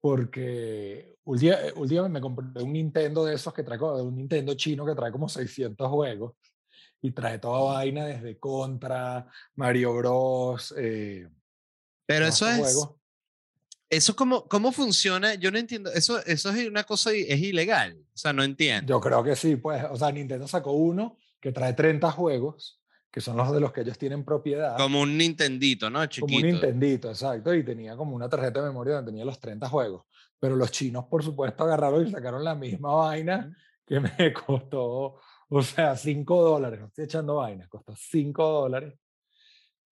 porque 0.00 1.16
últimamente 1.24 1.72
últimamente 1.78 2.14
me 2.14 2.20
compré 2.20 2.62
un 2.62 2.72
Nintendo 2.72 3.24
de 3.24 3.34
esos 3.34 3.52
que 3.52 3.62
trae, 3.62 3.78
un 3.80 4.16
Nintendo 4.16 4.54
chino 4.54 4.84
que 4.86 4.94
trae 4.94 5.12
como 5.12 5.28
600 5.28 5.88
juegos 5.88 6.34
y 7.02 7.12
trae 7.12 7.38
toda 7.38 7.74
vaina 7.74 8.06
desde 8.06 8.38
Contra, 8.38 9.26
Mario 9.54 9.94
Bros. 9.94 10.74
Eh, 10.76 11.28
Pero 12.06 12.26
eso 12.26 12.46
es, 12.48 12.58
juegos. 12.58 12.90
eso 13.88 14.14
cómo, 14.16 14.46
cómo 14.48 14.70
funciona, 14.72 15.34
yo 15.34 15.50
no 15.50 15.58
entiendo, 15.58 15.90
eso, 15.92 16.24
eso 16.26 16.50
es 16.50 16.68
una 16.68 16.84
cosa, 16.84 17.14
i- 17.14 17.24
es 17.28 17.40
ilegal, 17.40 17.96
o 18.14 18.16
sea, 18.18 18.32
no 18.32 18.42
entiendo. 18.42 18.88
Yo 18.88 19.00
creo 19.00 19.22
que 19.24 19.34
sí, 19.36 19.56
pues, 19.56 19.82
o 19.90 19.96
sea, 19.96 20.12
Nintendo 20.12 20.46
sacó 20.46 20.72
uno 20.72 21.16
que 21.40 21.52
trae 21.52 21.72
30 21.72 22.10
juegos, 22.10 22.79
que 23.10 23.20
son 23.20 23.36
los 23.36 23.50
de 23.52 23.60
los 23.60 23.72
que 23.72 23.80
ellos 23.80 23.98
tienen 23.98 24.24
propiedad. 24.24 24.76
Como 24.76 25.00
un 25.00 25.16
Nintendito, 25.18 25.90
¿no? 25.90 25.98
como 25.98 26.08
Chiquito. 26.08 26.36
un 26.36 26.52
Nintendito, 26.52 27.08
exacto, 27.10 27.52
y 27.54 27.64
tenía 27.64 27.96
como 27.96 28.14
una 28.14 28.28
tarjeta 28.28 28.60
de 28.60 28.68
memoria 28.68 28.94
donde 28.96 29.10
tenía 29.10 29.24
los 29.24 29.40
30 29.40 29.68
juegos. 29.68 30.04
Pero 30.38 30.56
los 30.56 30.70
chinos, 30.70 31.04
por 31.10 31.22
supuesto, 31.24 31.64
agarraron 31.64 32.06
y 32.06 32.10
sacaron 32.10 32.42
la 32.44 32.54
misma 32.54 32.94
vaina 32.94 33.54
que 33.84 34.00
me 34.00 34.10
costó, 34.46 35.16
o 35.48 35.62
sea, 35.62 35.96
5 35.96 36.42
dólares. 36.42 36.80
No 36.80 36.86
estoy 36.86 37.04
echando 37.04 37.34
vainas, 37.36 37.68
costó 37.68 37.94
5 37.96 38.42
dólares. 38.48 38.94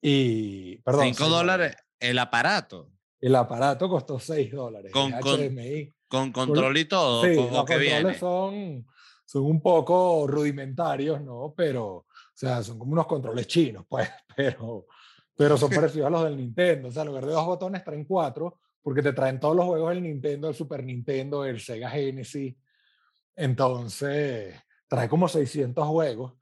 Y, 0.02 0.78
perdón, 0.84 1.06
5 1.06 1.18
seis 1.18 1.30
dólares 1.30 1.76
el 2.00 2.20
aparato, 2.20 2.92
El 3.20 3.36
aparato 3.36 3.90
costó 3.90 4.20
6 4.20 4.52
dólares. 4.52 4.92
Con- 4.92 5.14
es 5.14 5.20
con- 5.22 5.40
HDMI. 5.40 5.94
con 6.08 6.32
control 6.32 6.78
y 6.78 6.86
todo, 6.86 7.24
Sí, 7.26 7.36
como 7.36 7.48
los 7.50 7.66
que 7.66 7.74
controles 7.74 7.90
viene. 8.04 8.14
son, 8.20 8.86
son 9.26 9.44
un 9.44 9.60
poco 9.62 10.28
rudimentarios, 10.28 11.20
¿no? 11.22 11.54
Pero, 11.58 12.06
sea, 12.38 12.62
son 12.64 12.78
como 12.78 12.94
unos 12.94 13.08
controles 13.08 13.48
chinos, 13.48 13.86
pues, 13.88 14.10
pero, 14.36 14.88
pero 15.36 15.58
son 15.58 15.70
parecidos 15.76 16.08
a 16.08 16.10
los 16.10 16.24
del 16.24 16.38
Nintendo. 16.38 16.90
O 16.90 16.92
sea, 16.92 17.04
en 17.04 17.10
lugar 17.10 17.26
de 17.26 17.32
dos 17.32 17.46
botones 17.46 17.84
traen 17.84 18.06
cuatro, 18.06 18.60
porque 18.82 19.02
te 19.02 19.14
traen 19.14 19.40
todos 19.40 19.56
los 19.56 19.66
juegos 19.66 19.90
del 19.90 20.04
Nintendo, 20.04 20.50
el 20.50 20.56
Super 20.56 20.84
Nintendo, 20.84 21.44
el 21.46 21.60
Sega 21.60 21.90
Genesis. 21.90 22.56
Entonces, 23.36 24.56
trae 24.88 25.10
como 25.10 25.28
600 25.28 25.86
juegos. 25.88 26.34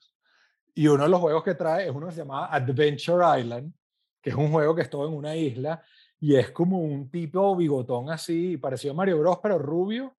Y 0.73 0.87
uno 0.87 1.03
de 1.03 1.09
los 1.09 1.21
juegos 1.21 1.43
que 1.43 1.55
trae 1.55 1.87
es 1.87 1.91
uno 1.91 2.07
que 2.07 2.13
se 2.13 2.19
llama 2.19 2.47
Adventure 2.47 3.39
Island, 3.39 3.73
que 4.21 4.29
es 4.29 4.35
un 4.35 4.51
juego 4.51 4.75
que 4.75 4.81
es 4.81 4.89
todo 4.89 5.07
en 5.07 5.13
una 5.13 5.35
isla 5.35 5.81
y 6.19 6.35
es 6.35 6.51
como 6.51 6.79
un 6.79 7.09
tipo 7.09 7.55
bigotón 7.55 8.09
así, 8.09 8.57
parecido 8.57 8.93
a 8.93 8.97
Mario 8.97 9.19
Bros, 9.19 9.39
pero 9.43 9.59
rubio, 9.59 10.15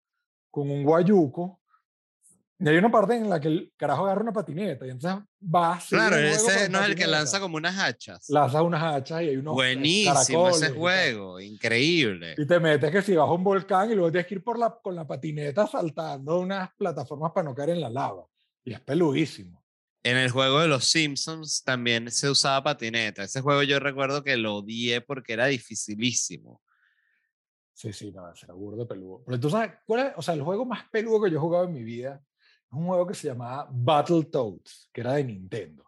con 0.50 0.70
un 0.70 0.84
guayuco. 0.84 1.60
Y 2.58 2.68
hay 2.68 2.76
una 2.78 2.90
parte 2.90 3.14
en 3.14 3.28
la 3.28 3.38
que 3.38 3.48
el 3.48 3.72
carajo 3.76 4.06
agarra 4.06 4.22
una 4.22 4.32
patineta 4.32 4.86
y 4.86 4.90
entonces 4.90 5.22
va. 5.42 5.78
Claro, 5.90 6.16
ese 6.16 6.70
no 6.70 6.80
es 6.80 6.86
el 6.86 6.94
que 6.94 7.06
lanza 7.06 7.38
como 7.38 7.58
unas 7.58 7.78
hachas. 7.78 8.30
Lanza 8.30 8.62
unas 8.62 8.82
hachas 8.82 9.22
y 9.22 9.28
hay 9.28 9.36
unos 9.36 9.52
eh, 9.52 9.56
Buenísimo 9.56 10.48
ese 10.48 10.70
juego, 10.70 11.38
increíble. 11.38 12.34
Y 12.38 12.46
te 12.46 12.58
metes 12.58 12.90
que 12.90 13.02
si 13.02 13.14
vas 13.14 13.28
a 13.28 13.32
un 13.32 13.44
volcán 13.44 13.90
y 13.90 13.94
luego 13.94 14.10
tienes 14.10 14.26
que 14.26 14.36
ir 14.36 14.42
por 14.42 14.58
la, 14.58 14.74
con 14.82 14.94
la 14.94 15.06
patineta 15.06 15.66
saltando 15.66 16.40
unas 16.40 16.70
plataformas 16.76 17.32
para 17.32 17.44
no 17.46 17.54
caer 17.54 17.70
en 17.70 17.80
la 17.82 17.90
lava. 17.90 18.24
Y 18.64 18.72
es 18.72 18.80
peludísimo. 18.80 19.62
En 20.02 20.16
el 20.16 20.30
juego 20.30 20.60
de 20.60 20.68
los 20.68 20.84
Simpsons 20.84 21.62
también 21.62 22.10
se 22.10 22.30
usaba 22.30 22.62
patineta. 22.62 23.24
Ese 23.24 23.42
juego 23.42 23.64
yo 23.64 23.80
recuerdo 23.80 24.24
que 24.24 24.36
lo 24.38 24.56
odié 24.56 25.02
porque 25.02 25.34
era 25.34 25.46
dificilísimo. 25.46 26.62
Sí, 27.74 27.92
sí, 27.92 28.10
no, 28.12 28.34
será 28.34 28.54
burdo 28.54 28.88
peludo. 28.88 29.22
Pero 29.26 29.38
tú 29.38 29.50
sabes, 29.50 29.72
¿cuál 29.84 30.06
es? 30.06 30.12
O 30.16 30.22
sea, 30.22 30.32
el 30.32 30.42
juego 30.42 30.64
más 30.64 30.88
peludo 30.90 31.22
que 31.22 31.30
yo 31.30 31.36
he 31.36 31.40
jugado 31.40 31.66
en 31.66 31.74
mi 31.74 31.82
vida 31.82 32.22
un 32.70 32.86
juego 32.86 33.06
que 33.06 33.14
se 33.14 33.28
llamaba 33.28 33.68
Battletoads, 33.70 34.90
que 34.92 35.00
era 35.00 35.14
de 35.14 35.24
Nintendo. 35.24 35.84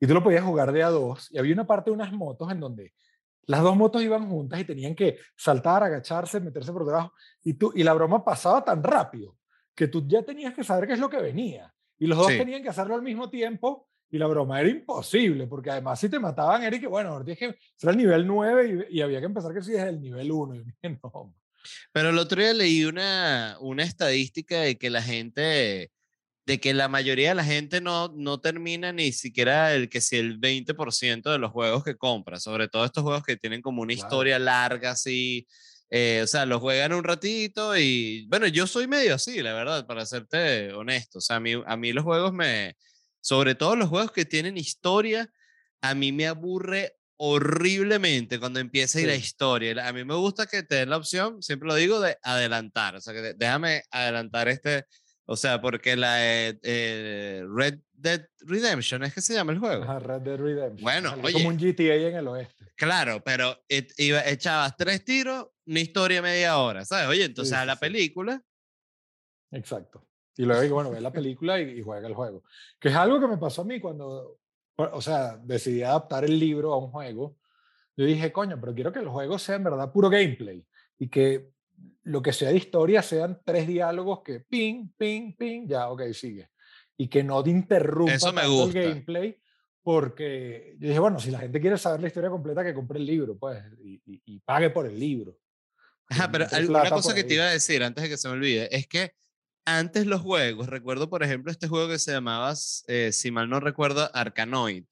Y 0.00 0.06
tú 0.06 0.14
lo 0.14 0.22
podías 0.22 0.44
jugar 0.44 0.72
de 0.72 0.82
a 0.82 0.90
dos. 0.90 1.30
Y 1.30 1.38
había 1.38 1.54
una 1.54 1.66
parte 1.66 1.90
de 1.90 1.94
unas 1.94 2.12
motos 2.12 2.50
en 2.50 2.60
donde 2.60 2.92
las 3.46 3.62
dos 3.62 3.76
motos 3.76 4.02
iban 4.02 4.28
juntas 4.28 4.60
y 4.60 4.64
tenían 4.64 4.94
que 4.94 5.18
saltar, 5.36 5.82
agacharse, 5.82 6.40
meterse 6.40 6.72
por 6.72 6.84
debajo. 6.84 7.12
Y, 7.42 7.54
tú, 7.54 7.72
y 7.74 7.82
la 7.82 7.92
broma 7.94 8.24
pasaba 8.24 8.64
tan 8.64 8.82
rápido 8.82 9.36
que 9.74 9.88
tú 9.88 10.04
ya 10.06 10.22
tenías 10.22 10.54
que 10.54 10.64
saber 10.64 10.86
qué 10.86 10.94
es 10.94 10.98
lo 10.98 11.08
que 11.10 11.20
venía. 11.20 11.72
Y 11.98 12.06
los 12.06 12.18
dos 12.18 12.28
Sí. 12.28 12.38
tenían 12.38 12.62
que 12.62 12.68
hacerlo 12.68 12.94
al 12.94 13.02
mismo 13.02 13.30
tiempo. 13.30 13.88
Y 14.10 14.18
la 14.18 14.26
broma 14.28 14.60
era 14.60 14.68
imposible, 14.68 15.46
porque 15.46 15.70
además 15.70 15.98
si 15.98 16.08
te 16.08 16.20
mataban 16.20 16.62
era 16.62 16.78
que, 16.78 16.86
bueno, 16.86 17.10
ahora 17.10 17.24
tienes 17.24 17.38
que 17.38 17.58
ser 17.76 17.90
el 17.90 17.96
nivel 17.96 18.26
9 18.26 18.86
y, 18.90 18.98
y 18.98 19.02
había 19.02 19.18
que 19.18 19.26
empezar 19.26 19.52
que 19.52 19.62
sí 19.62 19.72
desde 19.72 19.88
el 19.88 20.00
nivel 20.00 20.30
1. 20.30 20.54
Y 20.54 20.58
dije, 20.64 20.72
no, 21.02 21.34
Pero 21.92 22.10
el 22.10 22.18
otro 22.18 22.40
día 22.40 22.52
leí 22.54 22.84
una, 22.84 23.56
una 23.60 23.82
estadística 23.84 24.60
de 24.60 24.76
que 24.78 24.90
la 24.90 25.02
gente, 25.02 25.90
de 26.46 26.60
que 26.60 26.74
la 26.74 26.88
mayoría 26.88 27.30
de 27.30 27.34
la 27.36 27.44
gente 27.44 27.80
no, 27.80 28.08
no 28.16 28.40
termina 28.40 28.92
ni 28.92 29.12
siquiera 29.12 29.74
el 29.74 29.88
que 29.88 30.00
si 30.00 30.16
el 30.16 30.38
20% 30.40 31.30
de 31.30 31.38
los 31.38 31.52
juegos 31.52 31.84
que 31.84 31.96
compra, 31.96 32.40
sobre 32.40 32.68
todo 32.68 32.84
estos 32.84 33.02
juegos 33.02 33.24
que 33.24 33.36
tienen 33.36 33.62
como 33.62 33.82
una 33.82 33.92
historia 33.94 34.38
larga 34.38 34.90
así. 34.92 35.46
eh, 35.90 36.20
o 36.24 36.26
sea, 36.26 36.46
los 36.46 36.60
juegan 36.60 36.92
un 36.92 37.04
ratito 37.04 37.76
y 37.76 38.26
bueno, 38.28 38.46
yo 38.48 38.66
soy 38.66 38.86
medio 38.88 39.14
así, 39.14 39.42
la 39.42 39.54
verdad, 39.54 39.86
para 39.86 40.06
serte 40.06 40.72
honesto. 40.72 41.18
O 41.18 41.20
sea, 41.20 41.36
a 41.36 41.40
mí, 41.40 41.52
a 41.66 41.76
mí 41.76 41.92
los 41.92 42.04
juegos 42.04 42.32
me, 42.32 42.76
sobre 43.20 43.54
todo 43.54 43.76
los 43.76 43.88
juegos 43.88 44.12
que 44.12 44.24
tienen 44.24 44.56
historia, 44.56 45.30
a 45.82 45.94
mí 45.94 46.12
me 46.12 46.26
aburre 46.26 46.96
horriblemente 47.16 48.38
cuando 48.40 48.60
empieza 48.60 49.00
y 49.00 49.04
la 49.06 49.14
Sí. 49.14 49.20
historia. 49.20 49.86
A 49.86 49.92
mí 49.92 50.04
me 50.04 50.14
gusta 50.14 50.46
que 50.46 50.62
te 50.62 50.76
den 50.76 50.90
la 50.90 50.96
opción, 50.96 51.42
siempre 51.42 51.68
lo 51.68 51.74
digo, 51.74 52.00
de 52.00 52.18
adelantar. 52.22 52.96
O 52.96 53.00
sea, 53.00 53.12
que 53.14 53.34
déjame 53.34 53.82
adelantar 53.90 54.48
este. 54.48 54.86
O 55.26 55.36
sea, 55.36 55.60
porque 55.60 55.96
la 55.96 56.22
eh, 56.22 56.58
eh, 56.62 57.44
Red 57.48 57.78
Dead 57.92 58.26
Redemption 58.40 59.02
es 59.04 59.14
que 59.14 59.22
se 59.22 59.32
llama 59.32 59.52
el 59.52 59.58
juego. 59.58 59.82
Ajá, 59.84 59.98
Red 59.98 60.20
Dead 60.20 60.36
Redemption. 60.36 60.82
Bueno, 60.82 61.14
oye. 61.22 61.32
Como 61.32 61.48
un 61.48 61.56
GTA 61.56 61.94
en 62.08 62.16
el 62.16 62.28
oeste. 62.28 62.66
Claro, 62.76 63.22
pero 63.24 63.58
et- 63.68 63.92
iba, 63.98 64.22
echabas 64.28 64.76
tres 64.76 65.02
tiros, 65.04 65.46
una 65.66 65.80
historia 65.80 66.20
media 66.20 66.58
hora, 66.58 66.84
¿sabes? 66.84 67.08
Oye, 67.08 67.24
entonces 67.24 67.50
Sí, 67.50 67.56
a 67.56 67.60
sí, 67.62 67.66
la 67.68 67.74
sí. 67.74 67.80
película. 67.80 68.42
Exacto. 69.52 70.06
Y 70.36 70.42
luego, 70.44 70.74
bueno, 70.74 70.90
ve 70.90 71.00
la 71.00 71.12
película 71.12 71.60
y, 71.60 71.78
y 71.78 71.82
juega 71.82 72.06
el 72.08 72.14
juego. 72.14 72.42
Que 72.80 72.88
es 72.88 72.94
algo 72.94 73.20
que 73.20 73.28
me 73.28 73.38
pasó 73.38 73.62
a 73.62 73.64
mí 73.64 73.80
cuando, 73.80 74.40
o 74.76 75.00
sea, 75.00 75.36
decidí 75.36 75.82
adaptar 75.82 76.24
el 76.24 76.38
libro 76.38 76.72
a 76.72 76.78
un 76.78 76.90
juego. 76.90 77.36
Yo 77.96 78.04
dije, 78.04 78.32
coño, 78.32 78.58
pero 78.60 78.74
quiero 78.74 78.92
que 78.92 78.98
el 78.98 79.08
juego 79.08 79.38
sea 79.38 79.54
en 79.56 79.64
verdad 79.64 79.92
puro 79.92 80.10
gameplay 80.10 80.66
y 80.98 81.08
que 81.08 81.50
lo 82.02 82.20
que 82.22 82.32
sea 82.32 82.50
de 82.50 82.56
historia 82.56 83.02
sean 83.02 83.40
tres 83.44 83.66
diálogos 83.66 84.22
que 84.22 84.40
ping, 84.40 84.88
ping, 84.96 85.34
ping, 85.36 85.66
ya, 85.68 85.88
ok, 85.90 86.02
sigue. 86.12 86.50
Y 86.96 87.08
que 87.08 87.22
no 87.24 87.42
te 87.42 87.50
interrumpa 87.50 88.14
Eso 88.14 88.32
me 88.32 88.42
tanto 88.42 88.56
gusta. 88.56 88.78
el 88.80 88.84
gameplay 88.88 89.40
porque 89.82 90.74
yo 90.78 90.88
dije, 90.88 90.98
bueno, 90.98 91.20
si 91.20 91.30
la 91.30 91.38
gente 91.38 91.60
quiere 91.60 91.76
saber 91.78 92.00
la 92.00 92.06
historia 92.08 92.30
completa, 92.30 92.64
que 92.64 92.72
compre 92.74 92.98
el 92.98 93.06
libro, 93.06 93.36
pues, 93.38 93.62
y, 93.82 94.00
y- 94.06 94.22
y 94.24 94.40
pague 94.40 94.70
por 94.70 94.86
el 94.86 94.98
libro. 94.98 95.36
Ajá, 96.08 96.30
pero 96.32 96.44
entre 96.44 96.56
al- 96.58 96.64
una 96.70 96.80
plata 96.80 96.94
cosa 96.96 97.14
que 97.14 97.24
te 97.24 97.34
iba 97.34 97.44
a 97.44 97.50
decir 97.50 97.82
antes 97.82 98.02
de 98.02 98.08
que 98.10 98.16
se 98.16 98.28
me 98.28 98.34
olvide 98.34 98.74
es 98.74 98.86
que 98.86 99.12
antes 99.64 100.06
los 100.06 100.20
juegos, 100.20 100.68
recuerdo 100.68 101.08
por 101.10 101.22
ejemplo 101.22 101.50
este 101.50 101.68
juego 101.68 101.88
que 101.88 101.98
se 101.98 102.12
llamaba, 102.12 102.54
eh, 102.86 103.10
si 103.12 103.30
mal 103.30 103.48
no 103.48 103.60
recuerdo, 103.60 104.10
Arkanoid, 104.14 104.84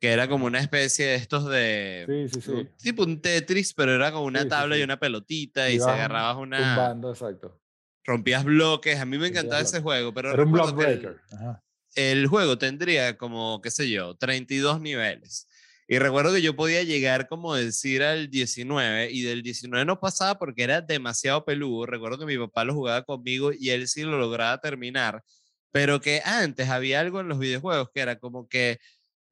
que 0.00 0.12
era 0.12 0.28
como 0.28 0.46
una 0.46 0.60
especie 0.60 1.06
de 1.06 1.14
estos 1.16 1.46
de. 1.48 2.28
Sí, 2.30 2.40
sí, 2.40 2.50
un- 2.50 2.58
sí. 2.64 2.68
Tipo 2.82 3.02
un 3.04 3.20
Tetris, 3.20 3.74
pero 3.74 3.94
era 3.94 4.10
como 4.12 4.24
una 4.24 4.48
tabla 4.48 4.76
y 4.78 4.82
una 4.82 4.98
pelotita 4.98 5.68
y 5.68 5.72
se 5.72 5.76
Ibas 5.76 5.88
agarrabas 5.88 6.36
una. 6.36 6.58
Tumbando, 6.58 7.10
exacto. 7.10 7.60
Rompías 8.04 8.44
bloques. 8.44 8.98
A 8.98 9.04
mí 9.04 9.18
me 9.18 9.28
encantaba 9.28 9.60
ese 9.60 9.80
juego, 9.80 10.12
pero 10.14 10.32
Era 10.32 10.42
un 10.42 10.52
block 10.52 10.70
el- 10.70 10.74
breaker. 10.74 11.20
Ajá. 11.32 11.62
el 11.96 12.26
juego 12.28 12.56
tendría 12.56 13.18
como, 13.18 13.60
qué 13.60 13.70
sé 13.70 13.90
yo, 13.90 14.14
32 14.16 14.80
niveles. 14.80 15.46
Y 15.92 15.98
recuerdo 15.98 16.32
que 16.32 16.40
yo 16.40 16.54
podía 16.54 16.84
llegar, 16.84 17.26
como 17.26 17.52
decir, 17.56 18.04
al 18.04 18.30
19 18.30 19.10
y 19.10 19.22
del 19.22 19.42
19 19.42 19.84
no 19.84 19.98
pasaba 19.98 20.38
porque 20.38 20.62
era 20.62 20.80
demasiado 20.80 21.44
peludo. 21.44 21.84
Recuerdo 21.84 22.16
que 22.16 22.26
mi 22.26 22.38
papá 22.38 22.64
lo 22.64 22.74
jugaba 22.74 23.02
conmigo 23.02 23.50
y 23.52 23.70
él 23.70 23.88
sí 23.88 24.04
lo 24.04 24.16
lograba 24.16 24.60
terminar. 24.60 25.24
Pero 25.72 26.00
que 26.00 26.22
antes 26.24 26.68
había 26.68 27.00
algo 27.00 27.18
en 27.20 27.28
los 27.28 27.40
videojuegos 27.40 27.88
que 27.92 28.02
era 28.02 28.20
como 28.20 28.48
que 28.48 28.78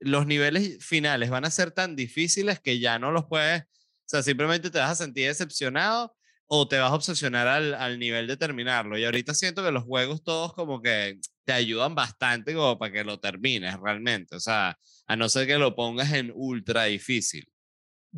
los 0.01 0.27
niveles 0.27 0.85
finales 0.85 1.31
van 1.31 1.45
a 1.45 1.51
ser 1.53 1.71
tan 1.71 1.95
difíciles 1.95 2.59
que 2.59 2.81
ya 2.81 2.99
no 2.99 3.13
los 3.13 3.27
puedes, 3.27 3.63
o 3.63 3.67
sea, 4.07 4.25
simplemente 4.25 4.69
te 4.71 4.81
vas 4.81 4.91
a 4.91 5.05
sentir 5.05 5.29
decepcionado 5.29 6.17
o 6.49 6.67
te 6.67 6.79
vas 6.79 6.91
a 6.91 6.95
obsesionar 6.97 7.47
al, 7.47 7.75
al 7.75 8.01
nivel 8.01 8.27
de 8.27 8.37
terminarlo. 8.37 8.99
Y 8.99 9.05
ahorita 9.05 9.33
siento 9.33 9.63
que 9.63 9.71
los 9.71 9.85
juegos 9.85 10.25
todos 10.25 10.55
como 10.55 10.83
que 10.83 11.21
te 11.49 11.55
ayudan 11.55 11.95
bastante 11.95 12.55
como 12.55 12.79
para 12.79 12.93
que 12.93 13.05
lo 13.05 13.19
termines 13.21 13.81
realmente. 13.81 14.37
O 14.37 14.39
sea, 14.39 14.77
a 15.07 15.17
no 15.17 15.31
ser 15.31 15.47
que 15.47 15.57
lo 15.57 15.75
pongas 15.75 16.13
en 16.13 16.31
ultra 16.35 16.85
difícil. 16.85 17.51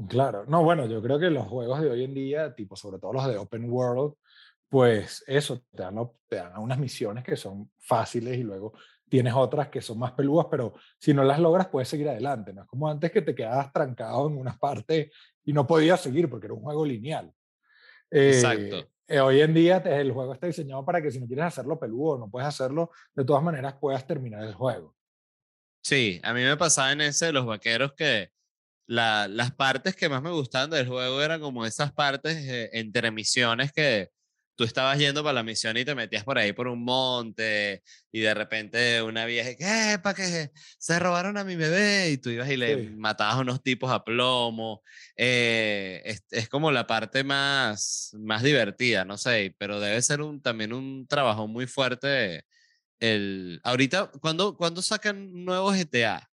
Claro, 0.08 0.46
no, 0.46 0.64
bueno, 0.64 0.86
yo 0.86 1.00
creo 1.00 1.16
que 1.20 1.30
los 1.30 1.46
juegos 1.46 1.80
de 1.80 1.90
hoy 1.90 2.02
en 2.02 2.12
día, 2.12 2.52
tipo 2.56 2.74
sobre 2.74 2.98
todo 2.98 3.12
los 3.12 3.28
de 3.28 3.38
Open 3.38 3.70
World, 3.70 4.14
pues 4.68 5.22
eso, 5.28 5.62
te 5.70 5.84
dan, 5.84 5.94
te 6.26 6.36
dan 6.36 6.58
unas 6.58 6.80
misiones 6.80 7.22
que 7.22 7.36
son 7.36 7.70
fáciles 7.78 8.36
y 8.36 8.42
luego 8.42 8.72
tienes 9.08 9.34
otras 9.34 9.68
que 9.68 9.80
son 9.80 10.00
más 10.00 10.10
peludas, 10.10 10.48
pero 10.50 10.74
si 10.98 11.14
no 11.14 11.22
las 11.22 11.38
logras 11.38 11.68
puedes 11.68 11.88
seguir 11.88 12.08
adelante, 12.08 12.52
no 12.52 12.62
es 12.62 12.66
como 12.66 12.88
antes 12.88 13.12
que 13.12 13.22
te 13.22 13.36
quedabas 13.36 13.72
trancado 13.72 14.26
en 14.26 14.38
una 14.38 14.56
parte 14.58 15.12
y 15.44 15.52
no 15.52 15.68
podías 15.68 16.00
seguir 16.00 16.28
porque 16.28 16.48
era 16.48 16.54
un 16.54 16.62
juego 16.62 16.84
lineal. 16.84 17.32
Exacto. 18.10 18.90
Eh, 19.10 19.16
eh, 19.16 19.20
hoy 19.20 19.40
en 19.40 19.52
día 19.52 19.82
te- 19.82 20.00
el 20.00 20.12
juego 20.12 20.34
está 20.34 20.46
diseñado 20.46 20.84
para 20.84 21.02
que 21.02 21.10
si 21.10 21.20
no 21.20 21.26
quieres 21.26 21.46
hacerlo 21.46 21.78
peludo, 21.78 22.18
no 22.18 22.30
puedes 22.30 22.48
hacerlo, 22.48 22.90
de 23.14 23.24
todas 23.24 23.42
maneras 23.42 23.74
puedas 23.80 24.06
terminar 24.06 24.42
el 24.44 24.54
juego. 24.54 24.96
Sí, 25.82 26.20
a 26.22 26.32
mí 26.32 26.42
me 26.42 26.56
pasaba 26.56 26.92
en 26.92 27.00
ese 27.00 27.26
de 27.26 27.32
los 27.32 27.46
vaqueros 27.46 27.92
que 27.94 28.30
la- 28.86 29.28
las 29.28 29.52
partes 29.52 29.96
que 29.96 30.08
más 30.08 30.22
me 30.22 30.30
gustaban 30.30 30.70
del 30.70 30.86
juego 30.86 31.22
eran 31.22 31.40
como 31.40 31.64
esas 31.64 31.92
partes 31.92 32.36
eh, 32.36 32.70
entre 32.72 33.10
misiones 33.10 33.72
que 33.72 34.10
tú 34.60 34.64
estabas 34.64 34.98
yendo 34.98 35.22
para 35.22 35.32
la 35.32 35.42
misión 35.42 35.74
y 35.78 35.86
te 35.86 35.94
metías 35.94 36.22
por 36.22 36.36
ahí 36.36 36.52
por 36.52 36.68
un 36.68 36.84
monte 36.84 37.82
y 38.12 38.20
de 38.20 38.34
repente 38.34 39.00
una 39.00 39.24
vieja, 39.24 39.54
¿qué? 39.56 39.98
¿Para 40.02 40.14
qué? 40.14 40.50
Se 40.78 40.98
robaron 40.98 41.38
a 41.38 41.44
mi 41.44 41.56
bebé 41.56 42.10
y 42.10 42.18
tú 42.18 42.28
ibas 42.28 42.50
y 42.50 42.58
le 42.58 42.76
Sí. 42.76 42.90
matabas 42.94 43.36
a 43.36 43.40
unos 43.40 43.62
tipos 43.62 43.90
a 43.90 44.04
plomo. 44.04 44.82
Eh, 45.16 46.02
es, 46.04 46.26
es 46.30 46.50
como 46.50 46.70
la 46.70 46.86
parte 46.86 47.24
más, 47.24 48.14
más 48.20 48.42
divertida, 48.42 49.06
no 49.06 49.16
sé, 49.16 49.54
pero 49.56 49.80
debe 49.80 50.02
ser 50.02 50.20
un, 50.20 50.42
también 50.42 50.74
un 50.74 51.06
trabajo 51.06 51.48
muy 51.48 51.66
fuerte. 51.66 52.44
El, 52.98 53.62
ahorita, 53.64 54.10
¿cuándo, 54.20 54.58
¿cuándo 54.58 54.82
sacan 54.82 55.42
nuevos 55.42 55.74
GTA? 55.74 56.28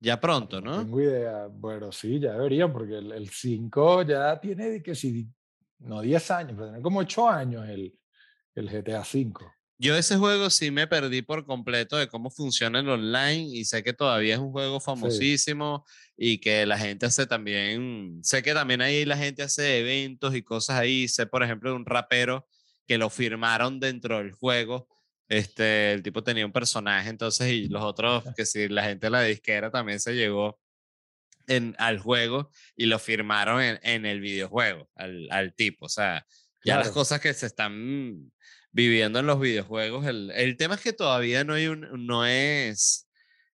Ya 0.00 0.18
pronto, 0.18 0.62
No 0.62 0.70
¿no? 0.72 0.84
tengo 0.84 1.02
idea. 1.02 1.48
Bueno, 1.50 1.92
sí, 1.92 2.18
ya 2.18 2.32
deberían, 2.32 2.72
porque 2.72 2.96
el, 2.96 3.12
el 3.12 3.28
5 3.28 4.04
ya 4.04 4.40
tiene 4.40 4.82
que 4.82 4.94
si, 4.94 5.28
no 5.78 6.00
10 6.00 6.30
años, 6.30 6.52
pero 6.54 6.66
tiene 6.66 6.82
como 6.82 7.00
8 7.00 7.28
años 7.28 7.68
el, 7.68 7.98
el 8.54 8.68
GTA 8.68 9.04
5. 9.04 9.52
Yo 9.76 9.96
ese 9.96 10.16
juego 10.16 10.50
sí 10.50 10.70
me 10.70 10.86
perdí 10.86 11.22
por 11.22 11.44
completo 11.44 11.96
de 11.96 12.06
cómo 12.06 12.30
funciona 12.30 12.78
el 12.78 12.88
online 12.88 13.48
y 13.52 13.64
sé 13.64 13.82
que 13.82 13.92
todavía 13.92 14.34
es 14.34 14.40
un 14.40 14.52
juego 14.52 14.78
famosísimo 14.78 15.84
y 16.16 16.38
que 16.38 16.64
la 16.64 16.78
gente 16.78 17.06
hace 17.06 17.26
también, 17.26 18.20
sé 18.22 18.42
que 18.42 18.54
también 18.54 18.80
ahí 18.82 19.04
la 19.04 19.16
gente 19.16 19.42
hace 19.42 19.80
eventos 19.80 20.34
y 20.36 20.42
cosas 20.42 20.78
ahí, 20.78 21.08
sé 21.08 21.26
por 21.26 21.42
ejemplo 21.42 21.70
de 21.70 21.76
un 21.76 21.86
rapero 21.86 22.46
que 22.86 22.98
lo 22.98 23.10
firmaron 23.10 23.80
dentro 23.80 24.18
del 24.18 24.30
juego, 24.32 24.88
este, 25.28 25.92
el 25.92 26.02
tipo 26.02 26.22
tenía 26.22 26.46
un 26.46 26.52
personaje 26.52 27.08
entonces 27.08 27.50
y 27.50 27.68
los 27.68 27.82
otros, 27.82 28.22
que 28.36 28.46
si 28.46 28.68
la 28.68 28.84
gente 28.84 29.06
de 29.06 29.10
la 29.10 29.22
disquera 29.22 29.72
también 29.72 29.98
se 29.98 30.14
llegó 30.14 30.60
en, 31.46 31.74
al 31.78 31.98
juego 31.98 32.50
y 32.76 32.86
lo 32.86 32.98
firmaron 32.98 33.60
en, 33.62 33.78
en 33.82 34.06
el 34.06 34.20
videojuego, 34.20 34.88
al, 34.94 35.28
al 35.30 35.54
tipo, 35.54 35.86
o 35.86 35.88
sea, 35.88 36.26
ya 36.64 36.76
las 36.76 36.84
Claro. 36.86 36.94
cosas 36.94 37.20
que 37.20 37.34
se 37.34 37.46
están 37.46 38.32
viviendo 38.72 39.18
en 39.20 39.26
los 39.26 39.38
videojuegos. 39.38 40.06
El, 40.06 40.30
el 40.32 40.56
tema 40.56 40.74
es 40.76 40.80
que 40.80 40.92
todavía 40.92 41.44
no 41.44 41.54
hay 41.54 41.66
un, 41.68 42.06
no 42.06 42.24
es, 42.26 43.08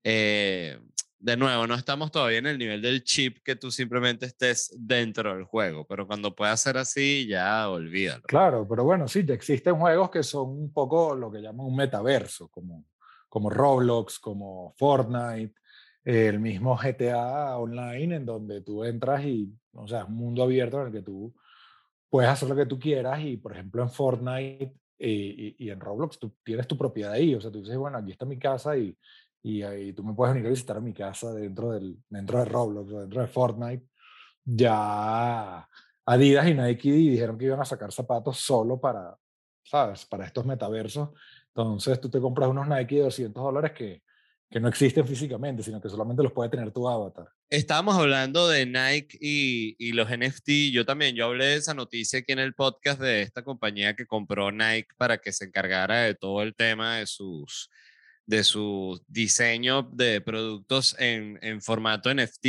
eh, 0.04 0.80
de 1.20 1.38
nuevo, 1.38 1.66
no 1.68 1.76
estamos 1.76 2.12
todavía 2.12 2.38
en 2.40 2.48
el 2.48 2.58
nivel 2.58 2.82
del 2.82 3.04
chip 3.04 3.38
que 3.44 3.56
tú 3.56 3.72
simplemente 3.72 4.26
estés 4.26 4.72
dentro 4.78 5.34
del 5.34 5.46
juego, 5.46 5.86
pero 5.88 6.06
cuando 6.06 6.36
pueda 6.36 6.56
ser 6.58 6.78
así, 6.78 7.26
ya 7.28 7.70
olvídalo. 7.70 8.24
Claro, 8.24 8.68
pero 8.68 8.84
bueno, 8.84 9.08
sí, 9.08 9.24
ya 9.26 9.34
existen 9.34 9.76
juegos 9.76 10.12
que 10.12 10.22
son 10.22 10.50
un 10.50 10.74
poco 10.74 11.16
lo 11.16 11.32
que 11.32 11.40
llaman 11.42 11.66
un 11.66 11.76
metaverso, 11.76 12.50
como, 12.50 12.86
como 13.30 13.50
Roblox, 13.50 14.20
como 14.20 14.74
Fortnite, 14.78 15.54
el 16.06 16.40
mismo 16.40 16.78
GTA 16.78 17.58
Online, 17.58 18.18
en 18.18 18.26
donde 18.26 18.62
tú 18.62 18.84
entras 18.84 19.26
y, 19.26 19.52
o 19.74 19.88
sea, 19.88 20.02
es 20.02 20.08
un 20.08 20.16
mundo 20.16 20.44
abierto 20.44 20.80
en 20.80 20.88
el 20.88 20.94
que 20.94 21.02
tú 21.02 21.34
puedes 22.10 22.30
hacer 22.30 22.48
lo 22.48 22.56
que 22.56 22.68
tú 22.68 22.80
quieras 22.80 23.20
y, 23.22 23.38
por 23.38 23.54
ejemplo, 23.54 23.82
en 23.82 23.90
Fortnite 23.90 24.74
eh, 25.00 25.10
y, 25.10 25.66
y 25.66 25.70
en 25.72 25.80
Roblox 25.80 26.20
tú 26.20 26.36
tienes 26.44 26.68
tu 26.68 26.78
propiedad 26.78 27.14
ahí, 27.14 27.34
o 27.34 27.42
sea, 27.42 27.52
tú 27.52 27.60
dices, 27.60 27.76
bueno, 27.76 27.98
aquí 27.98 28.12
está 28.12 28.26
mi 28.26 28.38
casa 28.38 28.78
y, 28.78 28.96
y, 29.44 29.64
ahí 29.64 29.94
tú 29.94 30.04
me 30.04 30.14
puedes 30.14 30.36
venir 30.36 30.48
a 30.48 30.52
visitar 30.52 30.78
a 30.78 30.82
mi 30.82 30.94
casa 30.94 31.34
dentro, 31.34 31.72
del, 31.72 31.98
dentro 32.08 32.40
de 32.40 32.46
Roblox 32.46 32.94
o 32.94 33.02
dentro 33.02 33.22
de 33.22 33.28
Fortnite. 33.28 33.86
Ya 34.46 35.68
Adidas 36.06 36.48
y 36.48 36.54
Nike 36.54 36.92
dijeron 36.92 37.38
que 37.38 37.46
iban 37.46 37.60
a 37.60 37.66
sacar 37.66 37.92
zapatos 37.92 38.38
solo 38.38 38.80
para, 38.80 39.18
¿sabes? 39.64 40.06
Para 40.06 40.26
estos 40.26 40.46
metaversos. 40.46 41.10
Entonces 41.48 42.00
tú 42.00 42.10
te 42.10 42.22
compras 42.22 42.50
unos 42.50 42.68
Nike 42.68 42.98
de 42.98 43.02
200 43.04 43.44
dólares 43.44 43.72
que, 43.72 44.04
que 44.56 44.62
no 44.62 44.70
existen 44.70 45.06
físicamente, 45.06 45.62
sino 45.62 45.82
que 45.82 45.90
solamente 45.90 46.24
los 46.24 46.32
puede 46.32 46.50
tener 46.50 46.72
tu 46.72 46.88
avatar. 46.88 47.28
Estábamos 47.50 47.94
hablando 47.98 48.48
de 48.48 48.66
Nike 48.66 49.18
y, 49.20 49.76
y 49.78 49.92
los 49.92 50.08
NFT. 50.10 50.72
Yo 50.72 50.86
también, 50.86 51.14
yo 51.14 51.26
hablé 51.26 51.48
de 51.48 51.56
esa 51.56 51.74
noticia 51.74 52.20
aquí 52.20 52.32
en 52.32 52.40
el 52.40 52.54
podcast 52.54 53.02
de 53.02 53.22
esta 53.22 53.44
compañía 53.44 53.98
que 53.98 54.06
compró 54.06 54.54
Nike 54.54 54.88
para 54.96 55.18
que 55.18 55.34
se 55.34 55.44
encargara 55.44 56.04
de 56.04 56.16
todo 56.16 56.42
el 56.42 56.56
tema 56.56 57.00
de 57.00 57.06
sus 57.06 57.70
de 58.26 58.46
su 58.46 59.04
diseño 59.10 59.90
de 59.92 60.22
productos 60.22 60.96
en, 61.00 61.38
en 61.42 61.62
formato 61.62 62.12
NFT 62.14 62.46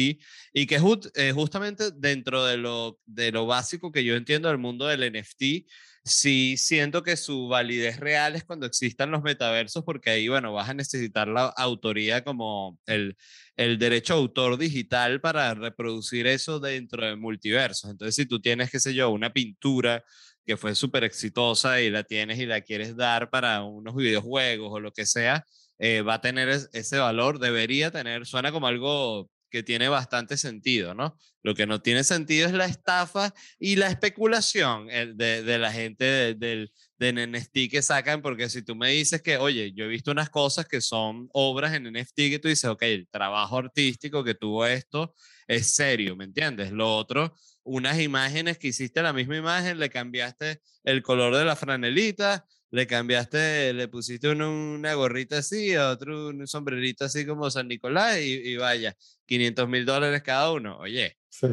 y 0.52 0.66
que 0.68 0.78
just, 0.78 1.07
eh, 1.18 1.32
justamente 1.32 1.90
dentro 1.90 2.44
de 2.44 2.57
lo, 2.57 3.00
de 3.04 3.32
lo 3.32 3.46
básico 3.46 3.90
que 3.90 4.04
yo 4.04 4.14
entiendo 4.14 4.48
del 4.48 4.59
mundo 4.59 4.86
del 4.86 5.12
NFT, 5.12 5.68
sí 6.07 6.57
siento 6.57 7.02
que 7.02 7.16
su 7.16 7.48
validez 7.48 7.98
real 8.00 8.36
es 8.36 8.44
cuando 8.44 8.66
existan 8.66 9.11
los 9.11 9.22
metaversos 9.22 9.84
porque 9.84 10.11
ahí, 10.11 10.28
bueno, 10.28 10.52
vas 10.52 10.68
a 10.68 10.74
necesitar 10.74 11.28
la 11.28 11.46
autoría 11.46 12.24
como 12.24 12.78
el, 12.86 13.16
el 13.57 13.78
derecho 13.78 14.14
autor 14.14 14.57
digital 14.57 15.20
para 15.20 15.54
reproducir 15.54 16.26
eso 16.26 16.61
dentro 16.61 17.04
de 17.04 17.16
multiversos. 17.16 17.90
Entonces, 17.90 18.14
si 18.14 18.26
tú 18.26 18.40
tienes, 18.40 18.70
qué 18.70 18.80
sé 18.80 18.94
yo, 18.94 19.11
una 19.11 19.32
pintura 19.32 20.04
que 20.46 20.57
fue 20.57 20.74
súper 20.76 21.04
exitosa 21.04 21.80
y 21.80 21.90
la 21.90 22.04
tienes 22.04 22.38
y 22.38 22.46
la 22.46 22.61
quieres 22.61 22.96
dar 22.96 23.28
para 23.30 23.64
unos 23.64 23.96
videojuegos 23.96 24.70
o 24.72 24.80
lo 24.80 24.92
que 24.92 25.07
sea, 25.07 25.44
eh, 25.78 26.02
va 26.02 26.14
a 26.14 26.20
tener 26.20 26.48
es, 26.48 26.70
ese 26.72 26.98
valor, 26.98 27.38
debería 27.40 27.90
tener, 27.90 28.26
suena 28.26 28.52
como 28.52 28.68
algo 28.68 29.28
que 29.51 29.62
tiene 29.62 29.88
bastante 29.88 30.36
sentido, 30.36 30.94
¿no? 30.94 31.16
Lo 31.42 31.55
que 31.55 31.66
no 31.66 31.80
tiene 31.80 32.05
sentido 32.05 32.47
es 32.47 32.53
la 32.53 32.66
estafa 32.66 33.32
y 33.59 33.76
la 33.76 33.88
especulación 33.88 34.86
de, 34.86 35.59
la 35.59 35.72
gente 35.72 36.05
de- 36.05 36.34
del 36.34 36.72
de 36.99 37.12
NFT 37.12 37.68
que 37.70 37.82
sacan, 37.82 38.22
porque 38.22 38.49
si 38.49 38.62
tú 38.62 38.74
me 38.74 38.90
dices 38.90 39.20
que, 39.20 39.36
oye, 39.36 39.72
yo 39.74 39.84
he 39.84 39.88
visto 39.88 40.11
unas 40.11 40.30
cosas 40.30 40.66
que 40.66 40.80
son 40.80 41.28
obras 41.32 41.74
en 41.74 41.84
NFT 41.92 42.16
que 42.30 42.38
tú 42.38 42.49
dices, 42.49 42.64
ok, 42.70 42.82
el 42.82 43.09
trabajo 43.09 43.59
artístico 43.59 44.24
que 44.24 44.34
tuvo 44.34 44.66
esto 44.66 45.14
es 45.47 45.74
serio, 45.74 46.16
¿me 46.16 46.24
entiendes? 46.24 46.72
Lo 46.72 46.97
otro, 46.97 47.34
unas 47.64 48.01
imágenes 48.01 48.59
que 48.59 48.68
hiciste 48.68 49.03
la 49.03 49.12
misma 49.12 49.36
imagen, 49.36 49.78
le 49.78 49.90
cambiaste 49.90 50.61
el 50.84 51.03
color 51.03 51.36
de 51.36 51.44
la 51.44 51.57
franelita, 51.57 52.47
le 52.70 52.86
cambiaste, 52.86 53.72
le 53.72 53.88
pusiste 53.88 54.28
una, 54.30 54.48
una 54.48 54.94
gorrita 54.94 55.38
así, 55.38 55.74
a 55.74 55.90
otro 55.90 56.28
un 56.28 56.46
sombrerito 56.46 57.04
así 57.04 57.24
como 57.26 57.50
San 57.50 57.68
Nicolás 57.68 58.18
y, 58.20 58.32
y 58.52 58.56
vaya, 58.56 58.94
500 59.26 59.68
mil 59.68 59.84
dólares 59.86 60.22
cada 60.22 60.52
uno. 60.52 60.78
Oye. 60.78 61.16
Sí, 61.28 61.46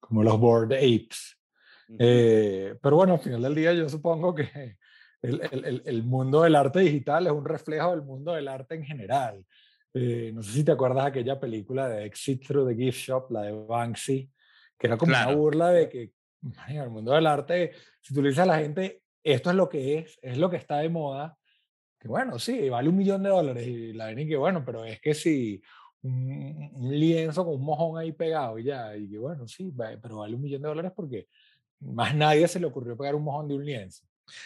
como 0.00 0.22
los 0.22 0.38
Bored 0.38 0.72
Apes. 0.76 1.36
Eh, 1.98 2.74
pero 2.82 2.96
bueno, 2.96 3.14
al 3.14 3.20
final 3.20 3.42
del 3.42 3.54
día 3.54 3.72
yo 3.74 3.88
supongo 3.88 4.34
que 4.34 4.76
el, 5.22 5.40
el- 5.52 5.82
el- 5.84 6.02
mundo 6.02 6.42
del 6.42 6.54
arte 6.56 6.80
digital 6.80 7.26
es 7.26 7.32
un 7.32 7.44
reflejo 7.44 7.90
del 7.92 8.02
mundo 8.02 8.32
del 8.32 8.48
arte 8.48 8.74
en 8.74 8.84
general. 8.84 9.44
Eh, 9.94 10.32
no 10.34 10.42
sé 10.42 10.50
si 10.52 10.64
te 10.64 10.72
acuerdas 10.72 11.04
de 11.04 11.10
aquella 11.10 11.38
película 11.38 11.88
de 11.88 12.04
Exit 12.06 12.44
Through 12.46 12.68
the 12.68 12.74
Gift 12.74 12.98
Shop, 12.98 13.30
la 13.30 13.42
de 13.42 13.52
Banksy, 13.52 14.28
que 14.78 14.86
era 14.88 14.96
como 14.96 15.10
una 15.10 15.22
Claro. 15.24 15.38
burla 15.38 15.70
de 15.70 15.88
que 15.88 16.12
el 16.68 16.90
mundo 16.90 17.12
del 17.12 17.26
arte, 17.26 17.72
si 18.00 18.12
tú 18.12 18.20
le 18.20 18.30
dices 18.30 18.42
a 18.42 18.46
la 18.46 18.58
gente, 18.58 19.02
esto 19.24 19.50
es 19.50 19.56
lo 19.56 19.68
que 19.68 19.98
es, 19.98 20.18
es 20.22 20.38
lo 20.38 20.48
que 20.50 20.56
está 20.58 20.78
de 20.78 20.88
moda, 20.88 21.36
que 21.98 22.06
bueno, 22.08 22.38
sí, 22.38 22.68
vale 22.68 22.88
un 22.88 22.96
millón 22.96 23.22
de 23.22 23.30
dólares. 23.30 23.66
Y 23.66 23.92
la 23.94 24.06
ven 24.06 24.20
y 24.20 24.28
que 24.28 24.36
bueno, 24.36 24.62
pero 24.64 24.84
es 24.84 25.00
que 25.00 25.14
si 25.14 25.60
un, 26.02 26.70
un 26.74 26.98
lienzo 26.98 27.44
con 27.44 27.54
un 27.54 27.64
mojón 27.64 27.98
ahí 27.98 28.12
pegado 28.12 28.58
y 28.58 28.64
ya, 28.64 28.94
y 28.96 29.08
que 29.10 29.18
bueno, 29.18 29.48
sí, 29.48 29.72
pero 30.02 30.18
vale 30.18 30.34
un 30.36 30.42
millón 30.42 30.62
de 30.62 30.68
dólares 30.68 30.92
porque 30.94 31.26
más 31.80 32.14
nadie 32.14 32.46
se 32.46 32.60
le 32.60 32.66
ocurrió 32.66 32.96
pegar 32.96 33.14
un 33.14 33.24
mojón 33.24 33.48
de 33.48 33.54
un 33.54 33.64
lienzo. 33.64 34.04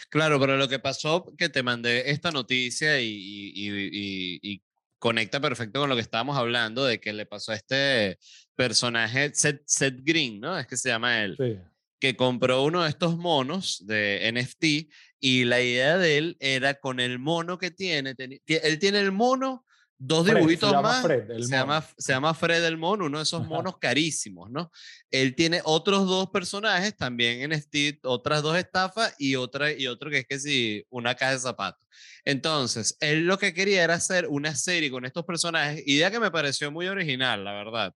Claro, 0.09 0.39
pero 0.39 0.57
lo 0.57 0.67
que 0.67 0.79
pasó, 0.79 1.25
que 1.37 1.47
te 1.49 1.63
mandé 1.63 2.09
esta 2.11 2.31
noticia 2.31 2.99
y, 2.99 3.05
y- 3.07 3.51
y- 3.55 3.89
y- 3.91 4.39
y 4.53 4.61
conecta 4.97 5.39
perfecto 5.39 5.79
con 5.79 5.89
lo 5.89 5.95
que 5.95 6.01
estábamos 6.01 6.37
hablando, 6.37 6.83
de 6.83 6.99
que 6.99 7.13
le 7.13 7.25
pasó 7.25 7.53
a 7.53 7.55
este 7.55 8.17
personaje, 8.55 9.33
Seth, 9.33 9.63
Seth 9.65 10.01
Green, 10.03 10.41
¿no? 10.41 10.57
Es 10.59 10.67
que 10.67 10.75
se 10.75 10.89
llama 10.89 11.23
él, 11.23 11.37
Sí. 11.37 11.57
Que 11.99 12.15
compró 12.15 12.63
uno 12.63 12.83
de 12.83 12.89
estos 12.89 13.17
monos 13.17 13.85
de 13.85 14.31
NFT 14.33 14.91
y 15.19 15.43
la 15.45 15.61
idea 15.61 15.97
de 15.97 16.17
él 16.17 16.37
era 16.39 16.75
con 16.75 16.99
el 16.99 17.19
mono 17.19 17.57
que 17.57 17.71
tiene, 17.71 18.15
él 18.17 18.79
tiene 18.79 18.99
el 18.99 19.11
mono, 19.11 19.65
dos 20.01 20.23
Fred, 20.23 20.33
se 20.33 20.39
dibujitos 20.39 20.71
llama 20.71 20.81
más, 20.81 21.01
Fred, 21.01 21.27
se, 21.27 21.51
llama, 21.51 21.85
se 21.97 22.13
llama 22.13 22.33
Fred 22.33 22.63
el 22.63 22.77
mono, 22.77 23.05
uno 23.05 23.17
de 23.17 23.23
esos 23.23 23.41
Ajá. 23.41 23.49
monos 23.49 23.77
carísimos, 23.79 24.49
¿no? 24.49 24.71
Él 25.11 25.35
tiene 25.35 25.61
otros 25.65 26.07
dos 26.07 26.29
personajes 26.29 26.95
también 26.95 27.41
en 27.41 27.51
NFT, 27.51 28.05
otras 28.05 28.41
dos 28.41 28.57
estafas 28.57 29.13
y, 29.17 29.35
otra, 29.35 29.73
y 29.73 29.87
otro 29.87 30.09
que 30.09 30.19
es 30.19 30.25
que 30.25 30.39
sí, 30.39 30.85
una 30.89 31.15
caja 31.15 31.33
de 31.33 31.39
zapatos. 31.39 31.85
Entonces, 32.23 32.95
él 33.01 33.25
lo 33.25 33.37
que 33.37 33.53
quería 33.53 33.83
era 33.83 33.95
hacer 33.95 34.27
una 34.29 34.55
serie 34.55 34.89
con 34.89 35.03
estos 35.03 35.25
personajes, 35.25 35.83
idea 35.85 36.09
que 36.09 36.19
me 36.19 36.31
pareció 36.31 36.71
muy 36.71 36.87
original, 36.87 37.43
la 37.43 37.51
verdad. 37.51 37.93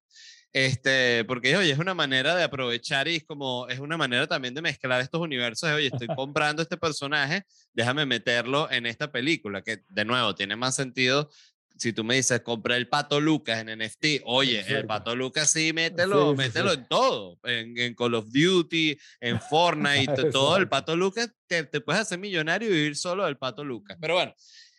Este, 0.54 1.26
porque 1.26 1.58
oye, 1.58 1.72
es 1.72 1.80
una 1.80 1.96
manera 1.96 2.36
de 2.36 2.44
aprovechar 2.44 3.08
y 3.08 3.16
es 3.16 3.24
como, 3.24 3.68
es 3.70 3.80
una 3.80 3.98
manera 3.98 4.28
también 4.28 4.54
de 4.54 4.62
mezclar 4.62 5.02
estos 5.02 5.20
universos. 5.20 5.68
de, 5.68 5.76
Oye, 5.76 5.88
estoy 5.88 6.08
comprando 6.16 6.62
este 6.62 6.78
personaje, 6.78 7.44
déjame 7.74 8.06
meterlo 8.06 8.70
en 8.72 8.86
esta 8.86 9.12
película, 9.12 9.64
que 9.64 9.82
de 9.90 10.06
nuevo 10.06 10.36
tiene 10.36 10.56
más 10.56 10.76
sentido 10.76 11.30
si 11.76 11.92
tú 11.92 12.04
me 12.04 12.16
dices, 12.16 12.42
compré 12.42 12.76
el 12.78 12.88
Pato 12.88 13.20
Lucas 13.20 13.60
en 13.60 13.80
NFT, 13.80 14.22
oye, 14.26 14.64
el. 14.68 14.86
Pato 14.86 15.16
Lucas 15.16 15.50
sí, 15.50 15.74
mételo, 15.74 16.32
Sí, 16.32 16.38
mételo 16.38 16.72
sí. 16.72 16.78
en 16.78 16.88
todo, 16.88 17.40
en, 17.44 17.78
en 17.78 17.96
Call 17.96 18.14
of 18.14 18.28
Duty, 18.32 18.98
en 19.20 19.42
Fortnite, 19.42 20.30
todo 20.32 20.58
el. 20.58 20.70
Pato 20.70 20.96
Lucas, 20.96 21.32
te, 21.48 21.64
te 21.64 21.82
puedes 21.82 22.02
hacer 22.02 22.20
millonario 22.20 22.70
y 22.70 22.74
vivir 22.74 22.96
solo 22.96 23.26
del 23.26 23.38
Pato 23.38 23.64
Lucas. 23.64 23.98
Pero 24.00 24.16
bueno, 24.16 24.36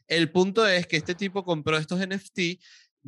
el 0.07 0.31
punto 0.31 0.67
es 0.67 0.87
que 0.87 0.97
este 0.97 1.15
tipo 1.15 1.45
compró 1.45 1.77
estos 1.77 1.99
NFT, 1.99 2.61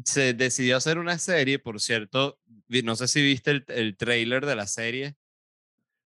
se 0.05 0.35
decidió 0.35 0.77
hacer 0.77 0.99
una 0.99 1.19
serie, 1.19 1.59
por 1.59 1.81
cierto, 1.81 2.39
no 2.69 2.97
sé 2.97 3.09
si 3.09 3.23
viste 3.23 3.51
el, 3.51 3.65
el 3.69 3.97
trailer 3.97 4.45
de 4.45 4.57
la 4.57 4.67
serie. 4.67 5.17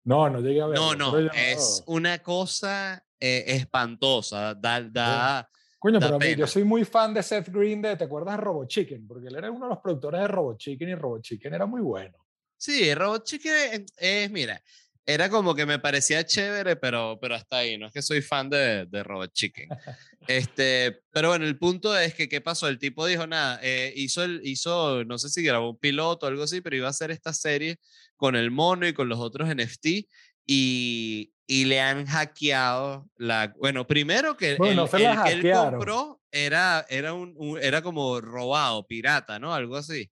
No, 0.04 0.30
no 0.30 0.40
llegué 0.40 0.62
a 0.62 0.68
verlo. 0.68 0.96
No, 0.96 1.12
no, 1.12 1.30
es 1.34 1.84
una 1.86 2.20
cosa 2.20 3.06
eh, 3.20 3.44
espantosa, 3.48 4.56
da, 4.56 4.82
da, 4.82 5.50
Coño, 5.80 6.00
da 6.00 6.08
pero 6.08 6.16
a 6.16 6.20
mí- 6.20 6.36
yo 6.36 6.48
soy 6.48 6.64
muy 6.64 6.86
fan 6.86 7.14
de 7.14 7.24
Seth 7.24 7.50
Green 7.50 7.82
de, 7.82 7.96
¿te 7.98 8.04
acuerdas 8.04 8.38
de 8.38 8.44
Robot 8.44 8.68
Chicken? 8.68 9.08
Porque 9.08 9.28
él 9.28 9.36
era 9.36 9.52
uno 9.52 9.66
de 9.66 9.70
los 9.70 9.80
productores 9.80 10.22
de 10.22 10.28
Robot 10.28 10.58
Chicken 10.58 10.90
y 10.90 10.96
Robot 10.96 11.22
Chicken 11.22 11.54
era 11.54 11.66
muy 11.66 11.82
bueno. 11.82 12.18
Sí, 12.58 12.94
Robot 12.94 13.24
Chicken 13.24 13.54
es, 13.72 13.94
es, 13.98 14.32
mira, 14.32 14.62
era 15.06 15.30
como 15.30 15.56
que 15.56 15.66
me 15.66 15.80
parecía 15.80 16.26
chévere, 16.26 16.76
pero, 16.76 17.18
pero 17.22 17.36
hasta 17.36 17.58
ahí, 17.58 17.78
no 17.78 17.88
es 17.88 17.94
que 17.94 18.02
soy 18.02 18.22
fan 18.22 18.50
de, 18.50 18.86
de 18.86 19.04
Robot 19.04 19.32
Chicken. 19.34 19.70
Este, 20.28 21.00
pero 21.12 21.30
bueno, 21.30 21.46
el 21.46 21.58
punto 21.58 21.98
es 21.98 22.14
que, 22.14 22.30
¿qué 22.30 22.42
pasó? 22.42 22.68
El 22.68 22.78
tipo 22.78 23.08
dijo, 23.08 23.26
nada, 23.26 23.60
eh, 23.64 23.92
hizo, 23.96 24.24
el, 24.24 24.40
hizo, 24.44 25.04
no 25.04 25.18
sé 25.18 25.30
si 25.30 25.42
grabó 25.44 25.72
un 25.72 25.80
piloto 25.80 26.26
o 26.26 26.30
algo 26.30 26.44
así, 26.44 26.62
pero 26.62 26.76
iba 26.76 26.86
a 26.86 26.92
hacer 26.92 27.10
esta 27.10 27.34
serie 27.34 27.78
con 28.18 28.36
el 28.36 28.52
mono 28.52 28.88
y 28.88 28.94
con 28.94 29.10
los 29.10 29.20
otros 29.20 29.50
NFT 29.50 30.06
y, 30.46 31.34
y 31.48 31.66
le 31.66 31.80
han 31.82 32.06
hackeado 32.06 33.10
la, 33.18 33.54
bueno, 33.58 33.88
primero 33.88 34.38
que 34.38 34.56
Bueno, 34.58 34.72
el, 34.72 34.78
no 34.78 34.88
se 34.88 35.00
la 35.00 35.14
el 35.14 35.42
que 35.42 35.50
él 35.50 35.54
compró 35.56 36.22
era, 36.32 36.86
era, 36.88 37.14
un, 37.14 37.34
un- 37.36 37.58
era 37.62 37.82
como 37.82 38.22
robado, 38.22 38.86
pirata, 38.86 39.40
¿no? 39.40 39.54
Algo 39.56 39.76
así. 39.76 40.10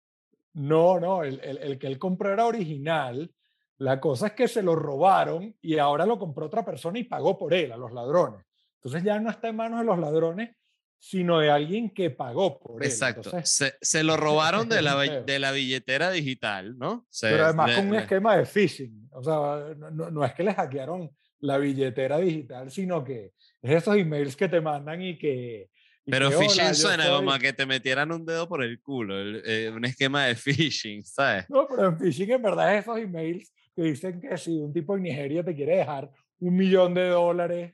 No, 0.53 0.99
no, 0.99 1.23
el, 1.23 1.39
el- 1.43 1.57
el 1.59 1.77
que 1.77 1.85
él 1.87 1.99
compró 1.99 2.33
era 2.33 2.45
original. 2.47 3.31
La 3.79 3.99
cosa 3.99 4.27
es 4.27 4.33
que 4.33 4.47
se 4.47 4.61
lo 4.61 4.75
robaron 4.75 5.55
y 5.61 5.77
ahora 5.77 6.05
lo 6.05 6.19
compró 6.19 6.45
otra 6.45 6.63
persona 6.65 6.99
y 6.99 7.05
pagó 7.05 7.37
por 7.37 7.53
él, 7.53 7.71
a 7.71 7.77
los 7.77 7.91
ladrones. 7.93 8.45
Entonces 8.75 9.03
ya 9.03 9.19
no 9.19 9.29
está 9.29 9.49
en 9.49 9.55
manos 9.55 9.79
de 9.79 9.85
los 9.85 9.97
ladrones, 9.99 10.49
sino 10.97 11.39
de 11.39 11.49
alguien 11.49 11.89
que 11.91 12.09
pagó 12.09 12.59
por 12.59 12.83
él. 12.83 12.89
Exacto. 12.89 13.31
Se, 13.43 13.75
se 13.79 14.03
lo 14.03 14.17
robaron 14.17 14.67
de 14.67 14.81
la, 14.81 14.97
de 14.97 15.39
la 15.39 15.51
billetera 15.53 16.11
digital, 16.11 16.77
¿no? 16.77 17.05
Se- 17.09 17.29
pero 17.29 17.45
además 17.45 17.69
le- 17.69 17.75
con 17.75 17.87
un 17.87 17.93
le- 17.93 17.99
esquema 18.01 18.35
de 18.35 18.45
phishing. 18.45 19.09
O 19.13 19.23
sea, 19.23 19.73
no, 19.77 20.11
no- 20.11 20.25
es 20.25 20.33
que 20.33 20.43
les 20.43 20.55
hackearon 20.55 21.09
la 21.39 21.57
billetera 21.57 22.17
digital, 22.17 22.69
sino 22.69 23.01
que 23.03 23.31
es 23.61 23.71
esos 23.71 23.95
emails 23.95 24.35
que 24.35 24.49
te 24.49 24.59
mandan 24.59 25.01
y 25.01 25.17
que... 25.17 25.69
y 26.05 26.11
Pero 26.11 26.29
que, 26.29 26.35
"Hola, 26.35 26.45
phishing 26.49 26.75
suena 26.75 27.05
soy-". 27.05 27.15
como 27.15 27.31
a 27.31 27.39
que 27.39 27.53
te 27.53 27.65
metieran 27.65 28.11
un 28.11 28.25
dedo 28.25 28.49
por 28.49 28.61
el 28.61 28.81
culo, 28.81 29.17
el- 29.17 29.41
eh, 29.45 29.71
un 29.73 29.85
esquema 29.85 30.25
de 30.25 30.35
phishing, 30.75 31.01
¿sabes? 31.05 31.45
No, 31.49 31.65
pero 31.65 31.87
en 31.87 31.97
phishing 31.97 32.29
en 32.31 32.41
verdad 32.41 32.75
es 32.75 32.81
esos 32.83 32.97
emails 32.97 33.53
que 33.81 33.87
dicen 33.89 34.19
que 34.19 34.37
si 34.37 34.57
un 34.57 34.73
tipo 34.73 34.95
en 34.97 35.03
Nigeria 35.03 35.43
te 35.43 35.55
quiere 35.55 35.77
dejar 35.77 36.11
un 36.39 36.55
millón 36.55 36.93
de 36.93 37.07
dólares, 37.07 37.71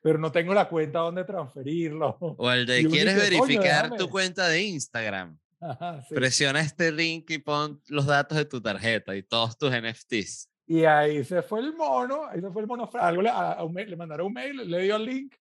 pero 0.00 0.18
no 0.18 0.30
tengo 0.30 0.54
la 0.54 0.68
cuenta 0.68 1.00
donde 1.00 1.24
transferirlo. 1.24 2.16
O 2.20 2.50
el 2.50 2.66
de 2.66 2.84
quieres 2.86 3.14
dice, 3.14 3.28
"Coño, 3.38 3.46
verificar 3.46 3.88
tu 3.88 3.94
déjame". 3.94 4.10
cuenta 4.10 4.48
de 4.48 4.62
Instagram. 4.62 5.38
Ajá, 5.60 6.02
sí. 6.08 6.14
Presiona 6.14 6.60
este 6.60 6.92
link 6.92 7.30
y 7.30 7.38
pon 7.38 7.80
los 7.88 8.06
datos 8.06 8.38
de 8.38 8.44
tu 8.44 8.60
tarjeta 8.60 9.16
y 9.16 9.22
todos 9.22 9.58
tus 9.58 9.72
NFTs. 9.72 10.48
Y 10.66 10.84
ahí 10.84 11.24
se 11.24 11.42
fue 11.42 11.60
el 11.60 11.74
mono, 11.74 12.26
ahí 12.28 12.40
se 12.40 12.50
fue 12.50 12.62
el 12.62 12.68
mono 12.68 12.86
Fred. 12.86 13.02
Algo 13.02 13.22
le, 13.22 13.30
a- 13.30 13.52
a 13.54 13.64
un 13.64 13.72
mail- 13.72 13.90
le 13.90 13.96
mandaron 13.96 14.26
un 14.28 14.32
mail, 14.34 14.70
le 14.70 14.82
dio 14.82 14.96
el 14.96 15.04
link 15.06 15.34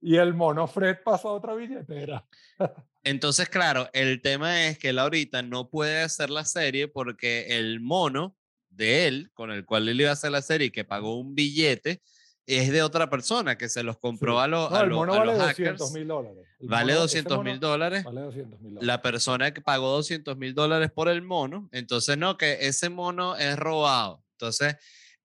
y 0.00 0.16
el 0.16 0.34
mono 0.34 0.66
Fred 0.66 0.96
pasó 1.04 1.28
a 1.28 1.32
otra 1.34 1.54
billetera. 1.54 2.26
Entonces, 3.04 3.48
claro, 3.48 3.88
el 3.92 4.20
tema 4.22 4.66
es 4.66 4.78
que 4.78 4.88
él 4.88 4.98
ahorita 4.98 5.42
no 5.42 5.70
puede 5.70 6.00
hacer 6.02 6.30
la 6.30 6.44
serie 6.44 6.88
porque 6.88 7.58
el 7.58 7.80
mono 7.80 8.36
de 8.70 9.06
él, 9.06 9.30
con 9.34 9.50
el 9.50 9.64
cual 9.66 9.88
él 9.88 10.00
iba 10.00 10.10
a 10.10 10.14
hacer 10.14 10.30
la 10.32 10.42
serie 10.42 10.68
y 10.68 10.70
que 10.70 10.84
pagó 10.84 11.18
un 11.18 11.34
billete, 11.34 12.00
es 12.46 12.72
de 12.72 12.82
otra 12.82 13.08
persona 13.10 13.56
que 13.56 13.68
se 13.68 13.82
los 13.84 13.98
compró 13.98 14.38
Sí. 14.38 14.44
a, 14.44 14.46
los 14.48 14.70
No, 14.70 14.76
a, 14.76 14.80
el 14.82 14.88
lo- 14.88 14.96
mono 14.96 15.14
a 15.14 15.18
vale 15.18 15.32
los 15.32 15.38
200 15.40 15.72
hackers. 15.88 15.92
mil 15.92 16.08
dólares. 16.08 16.46
El 16.58 16.68
Vale 16.68 16.92
mono- 16.94 17.04
ese 17.04 17.22
200 17.22 17.44
mil 17.44 17.60
dólares. 17.60 18.04
Vale 18.04 18.20
200 18.22 18.60
mil 18.60 18.74
dólares. 18.74 18.86
La 18.86 19.02
persona 19.02 19.52
que 19.54 19.60
pagó 19.60 19.90
200 19.92 20.36
mil 20.36 20.54
dólares 20.54 20.90
por 20.90 21.08
el 21.08 21.22
mono, 21.22 21.68
entonces 21.72 22.18
no, 22.18 22.36
que 22.36 22.58
ese 22.66 22.88
mono 22.88 23.36
es 23.36 23.56
robado. 23.56 24.24
Entonces, 24.32 24.76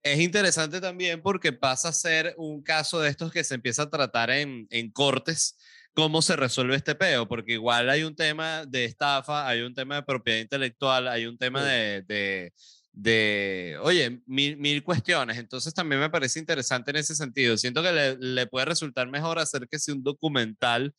es 0.03 0.19
interesante 0.19 0.79
también 0.81 1.21
porque 1.23 1.51
pasa 1.51 1.89
a 1.89 1.93
ser 1.93 2.35
un 2.37 2.61
caso 2.61 2.99
de 2.99 3.09
estos 3.09 3.31
que 3.31 3.43
se 3.43 3.55
empieza 3.55 3.83
a 3.83 3.89
tratar 3.89 4.29
en, 4.29 4.67
en 4.69 4.91
cortes, 4.91 5.57
cómo 5.95 6.21
se 6.21 6.35
resuelve 6.35 6.75
este 6.75 6.93
peo, 6.93 7.27
porque 7.27 7.53
igual 7.53 7.89
hay 7.89 8.03
un 8.03 8.15
tema 8.15 8.65
de 8.67 8.85
estafa, 8.85 9.47
hay 9.47 9.61
un 9.61 9.73
tema 9.73 9.95
de 9.95 10.03
propiedad 10.03 10.41
intelectual, 10.41 11.07
hay 11.07 11.25
un 11.25 11.37
tema 11.39 11.63
de, 11.63 12.51
de, 12.97 13.77
oye, 13.81 14.21
mil, 14.25 14.55
mil 14.57 14.83
cuestiones. 14.83 15.37
Entonces 15.37 15.73
también 15.73 15.99
me 16.01 16.09
parece 16.09 16.39
interesante 16.39 16.91
en 16.91 16.97
ese 16.97 17.13
sentido. 17.15 17.57
Siento 17.57 17.83
que 17.83 17.91
le, 17.91 18.17
le 18.17 18.47
puede 18.47 18.65
resultar 18.65 19.07
mejor 19.09 19.37
hacer 19.39 19.67
que 19.67 19.79
si 19.79 19.91
un 19.91 20.01
documental 20.03 20.95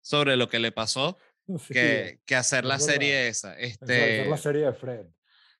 sobre 0.00 0.36
lo 0.36 0.48
que 0.48 0.58
le 0.60 0.72
pasó 0.72 1.18
Sí, 1.58 1.74
que, 1.74 2.20
que 2.24 2.36
hacer 2.36 2.64
la 2.64 2.78
serie 2.78 3.26
esa. 3.28 3.58
esa- 3.58 3.84
esa 3.84 3.84
es 3.96 4.10
Este, 4.20 4.30
la 4.30 4.36
serie 4.36 4.66
de 4.66 4.72
Fred. 4.72 5.06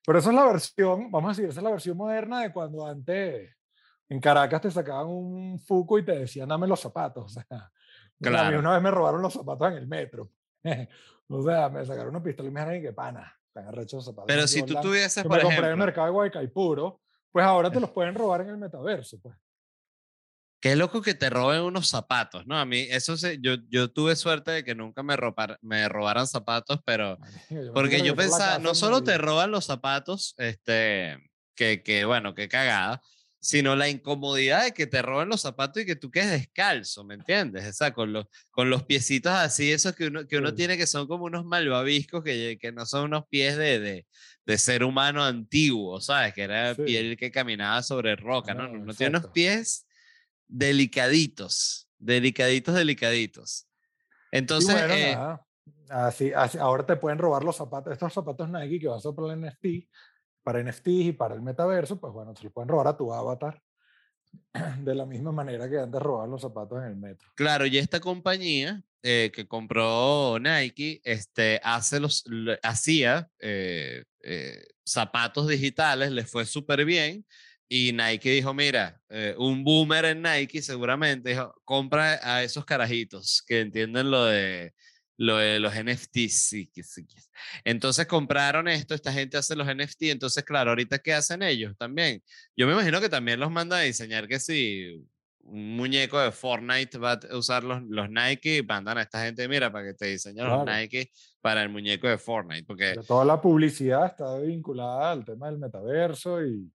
Pero 0.05 0.17
esa 0.19 0.29
es 0.29 0.35
la 0.35 0.45
versión, 0.45 1.11
vamos 1.11 1.29
a 1.29 1.31
decir, 1.33 1.49
esa 1.49 1.59
es 1.59 1.63
la 1.63 1.69
versión 1.71 1.97
moderna 1.97 2.41
de 2.41 2.51
cuando 2.53 2.87
antes 2.87 3.51
en 4.09 4.19
Caracas 4.21 4.61
te 4.61 4.71
sacaban 4.71 5.07
un 5.07 5.59
fuco 5.59 5.99
y 5.99 6.05
te 6.05 6.17
decían 6.17 6.47
dame 6.49 6.67
los 6.67 6.79
zapatos. 6.79 7.25
O 7.37 7.43
sea, 7.43 7.45
o 7.49 8.23
sea, 8.23 8.41
a 8.41 8.43
mí 8.43 8.49
Claro. 8.51 8.59
una 8.59 8.73
vez 8.73 8.81
me 8.83 8.91
robaron 8.91 9.21
los 9.21 9.33
zapatos 9.33 9.67
en 9.71 9.73
el 9.79 9.87
metro. 9.87 10.31
o 11.27 11.43
sea, 11.43 11.69
me 11.69 11.83
sacaron 11.85 12.09
una 12.15 12.23
pistola 12.23 12.49
y 12.49 12.51
me 12.51 12.61
dijeron 12.61 12.81
que 12.83 12.93
pana. 12.93 13.35
Pero 14.27 14.47
si 14.47 14.63
tú 14.63 14.75
tuvieses, 14.81 15.23
que 15.23 15.29
por 15.29 15.37
me 15.37 15.43
compré 15.43 15.57
en 15.59 15.63
el 15.63 15.67
ejemplo, 15.69 15.85
mercado 15.85 16.07
de 16.07 16.11
Guaycaipuro, 16.13 17.01
pues 17.31 17.45
ahora 17.45 17.71
te 17.71 17.79
los 17.79 17.89
pueden 17.91 18.15
robar 18.15 18.41
en 18.41 18.49
el 18.49 18.57
metaverso, 18.57 19.19
pues. 19.21 19.35
qué 20.61 20.75
loco 20.75 21.01
que 21.01 21.15
te 21.15 21.29
roben 21.29 21.61
unos 21.63 21.87
zapatos, 21.89 22.45
¿no? 22.45 22.57
A 22.57 22.65
mí, 22.65 22.81
eso 22.89 23.17
se, 23.17 23.39
yo, 23.41 23.55
yo 23.69 23.91
tuve 23.91 24.15
suerte 24.15 24.51
de 24.51 24.63
que 24.63 24.75
nunca 24.75 25.01
me, 25.01 25.15
ropar- 25.17 25.57
me 25.61 25.89
robaran 25.89 26.27
zapatos, 26.27 26.79
pero 26.85 27.17
yo 27.49 27.73
porque 27.73 28.01
yo 28.03 28.15
pensaba, 28.15 28.59
no 28.59 28.75
solo 28.75 29.03
te 29.03 29.17
roban 29.17 29.49
los 29.51 29.65
zapatos, 29.65 30.35
este, 30.37 31.17
que, 31.55 31.81
que 31.81 32.05
bueno, 32.05 32.35
que 32.35 32.47
cagada, 32.47 33.01
sino 33.43 33.75
la 33.75 33.89
incomodidad 33.89 34.63
de 34.65 34.71
que 34.71 34.85
te 34.85 35.01
roben 35.01 35.27
los 35.27 35.41
zapatos 35.41 35.81
y 35.81 35.85
que 35.87 35.95
tú 35.95 36.11
quedes 36.11 36.29
descalzo, 36.29 37.03
¿me 37.03 37.15
entiendes? 37.15 37.67
O 37.67 37.73
sea, 37.73 37.91
con 37.91 38.13
los, 38.13 38.27
con 38.51 38.69
los 38.69 38.83
piecitos 38.83 39.33
así, 39.33 39.71
esos 39.71 39.95
que 39.95 40.07
uno, 40.07 40.27
que 40.27 40.37
uno 40.37 40.49
Sí. 40.49 40.55
tiene 40.57 40.77
que 40.77 40.85
son 40.85 41.07
como 41.07 41.25
unos 41.25 41.43
malvaviscos, 41.43 42.23
que, 42.23 42.59
que 42.61 42.71
no 42.71 42.85
son 42.85 43.05
unos 43.05 43.23
pies 43.29 43.57
de, 43.57 43.79
de, 43.79 44.05
de 44.45 44.57
ser 44.59 44.83
humano 44.83 45.23
antiguo, 45.23 45.99
¿sabes? 45.99 46.35
Que 46.35 46.43
era 46.43 46.75
Sí. 46.75 46.83
piel 46.83 47.17
que 47.17 47.31
caminaba 47.31 47.81
sobre 47.81 48.15
roca, 48.15 48.53
¿no? 48.53 48.67
No, 48.67 48.77
No, 48.77 48.85
no 48.85 48.93
tiene 48.93 49.17
unos 49.17 49.31
pies 49.31 49.87
delicaditos, 50.47 51.89
delicaditos, 51.97 52.75
delicaditos. 52.75 53.67
Entonces, 54.31 54.71
bueno, 54.71 54.93
eh, 54.93 55.17
así, 55.89 56.31
así, 56.31 56.57
ahora 56.57 56.85
te 56.85 56.95
pueden 56.95 57.17
robar 57.17 57.43
los 57.43 57.55
zapatos, 57.55 57.91
estos 57.91 58.13
zapatos 58.13 58.49
Nike 58.49 58.79
que 58.79 58.87
van 58.87 58.99
a 59.03 59.11
para 59.15 59.33
el 59.33 59.39
NFT, 59.41 59.89
para 60.43 60.59
NFTs 60.59 61.05
y 61.05 61.11
para 61.11 61.35
el 61.35 61.41
metaverso, 61.41 61.99
pues 61.99 62.13
bueno, 62.13 62.33
te 62.33 62.43
los 62.43 62.53
pueden 62.53 62.69
robar 62.69 62.87
a 62.87 62.97
tu 62.97 63.13
avatar 63.13 63.61
de 64.79 64.95
la 64.95 65.05
misma 65.05 65.31
manera 65.31 65.69
que 65.69 65.77
antes 65.79 66.01
robaban 66.01 66.31
los 66.31 66.41
zapatos 66.41 66.79
en 66.79 66.85
el 66.85 66.95
metro. 66.95 67.29
Claro, 67.35 67.65
y 67.65 67.77
esta 67.77 67.99
compañía 67.99 68.81
eh, 69.03 69.31
que 69.33 69.47
compró 69.47 70.37
Nike 70.39 71.01
este, 71.03 71.59
hace 71.63 71.99
los, 71.99 72.23
lo- 72.27 72.55
hacía 72.63 73.29
eh, 73.39 74.03
eh, 74.23 74.63
zapatos 74.85 75.47
digitales, 75.47 76.11
les 76.11 76.29
fue 76.29 76.45
súper 76.45 76.85
bien. 76.85 77.25
Y 77.73 77.93
Nike 77.93 78.31
dijo, 78.31 78.53
mira, 78.53 79.01
un 79.37 79.63
boomer 79.63 80.03
en 80.03 80.21
Nike 80.21 80.61
seguramente 80.61 81.29
dijo, 81.29 81.53
compra 81.63 82.19
a 82.21 82.43
esos 82.43 82.65
carajitos 82.65 83.41
que 83.47 83.61
entienden 83.61 84.11
lo 84.11 84.25
de, 84.25 84.73
lo 85.17 85.37
de 85.37 85.59
los 85.59 85.73
NFTs. 85.75 86.47
sí, 86.49 86.67
que 86.73 86.83
sí, 86.83 87.05
sí". 87.07 87.29
Entonces 87.63 88.07
compraron 88.07 88.67
esto, 88.67 88.93
esta 88.93 89.11
gente 89.13 89.37
hace 89.37 89.55
los 89.55 89.67
NFT, 89.67 90.03
entonces 90.11 90.43
claro, 90.43 90.71
ahorita 90.71 90.99
¿qué 90.99 91.13
hacen 91.13 91.43
ellos 91.43 91.75
también? 91.77 92.21
Yo 92.55 92.67
me 92.67 92.73
imagino 92.73 92.99
que 93.01 93.09
también 93.09 93.39
los 93.39 93.51
manda 93.51 93.77
a 93.77 93.81
diseñar 93.81 94.27
que 94.27 94.39
si 94.39 95.05
un 95.43 95.75
muñeco 95.75 96.19
de 96.19 96.31
Fortnite 96.31 96.97
va 96.97 97.13
a 97.13 97.37
usar 97.37 97.63
los, 97.63 97.81
los 97.83 98.09
Nike 98.09 98.57
y 98.57 98.63
mandan 98.63 98.97
a 98.97 99.01
esta 99.01 99.23
gente, 99.23 99.47
mira, 99.47 99.71
para 99.71 99.85
que 99.87 99.93
te 99.95 100.05
diseñen 100.07 100.47
los 100.47 100.63
Claro. 100.63 100.79
Nike 100.79 101.09
para 101.41 101.63
el 101.63 101.69
muñeco 101.69 102.07
de 102.07 102.17
Fortnite, 102.17 102.63
porque 102.65 102.93
Ya 102.95 103.01
Toda 103.01 103.25
la 103.25 103.41
publicidad 103.41 104.05
está 104.05 104.37
vinculada 104.37 105.11
al 105.11 105.25
tema 105.25 105.47
del 105.47 105.57
metaverso 105.57 106.45
y, 106.45 106.71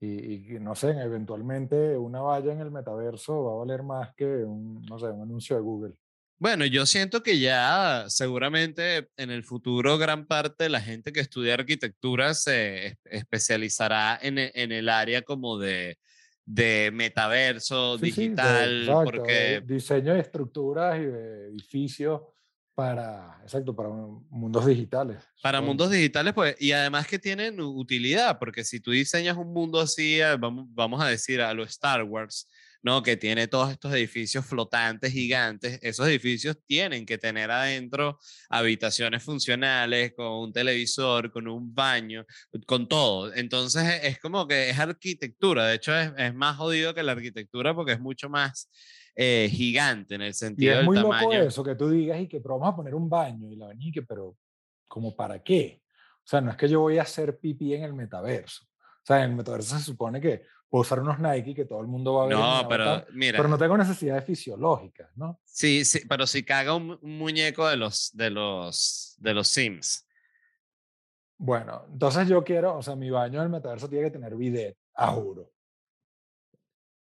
y, 0.00 0.56
y 0.56 0.60
no 0.60 0.74
sé, 0.74 0.90
eventualmente 0.90 1.96
una 1.96 2.20
valla 2.20 2.52
en 2.52 2.60
el 2.60 2.70
metaverso 2.70 3.44
va 3.44 3.52
a 3.52 3.64
valer 3.64 3.82
más 3.82 4.14
que 4.14 4.26
un, 4.26 4.82
no 4.82 4.98
sé, 4.98 5.06
un 5.06 5.22
anuncio 5.22 5.56
de 5.56 5.62
Google. 5.62 5.94
Bueno, 6.42 6.66
yo 6.66 6.86
siento 6.86 7.22
que 7.22 7.38
ya 7.38 8.06
seguramente 8.08 9.08
en 9.16 9.30
el 9.30 9.44
futuro 9.44 9.96
gran 9.96 10.26
parte 10.26 10.64
de 10.64 10.70
la 10.70 10.80
gente 10.80 11.12
que 11.12 11.20
estudia 11.20 11.54
arquitectura 11.54 12.34
se 12.34 12.86
es- 12.88 12.98
especializará 13.04 14.18
en, 14.20 14.38
e- 14.38 14.50
en 14.56 14.72
el 14.72 14.88
área 14.88 15.22
como 15.22 15.56
de, 15.56 16.00
de 16.44 16.90
metaverso, 16.92 17.96
Sí, 17.96 18.10
sí, 18.10 18.22
de- 18.22 18.26
digital, 18.26 18.80
exacto, 18.80 18.98
de 18.98 19.04
porque 19.04 19.62
diseño 19.64 20.14
de 20.14 20.18
estructuras 20.20 20.98
y 20.98 21.04
de 21.04 21.46
edificios 21.46 22.22
para, 22.74 23.38
exacto, 23.44 23.76
para 23.76 23.90
un- 23.90 24.26
mundos 24.28 24.66
digitales. 24.66 25.18
para 25.40 25.58
supongo. 25.58 25.68
mundos 25.68 25.90
digitales, 25.92 26.34
pues, 26.34 26.56
y 26.58 26.72
además 26.72 27.06
que 27.06 27.20
tienen 27.20 27.60
utilidad, 27.60 28.40
porque 28.40 28.64
si 28.64 28.80
tú 28.80 28.90
diseñas 28.90 29.36
un 29.36 29.52
mundo 29.52 29.78
así, 29.80 30.20
eh, 30.20 30.34
vamos, 30.36 30.66
vamos 30.70 31.00
a 31.00 31.06
decir 31.06 31.40
a 31.40 31.54
lo 31.54 31.62
Star 31.62 32.02
Wars, 32.02 32.48
¿no? 32.82 33.02
Que 33.02 33.16
tiene 33.16 33.48
todos 33.48 33.70
estos 33.70 33.92
edificios 33.94 34.44
flotantes 34.44 35.12
gigantes, 35.12 35.78
esos 35.82 36.06
edificios 36.08 36.56
tienen 36.66 37.06
que 37.06 37.18
tener 37.18 37.50
adentro 37.50 38.18
habitaciones 38.48 39.22
funcionales, 39.22 40.12
con 40.14 40.26
un 40.26 40.52
televisor, 40.52 41.30
con 41.32 41.46
un 41.48 41.74
baño, 41.74 42.24
con 42.66 42.88
todo. 42.88 43.32
Entonces 43.34 43.82
e- 43.84 44.08
es 44.08 44.18
como 44.20 44.46
que 44.46 44.70
es 44.70 44.78
arquitectura, 44.78 45.66
de 45.66 45.74
hecho 45.76 45.96
es, 45.96 46.12
es 46.16 46.34
más 46.34 46.56
jodido 46.56 46.94
que 46.94 47.02
la 47.02 47.12
arquitectura 47.12 47.74
porque 47.74 47.92
es 47.92 48.00
mucho 48.00 48.28
más 48.28 48.68
eh, 49.14 49.48
gigante 49.50 50.14
en 50.14 50.22
el 50.22 50.30
Y 50.30 50.34
sentido 50.34 50.72
es 50.72 50.76
del 50.78 50.86
muy 50.86 50.96
loco 50.96 51.32
eso, 51.32 51.62
que 51.62 51.74
tú 51.74 51.90
digas 51.90 52.20
y 52.20 52.28
que, 52.28 52.40
pero 52.40 52.58
vamos 52.58 52.72
a 52.72 52.76
poner 52.76 52.94
un 52.94 53.08
baño 53.08 53.50
y 53.50 53.56
la 53.56 53.66
vaina 53.66 53.84
y 53.84 53.92
que, 53.92 54.02
pero, 54.02 54.36
¿como 54.88 55.14
para 55.14 55.42
qué? 55.42 55.82
O 56.24 56.26
sea, 56.26 56.40
no 56.40 56.50
es 56.50 56.56
que 56.56 56.68
yo 56.68 56.80
voy 56.80 56.98
a 56.98 57.02
hacer 57.02 57.38
pipí 57.38 57.74
en 57.74 57.82
el 57.82 57.94
metaverso. 57.94 58.64
O 58.64 59.04
sea, 59.04 59.24
en 59.24 59.30
el 59.30 59.36
metaverso 59.36 59.76
se 59.76 59.84
supone 59.84 60.20
que 60.20 60.42
puedo 60.72 60.80
usar 60.80 61.00
unos 61.00 61.18
Nike 61.18 61.54
que 61.54 61.66
todo 61.66 61.82
el 61.82 61.86
mundo 61.86 62.14
va 62.14 62.24
a 62.24 62.26
ver. 62.28 62.36
No, 62.38 62.66
pero 62.66 63.04
mira. 63.12 63.36
pero 63.36 63.46
no 63.50 63.58
tengo 63.58 63.76
necesidades 63.76 64.24
fisiológicas, 64.24 65.14
¿no? 65.18 65.38
Sí, 65.44 65.84
sí, 65.84 66.00
pero 66.08 66.26
si 66.26 66.42
caga 66.44 66.74
un, 66.74 66.98
un 67.02 67.18
muñeco 67.18 67.68
de 67.68 67.76
los, 67.76 68.10
de 68.14 68.30
los, 68.30 69.14
de 69.18 69.34
los 69.34 69.48
Sims. 69.48 70.08
Bueno, 71.36 71.84
entonces 71.92 72.26
yo 72.26 72.42
quiero, 72.42 72.78
o 72.78 72.82
sea, 72.82 72.96
mi 72.96 73.10
baño 73.10 73.40
en 73.40 73.44
el 73.44 73.50
metaverso 73.50 73.86
tiene 73.86 74.06
que 74.06 74.12
tener 74.12 74.34
bidet, 74.34 74.78
a 74.94 75.08
juro. 75.08 75.52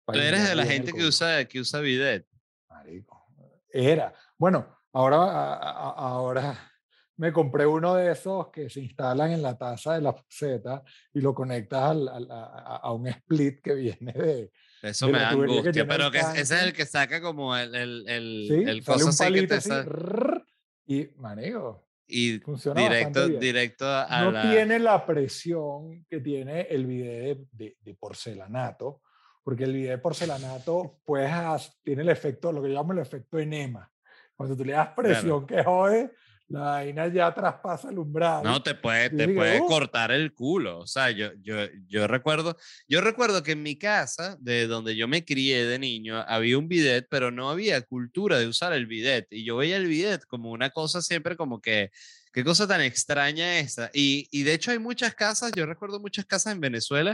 Tú 0.08 0.20
eres 0.20 0.50
de 0.50 0.56
la 0.56 0.66
gente 0.66 0.92
que 0.92 1.06
usa, 1.06 1.46
que 1.46 1.62
usa 1.62 1.80
bidet. 1.80 2.28
Marico. 2.70 3.26
Era. 3.70 4.14
Bueno, 4.38 4.78
ahora, 4.92 5.18
a- 5.24 5.54
a- 5.54 5.70
a- 5.70 6.10
ahora 6.10 6.73
me 7.18 7.32
compré 7.32 7.66
uno 7.66 7.96
de 7.96 8.12
esos 8.12 8.50
que 8.50 8.70
se 8.70 8.82
instalan 8.82 9.32
en 9.32 9.42
la 9.42 9.58
taza 9.58 9.94
de 9.94 10.02
la 10.02 10.16
Z 10.30 10.84
y 11.14 11.22
lo 11.22 11.34
conectas 11.36 11.92
al- 11.92 12.08
al- 12.08 12.32
a, 12.32 12.78
a- 12.84 12.92
un 12.92 13.08
split 13.08 13.62
que 13.62 13.74
viene 13.76 14.14
de. 14.14 14.52
Eso 14.82 15.06
De 15.08 15.12
me 15.14 15.20
da 15.20 15.30
que 15.30 15.36
angustia, 15.36 15.82
el 15.84 15.88
pero 15.88 16.12
que 16.12 16.18
es- 16.20 16.34
ese 16.36 16.56
es 16.56 16.64
el 16.64 16.74
que 16.74 16.86
saca 16.86 17.22
como 17.22 17.56
el, 17.56 17.74
el, 17.76 18.06
el, 18.10 18.46
Sí, 18.48 18.64
el 18.70 18.84
sale 18.84 19.04
un 19.04 19.10
así 19.10 19.18
que 19.18 19.24
palito 19.30 19.56
así. 19.56 19.70
rrrr, 19.70 20.46
y, 20.86 21.08
manico, 21.18 21.88
y 22.08 22.40
funciona 22.40 22.82
directo, 22.82 23.28
directo 23.30 23.86
a 23.88 24.22
no 24.26 24.32
la... 24.32 24.42
tiene 24.42 24.80
la 24.80 25.06
presión 25.06 26.06
que 26.10 26.20
tiene 26.20 26.62
el 26.64 26.86
bidet 26.86 27.38
de, 27.38 27.48
de- 27.52 27.78
de 27.80 27.96
porcelanato, 27.96 29.02
porque 29.44 29.64
el 29.66 29.74
bidet 29.74 29.92
de 29.92 29.98
porcelanato 30.00 31.00
pues 31.06 31.32
has- 31.32 31.80
tiene 31.84 32.02
el 32.02 32.10
efecto, 32.10 32.52
lo 32.52 32.62
que 32.62 32.70
yo 32.70 32.76
llamo 32.76 32.92
el 32.94 33.00
efecto 33.00 33.38
enema. 33.40 33.90
Cuando 34.36 34.58
tú 34.58 34.66
le 34.66 34.74
das 34.74 34.90
presión 34.96 35.46
que 35.46 35.64
jode, 35.64 36.12
la 36.54 36.60
vaina 36.62 37.08
ya 37.08 37.34
traspasa 37.34 37.90
el 37.90 37.98
umbral. 37.98 38.44
No, 38.44 38.62
te 38.62 38.76
puede, 38.76 39.10
te 39.10 39.28
dije, 39.28 39.34
puede 39.34 39.60
"Uh". 39.62 39.66
cortar 39.68 40.12
el 40.12 40.34
culo. 40.34 40.80
O 40.80 40.88
sea, 40.88 41.10
yo, 41.12 41.32
yo, 41.42 41.56
yo 41.88 42.08
recuerdo, 42.08 42.56
yo 42.88 43.02
recuerdo 43.02 43.42
que 43.42 43.54
en 43.54 43.64
mi 43.64 43.76
casa, 43.76 44.38
de 44.40 44.68
donde 44.68 44.96
yo 44.96 45.08
me 45.08 45.26
crié 45.26 45.66
de 45.66 45.80
niño, 45.80 46.24
había 46.28 46.58
un 46.58 46.68
bidet, 46.68 47.08
pero 47.10 47.32
no 47.32 47.50
había 47.50 47.82
cultura 47.82 48.38
de 48.38 48.48
usar 48.48 48.72
el 48.74 48.86
bidet. 48.86 49.28
Y 49.32 49.44
yo 49.44 49.58
veía 49.58 49.78
el 49.78 49.88
bidet 49.88 50.26
como 50.26 50.52
una 50.52 50.70
cosa 50.70 51.02
siempre 51.02 51.36
como 51.36 51.60
que, 51.60 51.92
qué 52.32 52.44
cosa 52.44 52.68
tan 52.68 52.82
extraña 52.82 53.60
esa. 53.60 53.90
Y, 53.94 54.28
y 54.32 54.44
de 54.44 54.54
hecho 54.54 54.72
hay 54.72 54.80
muchas 54.80 55.16
casas, 55.16 55.52
yo 55.56 55.66
recuerdo 55.66 56.00
muchas 56.00 56.26
casas 56.26 56.54
en 56.54 56.60
Venezuela 56.62 57.14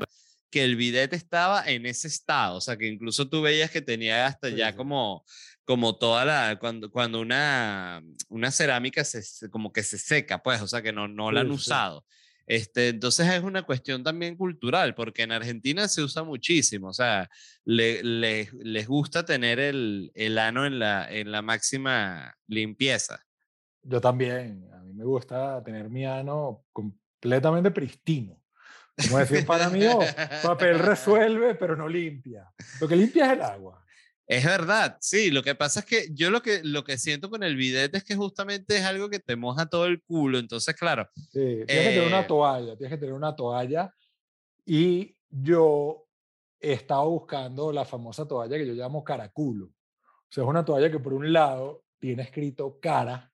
que 0.50 0.64
el 0.64 0.76
bidet 0.76 1.14
estaba 1.14 1.64
en 1.68 1.86
ese 1.86 2.08
estado, 2.08 2.58
o 2.58 2.62
sea, 2.62 2.78
que 2.78 2.88
incluso 2.88 3.30
tú 3.30 3.42
veías 3.42 3.72
que 3.72 3.82
tenía 3.82 4.26
hasta 4.28 4.50
Sí, 4.50 4.56
ya 4.58 4.72
sí. 4.72 4.78
como 4.78 5.24
como 5.66 5.96
toda 5.98 6.26
la, 6.26 6.58
cuando, 6.60 6.90
cuando 6.90 7.22
una, 7.22 8.02
una 8.28 8.50
cerámica 8.50 9.04
se, 9.04 9.22
como 9.52 9.72
que 9.72 9.84
se 9.84 10.00
seca, 10.00 10.42
pues, 10.42 10.62
o 10.64 10.68
sea, 10.68 10.82
que 10.82 10.92
no, 10.92 11.08
no 11.08 11.32
la 11.32 11.42
han 11.42 11.52
sí. 11.52 11.54
usado. 11.54 12.06
Este, 12.48 12.88
entonces 12.90 13.28
es 13.32 13.44
una 13.44 13.62
cuestión 13.62 14.04
también 14.04 14.36
cultural, 14.36 14.96
porque 14.96 15.22
en 15.22 15.32
Argentina 15.32 15.88
se 15.88 16.02
usa 16.02 16.24
muchísimo, 16.24 16.88
o 16.88 16.94
sea, 16.94 17.30
le- 17.66 18.02
le- 18.04 18.50
les 18.64 18.88
gusta 18.88 19.24
tener 19.26 19.60
el, 19.60 20.10
el 20.16 20.40
ano 20.40 20.66
en 20.66 20.80
la, 20.80 21.08
en 21.08 21.32
la 21.32 21.44
máxima 21.44 22.36
limpieza. 22.48 23.24
Yo 23.84 24.02
también, 24.02 24.68
a 24.74 24.80
mí 24.82 24.94
me 24.94 25.04
gusta 25.06 25.62
tener 25.64 25.88
mi 25.90 26.04
ano 26.06 26.66
completamente 26.74 27.70
pristino. 27.70 28.39
Como 29.08 29.20
decía 29.20 29.40
un 29.40 29.46
pana 29.46 29.70
mío, 29.70 30.00
papel 30.44 30.80
resuelve, 30.80 31.56
pero 31.56 31.76
no 31.76 31.88
limpia. 31.88 32.50
Lo 32.80 32.88
que 32.88 32.96
limpia 32.96 33.28
es 33.28 33.32
el 33.34 33.42
agua. 33.42 33.84
Es 34.28 34.46
verdad, 34.46 34.98
sí, 35.02 35.32
lo 35.32 35.42
que 35.42 35.56
pasa 35.56 35.80
es 35.80 35.88
que 35.88 36.08
yo 36.14 36.30
lo 36.30 36.44
que, 36.44 36.62
lo 36.64 36.84
que 36.84 37.00
siento 37.00 37.32
con 37.32 37.42
el 37.42 37.56
bidet 37.56 37.96
es 37.96 38.04
que 38.04 38.16
justamente 38.16 38.78
es 38.78 38.86
algo 38.86 39.10
que 39.10 39.20
te 39.20 39.36
moja 39.36 39.66
todo 39.66 39.86
el 39.88 40.04
culo, 40.04 40.38
entonces, 40.38 40.76
claro, 40.76 41.10
Sí, 41.16 41.32
tienes 41.32 41.66
que 41.66 41.66
tener 41.68 42.04
Eh, 42.04 42.08
una 42.08 42.28
toalla, 42.28 42.78
tienes 42.78 42.94
que 42.94 43.00
tener 43.00 43.14
una 43.14 43.36
toalla. 43.36 43.92
Y 44.66 45.16
yo 45.32 46.06
he 46.60 46.74
estado 46.74 47.10
buscando 47.10 47.72
la 47.72 47.86
famosa 47.86 48.28
toalla 48.28 48.56
que 48.56 48.68
yo 48.68 48.74
llamo 48.74 49.04
caraculo. 49.04 49.66
O 49.66 50.28
sea, 50.30 50.44
es 50.44 50.50
una 50.50 50.64
toalla 50.64 50.92
que 50.92 51.00
por 51.00 51.14
un 51.14 51.34
lado 51.34 51.86
tiene 51.98 52.22
escrito 52.22 52.80
cara 52.80 53.32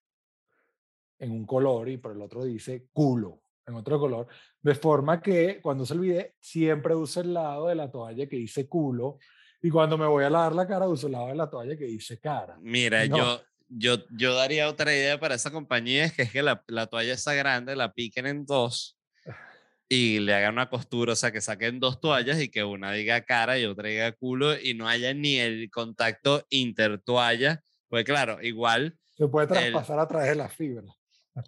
en 1.19 1.31
un 1.31 1.45
color 1.45 1.89
y 1.89 1.97
por 1.97 2.13
el 2.13 2.21
otro 2.21 2.45
dice 2.45 2.87
culo 2.93 3.41
en 3.67 3.75
otro 3.75 3.99
color, 3.99 4.27
de 4.65 4.73
forma 4.73 5.21
que 5.21 5.59
cuando 5.61 5.85
se 5.85 5.93
olvide 5.93 6.33
siempre 6.39 6.95
uso 6.95 7.21
el 7.21 7.35
lado 7.35 7.67
de 7.67 7.75
la 7.75 7.91
toalla 7.91 8.25
que 8.27 8.35
dice 8.37 8.67
culo 8.67 9.19
y 9.61 9.69
cuando 9.69 9.95
me 9.95 10.07
voy 10.07 10.23
a 10.23 10.29
lavar 10.31 10.53
la 10.55 10.65
cara 10.67 10.87
uso 10.87 11.05
el 11.05 11.13
lado 11.13 11.27
de 11.27 11.35
la 11.35 11.47
toalla 11.47 11.77
que 11.77 11.85
dice 11.85 12.19
cara. 12.19 12.57
Mira, 12.61 13.05
No. 13.05 13.15
yo, 13.17 13.41
yo, 13.69 13.97
yo 14.17 14.33
daría 14.33 14.67
otra 14.67 14.91
idea 14.91 15.19
para 15.19 15.35
esa 15.35 15.51
compañía, 15.51 16.05
es 16.05 16.13
que 16.13 16.23
es 16.23 16.31
que 16.31 16.41
la, 16.41 16.63
la 16.67 16.87
toalla 16.87 17.13
esa 17.13 17.35
grande 17.35 17.75
la 17.75 17.93
piquen 17.93 18.25
en 18.25 18.43
dos 18.47 18.97
y 19.87 20.17
le 20.19 20.33
hagan 20.33 20.53
una 20.53 20.67
costura, 20.67 21.13
o 21.13 21.15
sea, 21.15 21.31
que 21.31 21.41
saquen 21.41 21.79
dos 21.79 22.01
toallas 22.01 22.41
y 22.41 22.49
que 22.49 22.63
una 22.63 22.91
diga 22.91 23.21
cara 23.21 23.59
y 23.59 23.65
otra 23.65 23.89
diga 23.89 24.13
culo 24.13 24.59
y 24.59 24.73
no 24.73 24.87
haya 24.87 25.13
ni 25.13 25.37
el 25.37 25.69
contacto 25.69 26.43
intertoalla, 26.49 27.61
pues 27.87 28.03
claro, 28.03 28.41
igual, 28.41 28.97
Se 29.15 29.27
puede 29.27 29.45
El- 29.45 29.51
traspasar 29.53 29.99
a 29.99 30.07
través 30.07 30.29
de 30.29 30.35
la 30.37 30.49
fibra. 30.49 30.85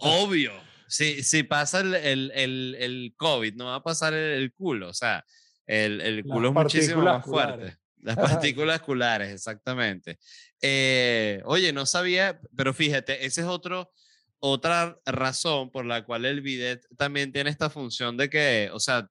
obvio, 0.02 0.52
si, 0.88 1.24
si 1.24 1.44
pasa 1.44 1.82
el, 1.82 1.96
el, 1.96 2.32
el, 2.36 2.76
el 2.80 3.14
COVID, 3.18 3.56
no 3.56 3.66
va 3.66 3.76
a 3.76 3.84
pasar 3.84 4.14
el, 4.14 4.54
culo, 4.54 4.90
o 4.90 4.94
sea, 4.94 5.26
el, 5.66 5.98
Las 5.98 6.24
culo 6.26 6.50
es 6.50 6.54
muchísimo 6.54 7.02
más 7.02 7.26
fuerte. 7.26 7.54
culares. 7.54 7.78
Las 8.02 8.16
partículas 8.16 8.82
culares, 8.82 9.30
exactamente. 9.34 10.18
Eh, 10.62 11.42
oye, 11.46 11.74
no 11.74 11.86
sabía, 11.86 12.40
pero 12.56 12.74
fíjate, 12.74 13.26
ese 13.26 13.42
es 13.42 13.48
otro, 13.48 13.92
otra 14.40 14.98
razón 15.06 15.72
por 15.72 15.86
la 15.86 16.06
cual 16.06 16.26
el 16.26 16.42
bidet 16.42 16.86
también 16.98 17.32
tiene 17.32 17.50
esta 17.50 17.70
función 17.70 18.18
de 18.18 18.30
que, 18.30 18.70
o 18.72 18.80
sea, 18.80 19.10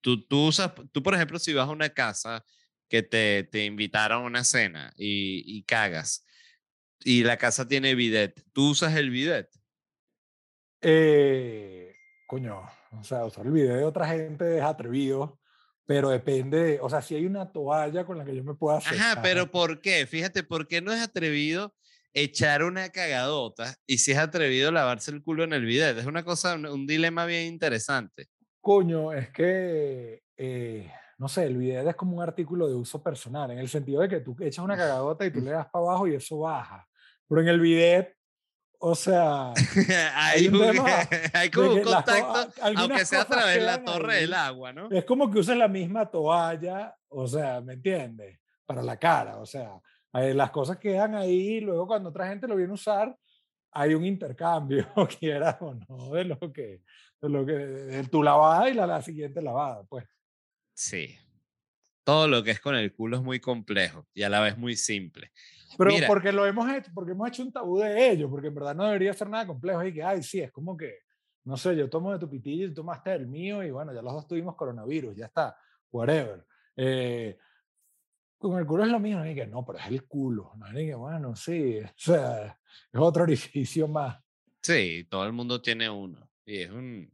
tú, 0.00 0.26
tú 0.26 0.46
usas, 0.46 0.72
tú 0.92 1.02
por 1.02 1.14
ejemplo, 1.14 1.38
si 1.38 1.52
vas 1.52 1.68
a 1.68 1.72
una 1.72 1.90
casa 1.90 2.44
que 2.88 3.02
te, 3.02 3.44
te 3.44 3.64
invitaron 3.64 4.22
a 4.22 4.26
una 4.26 4.44
cena 4.44 4.92
y, 4.96 5.42
y 5.46 5.62
cagas 5.64 6.24
y 7.04 7.22
la 7.22 7.36
casa 7.36 7.66
tiene 7.68 7.94
bidet, 7.94 8.42
¿tú 8.52 8.70
usas 8.70 8.96
el 8.96 9.10
bidet? 9.10 9.48
Eh, 10.80 11.92
coño, 12.26 12.62
o 12.92 13.02
sea, 13.04 13.24
usar 13.24 13.46
el 13.46 13.52
video 13.52 13.76
de 13.76 13.84
otra 13.84 14.06
gente 14.08 14.58
es 14.58 14.62
atrevido, 14.62 15.40
pero 15.86 16.10
depende, 16.10 16.62
de- 16.62 16.80
o 16.80 16.88
sea, 16.88 17.02
si 17.02 17.14
hay 17.16 17.26
una 17.26 17.50
toalla 17.50 18.04
con 18.04 18.18
la 18.18 18.24
que 18.24 18.36
yo 18.36 18.44
me 18.44 18.54
pueda 18.54 18.80
Ajá, 18.80 19.14
secar, 19.14 19.22
pero 19.22 19.50
¿por 19.50 19.80
qué? 19.80 20.06
Fíjate, 20.06 20.42
¿por 20.44 20.68
qué 20.68 20.80
no 20.80 20.92
es 20.92 21.00
atrevido 21.02 21.74
echar 22.14 22.62
una 22.64 22.88
cagadota 22.90 23.74
y 23.86 23.98
si 23.98 24.12
es 24.12 24.18
atrevido 24.18 24.70
lavarse 24.72 25.10
el 25.10 25.22
culo 25.22 25.44
en 25.44 25.52
el 25.52 25.64
bidet? 25.64 25.98
Es 25.98 26.06
una 26.06 26.24
cosa, 26.24 26.54
un, 26.54 26.66
un 26.66 26.86
dilema 26.86 27.26
bien 27.26 27.46
interesante. 27.46 28.26
coño, 28.60 29.12
es 29.12 29.30
que, 29.30 30.22
eh, 30.36 30.90
no 31.18 31.28
sé, 31.28 31.44
el 31.44 31.56
video 31.56 31.88
es 31.88 31.96
como 31.96 32.16
un 32.16 32.22
artículo 32.22 32.68
de 32.68 32.74
uso 32.74 33.02
personal, 33.02 33.50
en 33.50 33.58
el 33.58 33.68
sentido 33.68 34.00
de 34.02 34.08
que 34.08 34.20
tú 34.20 34.36
echas 34.40 34.64
una 34.64 34.76
cagadota 34.78 35.24
y 35.26 35.30
tú 35.32 35.40
le 35.40 35.50
das 35.52 35.66
para 35.70 35.84
abajo 35.84 36.06
y 36.06 36.14
eso 36.14 36.38
baja, 36.40 36.86
pero 37.28 37.40
en 37.40 37.48
el 37.48 37.60
bidet, 37.60 38.16
o 38.78 38.94
sea, 38.94 39.52
hay, 40.14 40.48
un 40.48 40.56
un- 40.56 40.60
tema 40.60 40.86
hay 41.34 41.50
como 41.50 41.72
un 41.72 41.82
contacto, 41.82 42.52
aunque 42.62 43.04
sea 43.04 43.22
a 43.22 43.24
través 43.24 43.54
de 43.56 43.60
la 43.62 43.82
torre 43.84 44.14
ahí. 44.14 44.20
del 44.22 44.34
agua, 44.34 44.72
¿no? 44.72 44.90
Es 44.90 45.04
como 45.04 45.30
que 45.30 45.40
uses 45.40 45.56
la 45.56 45.68
misma 45.68 46.10
toalla, 46.10 46.94
o 47.08 47.26
sea, 47.26 47.60
¿me 47.60 47.74
entiendes? 47.74 48.38
Para 48.64 48.82
la 48.82 48.96
cara, 48.96 49.38
o 49.38 49.46
sea, 49.46 49.80
eh, 50.14 50.34
las 50.34 50.50
cosas 50.50 50.78
quedan 50.78 51.14
ahí 51.14 51.56
y 51.56 51.60
luego 51.60 51.86
cuando 51.86 52.10
otra 52.10 52.28
gente 52.28 52.46
lo 52.46 52.56
viene 52.56 52.70
a 52.70 52.74
usar, 52.74 53.16
hay 53.72 53.94
un 53.94 54.04
intercambio, 54.04 54.86
quieras 55.18 55.56
o 55.60 55.74
no, 55.74 56.10
de 56.12 56.24
lo 56.24 56.38
que, 56.52 56.82
de 57.20 57.28
lo 57.28 57.44
que, 57.44 57.52
de 57.52 58.04
tu 58.04 58.22
lavada 58.22 58.68
y 58.70 58.74
la, 58.74 58.86
la 58.86 59.02
siguiente 59.02 59.42
lavada, 59.42 59.82
pues. 59.88 60.04
Sí. 60.74 61.18
Todo 62.04 62.26
lo 62.26 62.42
que 62.42 62.52
es 62.52 62.60
con 62.60 62.74
el 62.74 62.92
culo 62.94 63.18
es 63.18 63.22
muy 63.22 63.38
complejo 63.40 64.06
y 64.14 64.22
a 64.22 64.30
la 64.30 64.40
vez 64.40 64.56
muy 64.56 64.76
simple. 64.76 65.30
Pero 65.76 65.90
Mira. 65.90 66.06
porque 66.06 66.32
lo 66.32 66.46
hemos 66.46 66.70
hecho, 66.70 66.90
porque 66.94 67.12
hemos 67.12 67.28
hecho 67.28 67.42
un 67.42 67.52
tabú 67.52 67.78
de 67.78 68.10
ello, 68.10 68.30
porque 68.30 68.48
en 68.48 68.54
verdad 68.54 68.74
no 68.74 68.84
debería 68.84 69.12
ser 69.12 69.28
nada 69.28 69.46
complejo 69.46 69.84
y 69.84 69.92
que, 69.92 70.02
ay, 70.02 70.22
sí, 70.22 70.40
es 70.40 70.50
como 70.50 70.76
que, 70.76 71.00
no 71.44 71.56
sé, 71.56 71.76
yo 71.76 71.90
tomo 71.90 72.12
de 72.12 72.18
tu 72.18 72.28
pitillo 72.28 72.66
y 72.66 72.68
tú 72.68 72.76
tomaste 72.76 73.10
del 73.10 73.26
mío 73.26 73.62
y 73.62 73.70
bueno, 73.70 73.92
ya 73.92 74.02
los 74.02 74.12
dos 74.12 74.26
tuvimos 74.26 74.56
coronavirus, 74.56 75.16
ya 75.16 75.26
está, 75.26 75.56
whatever. 75.90 76.46
Eh, 76.76 77.36
con 78.38 78.58
el 78.58 78.66
culo 78.66 78.84
es 78.84 78.90
lo 78.90 79.00
mismo, 79.00 79.26
y 79.26 79.34
que 79.34 79.46
no, 79.46 79.64
pero 79.64 79.78
es 79.78 79.86
el 79.86 80.04
culo, 80.06 80.52
no 80.56 80.80
y 80.80 80.86
que 80.86 80.94
bueno, 80.94 81.34
sí, 81.34 81.78
o 81.84 81.92
sea, 81.96 82.58
es 82.92 83.00
otro 83.00 83.22
orificio 83.24 83.88
más. 83.88 84.18
Sí, 84.62 85.06
todo 85.08 85.24
el 85.24 85.32
mundo 85.32 85.60
tiene 85.60 85.88
uno. 85.88 86.30
Y 86.44 86.62
es 86.62 86.70
un. 86.70 87.12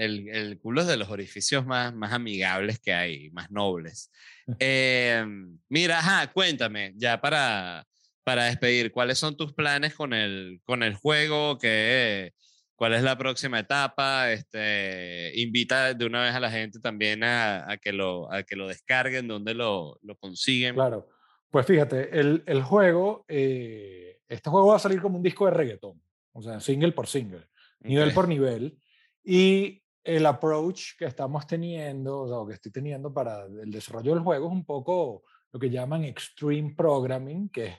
El, 0.00 0.28
el 0.28 0.58
culo 0.58 0.80
es 0.80 0.86
de 0.86 0.96
los 0.96 1.10
orificios 1.10 1.66
más, 1.66 1.94
más 1.94 2.12
amigables 2.12 2.78
que 2.80 2.92
hay, 2.92 3.30
más 3.30 3.50
nobles. 3.50 4.10
Eh, 4.58 5.24
mira, 5.68 6.00
ajá, 6.00 6.32
cuéntame, 6.32 6.92
ya 6.96 7.20
para, 7.20 7.86
para 8.24 8.46
despedir, 8.46 8.90
¿cuáles 8.90 9.16
son 9.16 9.36
tus 9.36 9.52
planes 9.52 9.94
con 9.94 10.12
el, 10.12 10.60
con 10.64 10.82
el 10.82 10.96
juego? 10.96 11.56
¿Qué, 11.56 12.32
¿Cuál 12.74 12.94
es 12.94 13.04
la 13.04 13.16
próxima 13.16 13.60
etapa? 13.60 14.32
Este, 14.32 15.30
invita 15.36 15.94
de 15.94 16.04
una 16.04 16.22
vez 16.22 16.34
a 16.34 16.40
la 16.40 16.50
gente 16.50 16.80
también 16.80 17.22
a, 17.22 17.70
a 17.70 17.76
que, 17.76 17.92
lo, 17.92 18.32
a 18.32 18.42
que 18.42 18.56
lo 18.56 18.66
descarguen, 18.66 19.28
dónde 19.28 19.54
lo, 19.54 20.00
lo 20.02 20.16
consiguen. 20.16 20.74
Claro. 20.74 21.08
Pues 21.50 21.66
fíjate, 21.66 22.18
el, 22.18 22.42
el 22.46 22.62
juego, 22.62 23.24
eh, 23.28 24.20
este 24.28 24.50
juego 24.50 24.68
va 24.68 24.76
a 24.76 24.80
salir 24.80 25.02
como 25.02 25.16
un 25.16 25.22
disco 25.22 25.46
de 25.46 25.50
reggaetón, 25.50 26.00
o 26.32 26.42
sea, 26.42 26.58
single 26.58 26.92
por 26.92 27.06
single. 27.06 27.46
nivel 27.80 28.14
por 28.14 28.28
nivel. 28.28 28.78
Y 29.22 29.82
el 30.04 30.24
approach 30.26 30.96
que 30.98 31.04
estamos 31.06 31.46
teniendo, 31.46 32.20
o 32.22 32.28
sea, 32.28 32.48
que 32.48 32.54
estoy 32.54 32.72
teniendo 32.72 33.12
para 33.12 33.44
el 33.44 33.70
desarrollo 33.70 34.14
del 34.14 34.22
juego 34.24 34.46
es 34.46 34.52
un 34.52 34.64
poco 34.64 35.22
lo 35.52 35.60
que 35.60 35.70
llaman 35.70 36.04
extreme 36.04 36.74
programming, 36.76 37.48
que 37.50 37.66
es, 37.66 37.74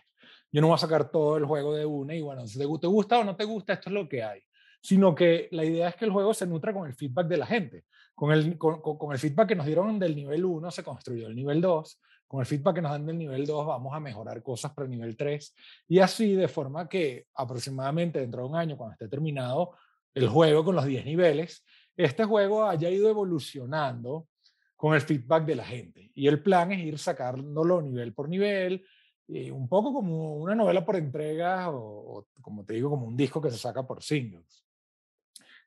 yo 0.52 0.62
no 0.62 0.68
voy 0.68 0.76
a 0.76 0.80
sacar 0.80 1.10
todo 1.10 1.38
el 1.38 1.46
juego 1.46 1.74
de 1.74 1.86
una 1.86 2.14
y 2.14 2.22
bueno, 2.22 2.46
si 2.46 2.60
te, 2.60 2.66
te 2.80 2.88
gusta 2.88 3.20
o 3.20 3.24
no 3.24 3.36
te 3.36 3.46
gusta, 3.46 3.74
esto 3.74 3.90
es 3.90 3.94
lo 3.94 4.08
que 4.10 4.24
hay. 4.24 4.42
Sino 4.82 5.14
que 5.16 5.48
la 5.52 5.64
idea 5.64 5.90
es 5.90 5.96
que 5.96 6.06
el 6.06 6.12
juego 6.12 6.34
se 6.34 6.46
nutra 6.48 6.74
con 6.74 6.88
el 6.88 6.94
feedback 6.94 7.28
de 7.28 7.38
la 7.38 7.46
gente. 7.46 7.86
Con 8.16 8.32
el, 8.32 8.58
con- 8.58 8.82
con 8.82 9.12
el 9.14 9.20
feedback 9.20 9.50
que 9.50 9.56
nos 9.56 9.66
dieron 9.66 9.98
del 10.00 10.16
nivel 10.16 10.44
1 10.44 10.72
se 10.72 10.84
construyó 10.84 11.28
el 11.28 11.36
nivel 11.36 11.62
2. 11.62 12.02
Con 12.28 12.40
el 12.40 12.46
feedback 12.46 12.76
que 12.76 12.82
nos 12.82 12.92
dan 12.92 13.06
del 13.06 13.18
nivel 13.18 13.46
2 13.46 13.66
vamos 13.68 13.94
a 13.94 14.00
mejorar 14.00 14.42
cosas 14.42 14.74
para 14.74 14.86
el 14.86 14.92
nivel 14.92 15.16
3. 15.16 15.56
Y 15.88 16.00
así 16.00 16.34
de 16.34 16.48
forma 16.48 16.90
que 16.90 17.28
aproximadamente 17.36 18.20
dentro 18.20 18.42
de 18.42 18.48
un 18.50 18.56
año, 18.56 18.76
cuando 18.76 18.94
esté 18.94 19.08
terminado, 19.08 19.72
el 20.14 20.28
juego 20.28 20.66
con 20.66 20.76
los 20.76 20.86
10 20.86 21.06
niveles, 21.06 21.64
este 21.96 22.24
juego 22.24 22.66
haya 22.66 22.90
ido 22.90 23.10
evolucionando 23.10 24.28
con 24.76 24.96
el 24.96 25.02
feedback 25.02 25.46
de 25.46 25.56
la 25.56 25.64
gente. 25.66 26.12
Y 26.16 26.28
el 26.28 26.42
plan 26.42 26.72
es 26.72 26.80
ir 26.80 26.98
sacándolo 26.98 27.82
nivel 27.82 28.14
por 28.14 28.28
nivel, 28.28 28.86
un 29.28 29.70
poco 29.70 29.94
como 29.94 30.38
una 30.38 30.56
novela 30.56 30.84
por 30.84 30.96
entregas 30.96 31.70
o, 31.70 31.78
o, 31.78 32.28
como 32.42 32.66
te 32.66 32.74
digo, 32.74 32.90
como 32.90 33.06
un 33.06 33.16
disco 33.16 33.42
que 33.42 33.52
se 33.52 33.58
saca 33.58 33.86
por 33.86 34.04
singles. 34.04 34.66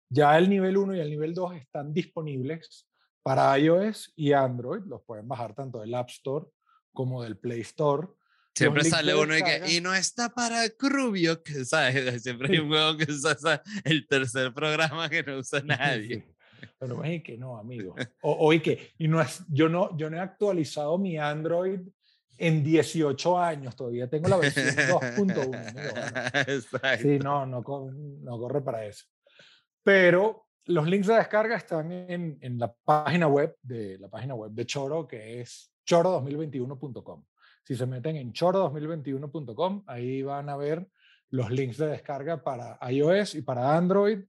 Ya 0.08 0.36
el 0.36 0.50
nivel 0.50 0.76
1 0.76 0.96
y 0.96 1.00
el 1.00 1.10
nivel 1.10 1.34
2 1.34 1.56
están 1.56 1.92
disponibles 1.92 2.88
para 3.22 3.58
iOS 3.58 4.12
y 4.16 4.32
Android. 4.32 4.82
Los 4.84 5.02
pueden 5.02 5.26
bajar 5.26 5.54
tanto 5.54 5.80
del 5.80 5.94
App 5.94 6.10
Store 6.10 6.46
como 6.92 7.22
del 7.22 7.38
Play 7.38 7.62
Store. 7.62 8.08
Siempre 8.54 8.84
sale 8.84 9.14
uno 9.14 9.36
y 9.36 9.42
que, 9.42 9.62
y 9.68 9.80
no 9.80 9.92
está 9.94 10.28
para 10.28 10.68
Crubio, 10.70 11.42
que 11.42 11.64
sabes, 11.64 12.22
siempre 12.22 12.52
hay 12.52 12.58
un 12.60 12.68
juego 12.68 12.96
que 12.96 13.10
usa 13.10 13.62
el 13.84 14.06
tercer 14.06 14.54
programa 14.54 15.08
que 15.08 15.22
no 15.22 15.38
usa 15.38 15.60
nadie. 15.64 16.24
Pero 16.78 17.02
es 17.04 17.22
que 17.22 17.36
no, 17.36 17.58
amigo. 17.58 17.94
O, 18.22 18.32
o 18.46 18.52
y 18.52 18.60
que, 18.60 18.92
y 18.98 19.08
no 19.08 19.20
es, 19.20 19.44
yo 19.48 19.68
no, 19.68 19.96
yo 19.96 20.08
no 20.08 20.16
he 20.16 20.20
actualizado 20.20 20.96
mi 20.98 21.18
Android 21.18 21.80
en 22.38 22.64
18 22.64 23.38
años, 23.38 23.76
todavía 23.76 24.08
tengo 24.08 24.28
la 24.28 24.36
versión 24.36 24.66
2.1. 24.66 25.20
amigo, 25.20 25.50
bueno. 25.50 26.98
Sí, 27.00 27.18
no, 27.18 27.46
no, 27.46 27.62
no 27.62 28.38
corre 28.38 28.60
para 28.60 28.86
eso. 28.86 29.04
Pero 29.82 30.46
los 30.66 30.86
links 30.86 31.08
de 31.08 31.14
descarga 31.14 31.56
están 31.56 31.92
en, 31.92 32.38
en 32.40 32.58
la 32.58 32.72
página 32.72 33.26
web 33.26 33.56
de 33.62 33.98
la 33.98 34.08
página 34.08 34.34
web 34.34 34.52
de 34.52 34.64
Choro, 34.64 35.06
que 35.06 35.40
es 35.40 35.72
choro2021.com. 35.86 37.24
Si 37.64 37.76
se 37.76 37.86
meten 37.86 38.16
en 38.16 38.32
choro2021.com, 38.32 39.84
ahí 39.86 40.22
van 40.22 40.48
a 40.50 40.56
ver 40.56 40.86
los 41.30 41.50
links 41.50 41.78
de 41.78 41.86
descarga 41.86 42.44
para 42.44 42.78
iOS 42.90 43.34
y 43.34 43.42
para 43.42 43.76
Android. 43.76 44.20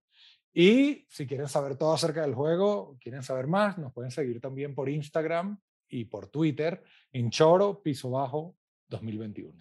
Y 0.53 1.05
si 1.09 1.27
quieren 1.27 1.47
saber 1.49 1.77
todo 1.77 1.93
acerca 1.93 2.21
del 2.21 2.33
juego, 2.33 2.97
quieren 3.01 3.21
saber 3.23 3.47
más, 3.47 3.77
nos 3.77 3.91
pueden 3.91 4.09
seguir 4.09 4.39
también 4.39 4.73
por 4.73 4.88
Instagram 4.88 5.59
y 5.89 6.05
por 6.05 6.27
Twitter 6.27 6.81
en 7.11 7.29
choro 7.29 7.83
piso 7.83 8.09
bajo 8.09 8.55
2021. 8.88 9.53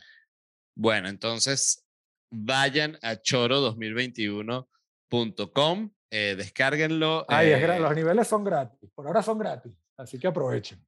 Bueno, 0.77 1.09
entonces 1.09 1.85
vayan 2.31 2.97
a 3.03 3.17
choro2021.com, 3.17 5.91
eh, 6.11 6.37
descárguenlo. 6.37 7.27
Ay, 7.29 7.51
eh, 7.51 7.81
los 7.81 7.95
niveles 7.95 8.29
son 8.29 8.45
gratis, 8.45 8.89
por 8.95 9.09
ahora 9.09 9.23
son 9.23 9.39
gratis, 9.39 9.73
así 9.97 10.19
que 10.19 10.27
aprovechen. 10.29 10.85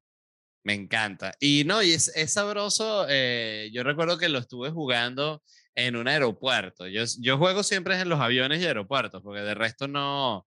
Me 0.66 0.74
encanta. 0.74 1.32
Y 1.38 1.62
no, 1.64 1.80
y 1.80 1.92
es, 1.92 2.08
es 2.16 2.32
sabroso. 2.32 3.06
eh, 3.08 3.70
yo 3.72 3.84
recuerdo 3.84 4.18
que 4.18 4.28
lo 4.28 4.38
estuve 4.40 4.70
jugando 4.70 5.40
en 5.76 5.94
un 5.94 6.08
aeropuerto. 6.08 6.88
Yo, 6.88 7.04
yo 7.20 7.38
juego 7.38 7.62
siempre 7.62 8.00
en 8.00 8.08
los 8.08 8.18
aviones 8.18 8.60
y 8.60 8.66
aeropuertos, 8.66 9.22
porque 9.22 9.42
de 9.42 9.54
resto 9.54 9.86
no, 9.86 10.44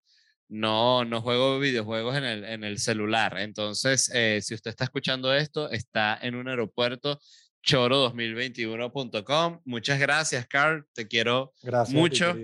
no, 0.49 1.05
no 1.05 1.21
juego 1.21 1.57
videojuegos 1.59 2.17
en 2.17 2.25
el, 2.25 2.43
en 2.43 2.65
el 2.65 2.79
celular. 2.79 3.37
Entonces, 3.39 4.11
eh, 4.13 4.41
si 4.43 4.55
usted 4.55 4.71
está 4.71 4.83
escuchando 4.83 5.33
esto, 5.33 5.69
está 5.71 6.19
en 6.21 6.35
un 6.35 6.49
aeropuerto, 6.49 7.17
choro2021.com. 7.65 9.61
Muchas 9.63 9.99
gracias, 9.99 10.47
Carl. 10.47 10.85
Te 10.93 11.07
quiero 11.07 11.53
Gracias. 11.61 11.89
ti, 11.93 11.95
mucho. 11.95 12.35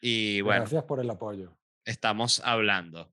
y 0.00 0.40
bueno, 0.40 0.62
Gracias 0.62 0.82
por 0.84 0.98
el 0.98 1.08
apoyo. 1.08 1.56
estamos 1.84 2.40
hablando. 2.44 3.12